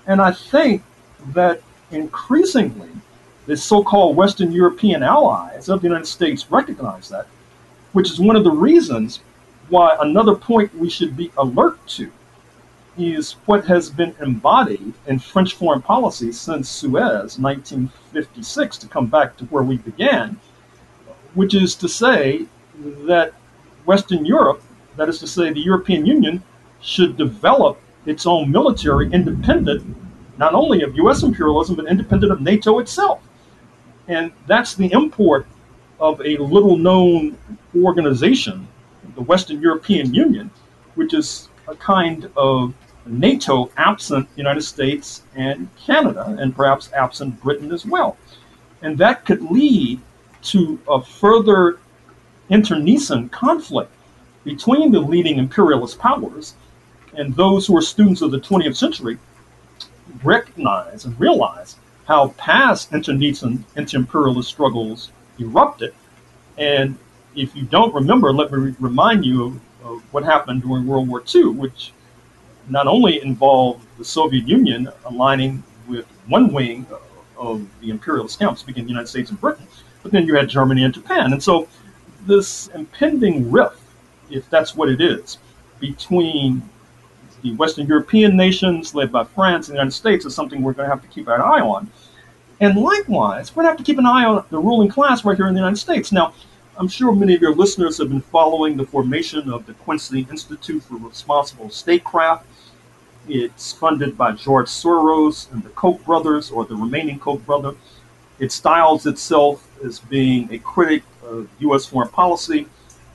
And 0.07 0.21
I 0.21 0.31
think 0.31 0.83
that 1.33 1.61
increasingly 1.91 2.89
the 3.45 3.55
so 3.55 3.83
called 3.83 4.15
Western 4.15 4.51
European 4.51 5.03
allies 5.03 5.69
of 5.69 5.81
the 5.81 5.87
United 5.87 6.07
States 6.07 6.49
recognize 6.51 7.09
that, 7.09 7.27
which 7.93 8.09
is 8.09 8.19
one 8.19 8.35
of 8.35 8.43
the 8.43 8.51
reasons 8.51 9.19
why 9.69 9.95
another 9.99 10.35
point 10.35 10.73
we 10.75 10.89
should 10.89 11.15
be 11.17 11.31
alert 11.37 11.85
to 11.87 12.11
is 12.97 13.33
what 13.45 13.65
has 13.65 13.89
been 13.89 14.15
embodied 14.21 14.93
in 15.07 15.19
French 15.19 15.55
foreign 15.55 15.81
policy 15.81 16.31
since 16.31 16.69
Suez 16.69 17.37
1956, 17.37 18.77
to 18.77 18.87
come 18.87 19.07
back 19.07 19.35
to 19.37 19.45
where 19.45 19.63
we 19.63 19.77
began, 19.77 20.39
which 21.33 21.53
is 21.53 21.75
to 21.75 21.89
say 21.89 22.45
that 23.05 23.33
Western 23.85 24.25
Europe, 24.25 24.61
that 24.95 25.09
is 25.09 25.19
to 25.19 25.27
say 25.27 25.51
the 25.51 25.59
European 25.59 26.05
Union, 26.05 26.41
should 26.81 27.17
develop 27.17 27.79
its 28.05 28.25
own 28.25 28.49
military 28.51 29.11
independent 29.11 29.95
not 30.37 30.53
only 30.53 30.81
of 30.81 30.95
US 30.97 31.23
imperialism, 31.23 31.75
but 31.75 31.87
independent 31.87 32.31
of 32.31 32.41
NATO 32.41 32.79
itself. 32.79 33.21
And 34.07 34.31
that's 34.47 34.75
the 34.75 34.91
import 34.91 35.47
of 35.99 36.21
a 36.21 36.37
little 36.37 36.77
known 36.77 37.37
organization, 37.75 38.67
the 39.15 39.21
Western 39.21 39.61
European 39.61 40.13
Union, 40.13 40.51
which 40.95 41.13
is 41.13 41.49
a 41.67 41.75
kind 41.75 42.29
of 42.35 42.73
NATO 43.05 43.71
absent 43.77 44.27
United 44.35 44.61
States 44.61 45.23
and 45.35 45.67
Canada, 45.77 46.35
and 46.39 46.55
perhaps 46.55 46.91
absent 46.93 47.41
Britain 47.41 47.71
as 47.71 47.85
well. 47.85 48.17
And 48.81 48.97
that 48.97 49.25
could 49.25 49.41
lead 49.41 49.99
to 50.43 50.79
a 50.87 51.01
further 51.01 51.79
internecine 52.49 53.29
conflict 53.29 53.91
between 54.43 54.91
the 54.91 54.99
leading 54.99 55.37
imperialist 55.37 55.97
powers 55.97 56.53
and 57.15 57.35
those 57.35 57.65
who 57.65 57.75
are 57.75 57.81
students 57.81 58.21
of 58.21 58.31
the 58.31 58.39
20th 58.39 58.75
century 58.75 59.17
recognize 60.23 61.05
and 61.05 61.19
realize 61.19 61.77
how 62.05 62.29
past 62.37 62.93
internecine 62.93 63.65
inter-imperialist 63.75 64.47
struggles 64.49 65.11
erupted. 65.39 65.93
And 66.57 66.97
if 67.35 67.55
you 67.55 67.63
don't 67.63 67.93
remember, 67.93 68.31
let 68.31 68.51
me 68.51 68.73
remind 68.79 69.25
you 69.25 69.45
of, 69.45 69.59
of 69.83 70.13
what 70.13 70.23
happened 70.23 70.61
during 70.61 70.85
World 70.85 71.07
War 71.07 71.23
II, 71.33 71.47
which 71.47 71.93
not 72.69 72.87
only 72.87 73.21
involved 73.21 73.85
the 73.97 74.05
Soviet 74.05 74.47
Union 74.47 74.89
aligning 75.05 75.63
with 75.87 76.05
one 76.27 76.51
wing 76.51 76.85
of 77.37 77.67
the 77.81 77.89
imperialist 77.89 78.39
camp, 78.39 78.57
speaking 78.57 78.83
the 78.83 78.89
United 78.89 79.07
States 79.07 79.29
and 79.29 79.39
Britain, 79.39 79.67
but 80.01 80.11
then 80.11 80.25
you 80.25 80.35
had 80.35 80.49
Germany 80.49 80.83
and 80.83 80.93
Japan. 80.93 81.33
And 81.33 81.41
so 81.41 81.67
this 82.25 82.67
impending 82.69 83.51
rift, 83.51 83.81
if 84.29 84.49
that's 84.49 84.75
what 84.75 84.89
it 84.89 85.01
is, 85.01 85.37
between 85.79 86.67
the 87.41 87.53
Western 87.55 87.85
European 87.85 88.35
nations 88.35 88.95
led 88.95 89.11
by 89.11 89.23
France 89.23 89.67
and 89.67 89.73
the 89.73 89.77
United 89.77 89.91
States 89.91 90.25
is 90.25 90.33
something 90.33 90.61
we're 90.61 90.73
going 90.73 90.89
to 90.89 90.95
have 90.95 91.03
to 91.03 91.09
keep 91.09 91.27
an 91.27 91.41
eye 91.41 91.59
on. 91.59 91.89
And 92.61 92.77
likewise, 92.77 93.55
we're 93.55 93.63
going 93.63 93.75
to 93.75 93.77
have 93.77 93.85
to 93.85 93.91
keep 93.91 93.99
an 93.99 94.05
eye 94.05 94.25
on 94.25 94.43
the 94.49 94.57
ruling 94.57 94.89
class 94.89 95.25
right 95.25 95.35
here 95.35 95.47
in 95.47 95.53
the 95.53 95.59
United 95.59 95.77
States. 95.77 96.11
Now, 96.11 96.33
I'm 96.77 96.89
sure 96.89 97.13
many 97.13 97.33
of 97.33 97.41
your 97.41 97.55
listeners 97.55 97.97
have 97.99 98.09
been 98.09 98.21
following 98.21 98.75
the 98.75 98.85
formation 98.85 99.49
of 99.49 99.65
the 99.65 99.73
Quincy 99.73 100.27
Institute 100.29 100.83
for 100.83 100.95
Responsible 100.95 101.69
Statecraft. 101.69 102.45
It's 103.29 103.71
funded 103.71 104.17
by 104.17 104.33
George 104.33 104.67
Soros 104.67 105.51
and 105.53 105.63
the 105.63 105.69
Koch 105.69 106.03
brothers, 106.03 106.51
or 106.51 106.65
the 106.65 106.75
remaining 106.75 107.17
Koch 107.17 107.43
brother. 107.45 107.75
It 108.39 108.51
styles 108.51 109.05
itself 109.05 109.65
as 109.85 109.99
being 109.99 110.53
a 110.53 110.59
critic 110.59 111.03
of 111.23 111.47
U.S. 111.59 111.85
foreign 111.85 112.09
policy 112.09 112.67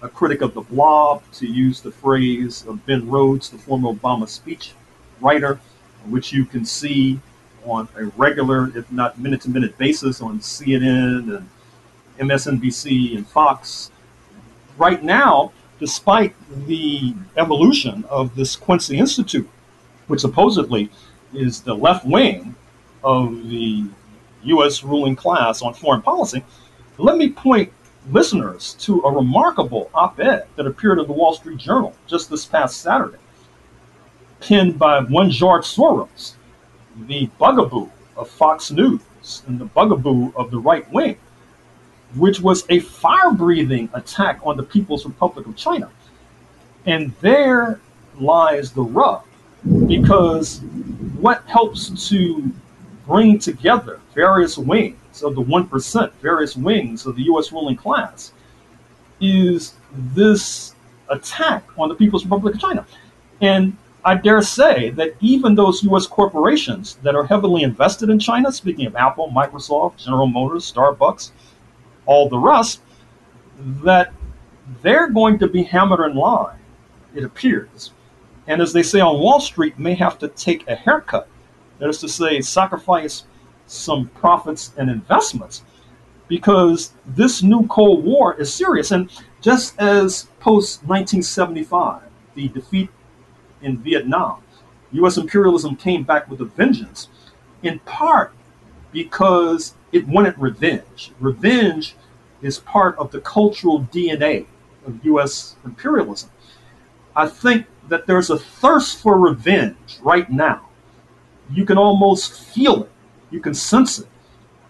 a 0.03 0.09
critic 0.09 0.41
of 0.41 0.55
the 0.55 0.63
blob, 0.63 1.23
to 1.33 1.47
use 1.47 1.81
the 1.81 1.91
phrase 1.91 2.65
of 2.67 2.85
Ben 2.87 3.09
Rhodes, 3.09 3.51
the 3.51 3.59
former 3.59 3.93
Obama 3.93 4.29
speech 4.29 4.73
writer, 5.21 5.61
which 6.07 6.33
you 6.33 6.45
can 6.45 6.65
see 6.65 7.21
on 7.65 7.89
a 7.97 8.07
regular, 8.17 8.77
if 8.77 8.91
not 8.91 9.19
minute 9.19 9.43
to 9.43 9.51
minute 9.51 9.77
basis 9.77 10.23
on 10.23 10.41
CNN 10.41 11.37
and 11.37 11.49
MSNBC 12.21 13.17
and 13.17 13.27
Fox. 13.27 13.91
Right 14.77 15.03
now, 15.03 15.53
despite 15.79 16.35
the 16.67 17.15
evolution 17.37 18.05
of 18.09 18.35
this 18.37 18.57
Quincy 18.57 18.99
Institute, 18.99 19.49
which 20.07 20.21
supposedly 20.21 20.91
is 21.33 21.63
the 21.63 21.75
left 21.75 22.05
wing 22.05 22.55
of 23.03 23.49
the 23.49 23.85
U.S. 24.45 24.83
ruling 24.83 25.17
class 25.17 25.63
on 25.63 25.75
foreign 25.75 26.03
policy, 26.03 26.45
let 26.99 27.17
me 27.17 27.31
point 27.31 27.73
listeners 28.11 28.75
to 28.81 29.01
a 29.03 29.13
remarkable 29.13 29.91
op 29.95 30.19
ed 30.21 30.47
that 30.57 30.67
appeared 30.67 30.99
in 30.99 31.07
the 31.07 31.13
Wall 31.13 31.35
Street 31.35 31.59
Journal 31.59 31.95
just 32.07 32.31
this 32.31 32.45
past 32.45 32.81
Saturday, 32.81 33.19
penned 34.41 34.79
by 34.79 35.01
one 35.01 35.31
George 35.31 35.65
Soros, 35.65 36.35
the 37.07 37.29
bugaboo 37.39 37.89
of 38.17 38.29
Fox 38.29 38.71
News 38.71 39.03
and 39.47 39.59
the 39.59 39.67
bugaboo 39.67 40.33
of 40.35 40.51
the 40.51 40.59
right 40.59 40.91
wing, 40.93 41.17
which 42.17 42.41
was 42.41 42.65
a 42.69 42.81
fire 42.81 43.31
breathing 43.33 43.89
attack 43.95 44.41
on 44.43 44.57
the 44.57 44.63
People's 44.63 45.05
Republic 45.05 45.47
of 45.47 45.57
China. 45.57 45.91
And 46.87 47.13
there 47.21 47.81
lies 48.19 48.73
the 48.73 48.83
rub, 48.83 49.25
because 49.87 50.61
what 51.19 51.45
helps 51.47 52.09
to 52.09 52.51
bring 53.07 53.39
together 53.39 54.01
various 54.15 54.57
wings 54.57 55.23
of 55.23 55.35
the 55.35 55.43
1%, 55.43 56.13
various 56.15 56.57
wings 56.57 57.07
of 57.07 57.17
the 57.17 57.23
U.S. 57.25 57.53
ruling 57.53 57.77
class, 57.77 58.33
is 59.21 59.75
this 59.93 60.75
attack 61.09 61.65
on 61.77 61.89
the 61.89 61.95
People's 61.95 62.25
Republic 62.25 62.55
of 62.55 62.61
China. 62.61 62.87
And 63.41 63.77
I 64.05 64.15
dare 64.15 64.43
say 64.43 64.91
that 64.91 65.15
even 65.21 65.55
those 65.55 65.83
U.S. 65.85 66.07
corporations 66.07 66.97
that 67.03 67.15
are 67.15 67.25
heavily 67.25 67.63
invested 67.63 68.09
in 68.09 68.19
China, 68.19 68.51
speaking 68.51 68.87
of 68.87 68.97
Apple, 68.97 69.31
Microsoft, 69.35 69.99
General 69.99 70.27
Motors, 70.27 70.71
Starbucks, 70.73 71.33
all 72.11 72.29
the 72.29 72.37
rest, 72.37 72.81
that 73.85 74.13
they're 74.83 75.09
going 75.09 75.39
to 75.39 75.47
be 75.47 75.63
hammered 75.63 76.11
in 76.11 76.17
line, 76.17 76.59
it 77.15 77.23
appears. 77.23 77.93
And 78.49 78.61
as 78.61 78.73
they 78.73 78.83
say 78.83 78.99
on 78.99 79.21
Wall 79.21 79.39
Street, 79.39 79.79
may 79.79 79.95
have 79.95 80.19
to 80.19 80.27
take 80.27 80.67
a 80.67 80.75
haircut. 80.75 81.29
That 81.79 81.89
is 81.89 81.99
to 81.99 82.09
say, 82.09 82.41
sacrifice 82.41 83.23
some 83.69 84.09
profits 84.09 84.73
and 84.77 84.91
investments 84.91 85.63
because 86.27 86.95
this 87.07 87.45
new 87.45 87.65
Cold 87.69 88.05
War 88.05 88.35
is 88.41 88.53
serious. 88.53 88.91
And 88.91 89.09
just 89.41 89.79
as 89.79 90.25
post 90.41 90.83
1975, 90.83 92.03
the 92.35 92.49
defeat 92.49 92.91
in 93.63 93.79
Vietnam, 93.79 94.43
US 94.91 95.17
imperialism 95.17 95.77
came 95.77 96.03
back 96.03 96.29
with 96.29 96.41
a 96.41 96.45
vengeance, 96.45 97.09
in 97.63 97.79
part 97.81 98.33
because 98.91 99.75
it 99.93 100.09
wanted 100.09 100.37
revenge. 100.39 101.13
Revenge 101.21 101.95
is 102.43 102.59
part 102.59 102.97
of 102.99 103.11
the 103.11 103.21
cultural 103.21 103.83
DNA 103.93 104.47
of 104.87 105.05
US 105.05 105.57
imperialism. 105.65 106.31
I 107.15 107.29
think 107.29 107.67
that 107.89 108.07
there's 108.07 108.31
a 108.31 108.39
thirst 108.39 109.03
for 109.03 109.19
revenge 109.19 109.99
right 110.03 110.31
now. 110.31 110.69
You 111.51 111.65
can 111.65 111.77
almost 111.77 112.33
feel 112.33 112.85
it 112.85 112.91
you 113.31 113.41
can 113.41 113.55
sense 113.55 113.99
it 113.99 114.09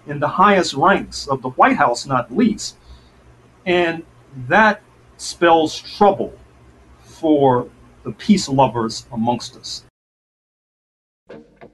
in 0.07 0.21
the 0.21 0.29
highest 0.29 0.75
ranks 0.75 1.27
of 1.27 1.43
the 1.43 1.51
White 1.51 1.77
House, 1.77 2.07
not 2.07 2.35
least. 2.35 2.77
And 3.67 4.05
that 4.49 4.83
spells 5.17 5.79
trouble 5.79 6.35
for 7.03 7.69
the 8.05 8.13
peace 8.13 8.49
lovers 8.49 9.07
amongst 9.13 9.57
us. 9.57 9.85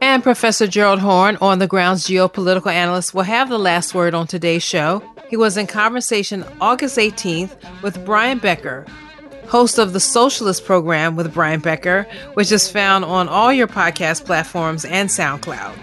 And 0.00 0.22
Professor 0.22 0.66
Gerald 0.66 1.00
Horne, 1.00 1.38
on 1.40 1.58
the 1.58 1.66
grounds 1.66 2.06
geopolitical 2.06 2.72
analyst, 2.72 3.14
will 3.14 3.22
have 3.22 3.48
the 3.48 3.58
last 3.58 3.94
word 3.94 4.14
on 4.14 4.26
today's 4.26 4.62
show. 4.62 5.02
He 5.28 5.36
was 5.36 5.56
in 5.56 5.66
conversation 5.66 6.44
August 6.60 6.96
18th 6.96 7.82
with 7.82 8.04
Brian 8.04 8.38
Becker, 8.38 8.86
host 9.48 9.78
of 9.78 9.92
the 9.92 10.00
Socialist 10.00 10.64
Program 10.64 11.16
with 11.16 11.34
Brian 11.34 11.60
Becker, 11.60 12.06
which 12.34 12.52
is 12.52 12.70
found 12.70 13.04
on 13.04 13.28
all 13.28 13.52
your 13.52 13.66
podcast 13.66 14.24
platforms 14.24 14.84
and 14.84 15.08
SoundCloud. 15.08 15.76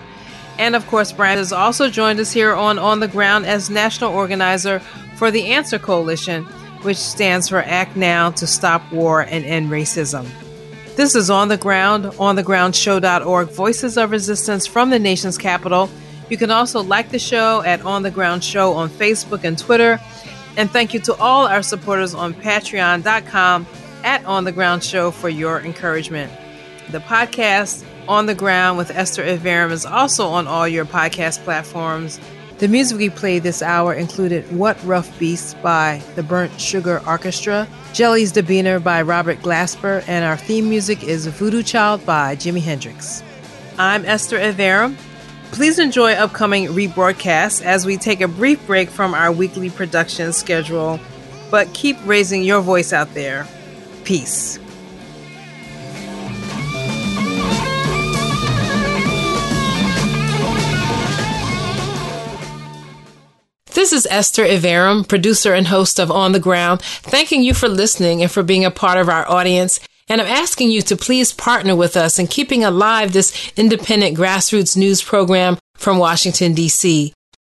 And 0.60 0.76
of 0.76 0.88
course, 0.88 1.12
Brian 1.12 1.38
has 1.38 1.52
also 1.52 1.90
joined 1.90 2.20
us 2.20 2.32
here 2.32 2.54
on 2.54 2.80
On 2.80 3.00
the 3.00 3.08
Ground 3.08 3.46
as 3.46 3.70
national 3.70 4.14
organizer 4.14 4.80
for 5.18 5.30
the 5.30 5.52
Answer 5.52 5.80
Coalition, 5.80 6.46
which 6.84 6.98
stands 6.98 7.50
for 7.50 7.60
Act 7.60 7.98
Now 7.98 8.32
to 8.32 8.48
Stop 8.48 8.92
War 8.94 9.22
and 9.22 9.44
End 9.46 9.70
Racism. 9.70 10.26
This 10.96 11.16
is 11.16 11.30
On 11.30 11.48
the 11.48 11.58
Ground, 11.58 12.06
onthegroundshow.org, 12.06 13.50
Voices 13.50 13.98
of 13.98 14.12
Resistance 14.12 14.68
from 14.68 14.90
the 14.90 15.00
nation's 15.00 15.38
capital. 15.38 15.90
You 16.34 16.38
can 16.40 16.50
also 16.50 16.82
like 16.82 17.10
the 17.10 17.20
show 17.20 17.62
at 17.62 17.86
On 17.86 18.02
the 18.02 18.10
Ground 18.10 18.44
Show 18.44 18.74
on 18.74 18.90
Facebook 18.90 19.44
and 19.44 19.56
Twitter. 19.56 20.02
And 20.58 20.68
thank 20.68 20.92
you 20.92 21.00
to 21.02 21.14
all 21.18 21.46
our 21.46 21.62
supporters 21.62 22.16
on 22.16 22.34
patreon.com 22.34 23.68
at 24.04 24.26
On 24.26 24.44
the 24.44 24.52
Ground 24.52 24.84
Show 24.84 25.12
for 25.12 25.30
your 25.30 25.62
encouragement. 25.62 26.34
The 26.90 27.02
podcast 27.02 27.86
on 28.08 28.26
the 28.26 28.34
Ground 28.34 28.80
with 28.80 28.90
Esther 28.90 29.24
Iverem 29.24 29.70
is 29.70 29.86
also 29.86 30.28
on 30.28 30.48
all 30.48 30.68
your 30.68 30.86
podcast 30.86 31.44
platforms. 31.44 32.20
The 32.58 32.68
music 32.68 32.98
we 32.98 33.12
played 33.12 33.44
this 33.44 33.62
hour 33.62 33.94
included 33.94 34.52
What 34.58 34.84
Rough 34.84 35.20
Beast 35.20 35.56
by 35.62 36.02
the 36.16 36.24
Burnt 36.24 36.60
Sugar 36.60 37.00
Orchestra, 37.06 37.68
Jelly's 37.94 38.34
Dabiner 38.34 38.84
by 38.84 39.04
Robert 39.04 39.38
Glasper, 39.44 40.04
and 40.08 40.26
our 40.26 40.38
theme 40.38 40.68
music 40.68 41.04
is 41.04 41.28
Voodoo 41.28 41.62
Child 41.62 42.04
by 42.08 42.36
Jimi 42.36 42.64
Hendrix. 42.64 43.22
I'm 43.78 44.04
Esther 44.04 44.40
Iverem. 44.40 44.98
Please 45.54 45.78
enjoy 45.78 46.14
upcoming 46.14 46.66
rebroadcasts 46.70 47.62
as 47.62 47.86
we 47.86 47.96
take 47.96 48.22
a 48.22 48.28
brief 48.28 48.66
break 48.66 48.90
from 48.90 49.14
our 49.14 49.32
weekly 49.32 49.70
production 49.70 50.34
schedule, 50.34 51.00
but 51.52 51.72
keep 51.76 51.96
raising 52.06 52.42
your 52.42 52.60
voice 52.60 52.92
out 52.92 53.14
there. 53.14 53.48
Peace. 54.04 54.58
This 63.76 63.94
is 63.94 64.08
Esther 64.10 64.46
Iverem, 64.46 65.08
producer 65.08 65.54
and 65.54 65.68
host 65.68 66.00
of 66.00 66.10
On 66.10 66.32
the 66.32 66.40
Ground, 66.40 66.82
thanking 66.82 67.44
you 67.44 67.54
for 67.54 67.68
listening 67.68 68.24
and 68.24 68.32
for 68.32 68.42
being 68.42 68.66
a 68.66 68.72
part 68.72 68.98
of 68.98 69.08
our 69.08 69.30
audience. 69.30 69.80
And 70.10 70.22
I'm 70.22 70.28
asking 70.28 70.70
you 70.70 70.82
to 70.84 70.96
please 70.96 71.32
partner 71.34 71.76
with 71.76 71.96
us 71.96 72.20
in 72.20 72.28
keeping 72.28 72.64
alive 72.64 73.14
this 73.14 73.52
independent 73.56 74.18
grassroots 74.18 74.76
news 74.76 75.02
program 75.02 75.58
from 75.76 75.98
Washington, 75.98 76.54
D.C. 76.54 77.14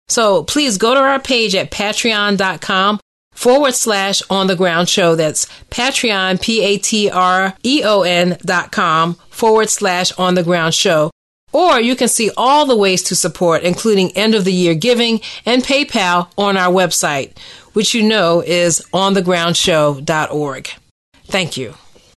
So 0.07 0.43
please 0.43 0.77
go 0.77 0.93
to 0.93 0.99
our 0.99 1.19
page 1.19 1.55
at 1.55 1.71
patreon.com 1.71 2.99
forward 3.31 3.73
slash 3.73 4.21
on 4.29 4.47
the 4.47 4.55
ground 4.55 4.89
show. 4.89 5.15
That's 5.15 5.45
Patreon, 5.69 6.41
P 6.41 6.63
A 6.63 6.77
T 6.77 7.09
R 7.09 7.55
E 7.63 7.81
O 7.83 8.01
N 8.01 8.37
dot 8.41 8.71
com 8.71 9.15
forward 9.29 9.69
slash 9.69 10.11
on 10.13 10.35
the 10.35 10.43
ground 10.43 10.73
show. 10.73 11.11
Or 11.51 11.79
you 11.79 11.95
can 11.95 12.09
see 12.09 12.31
all 12.35 12.65
the 12.65 12.75
ways 12.75 13.01
to 13.03 13.15
support, 13.15 13.63
including 13.63 14.11
end 14.11 14.35
of 14.35 14.43
the 14.43 14.51
year 14.51 14.75
giving 14.75 15.21
and 15.45 15.63
PayPal 15.63 16.29
on 16.37 16.57
our 16.57 16.71
website, 16.71 17.37
which 17.73 17.93
you 17.93 18.03
know 18.03 18.41
is 18.41 18.81
onthegroundshow.org. 18.93 20.69
Thank 21.27 21.57
you. 21.57 21.75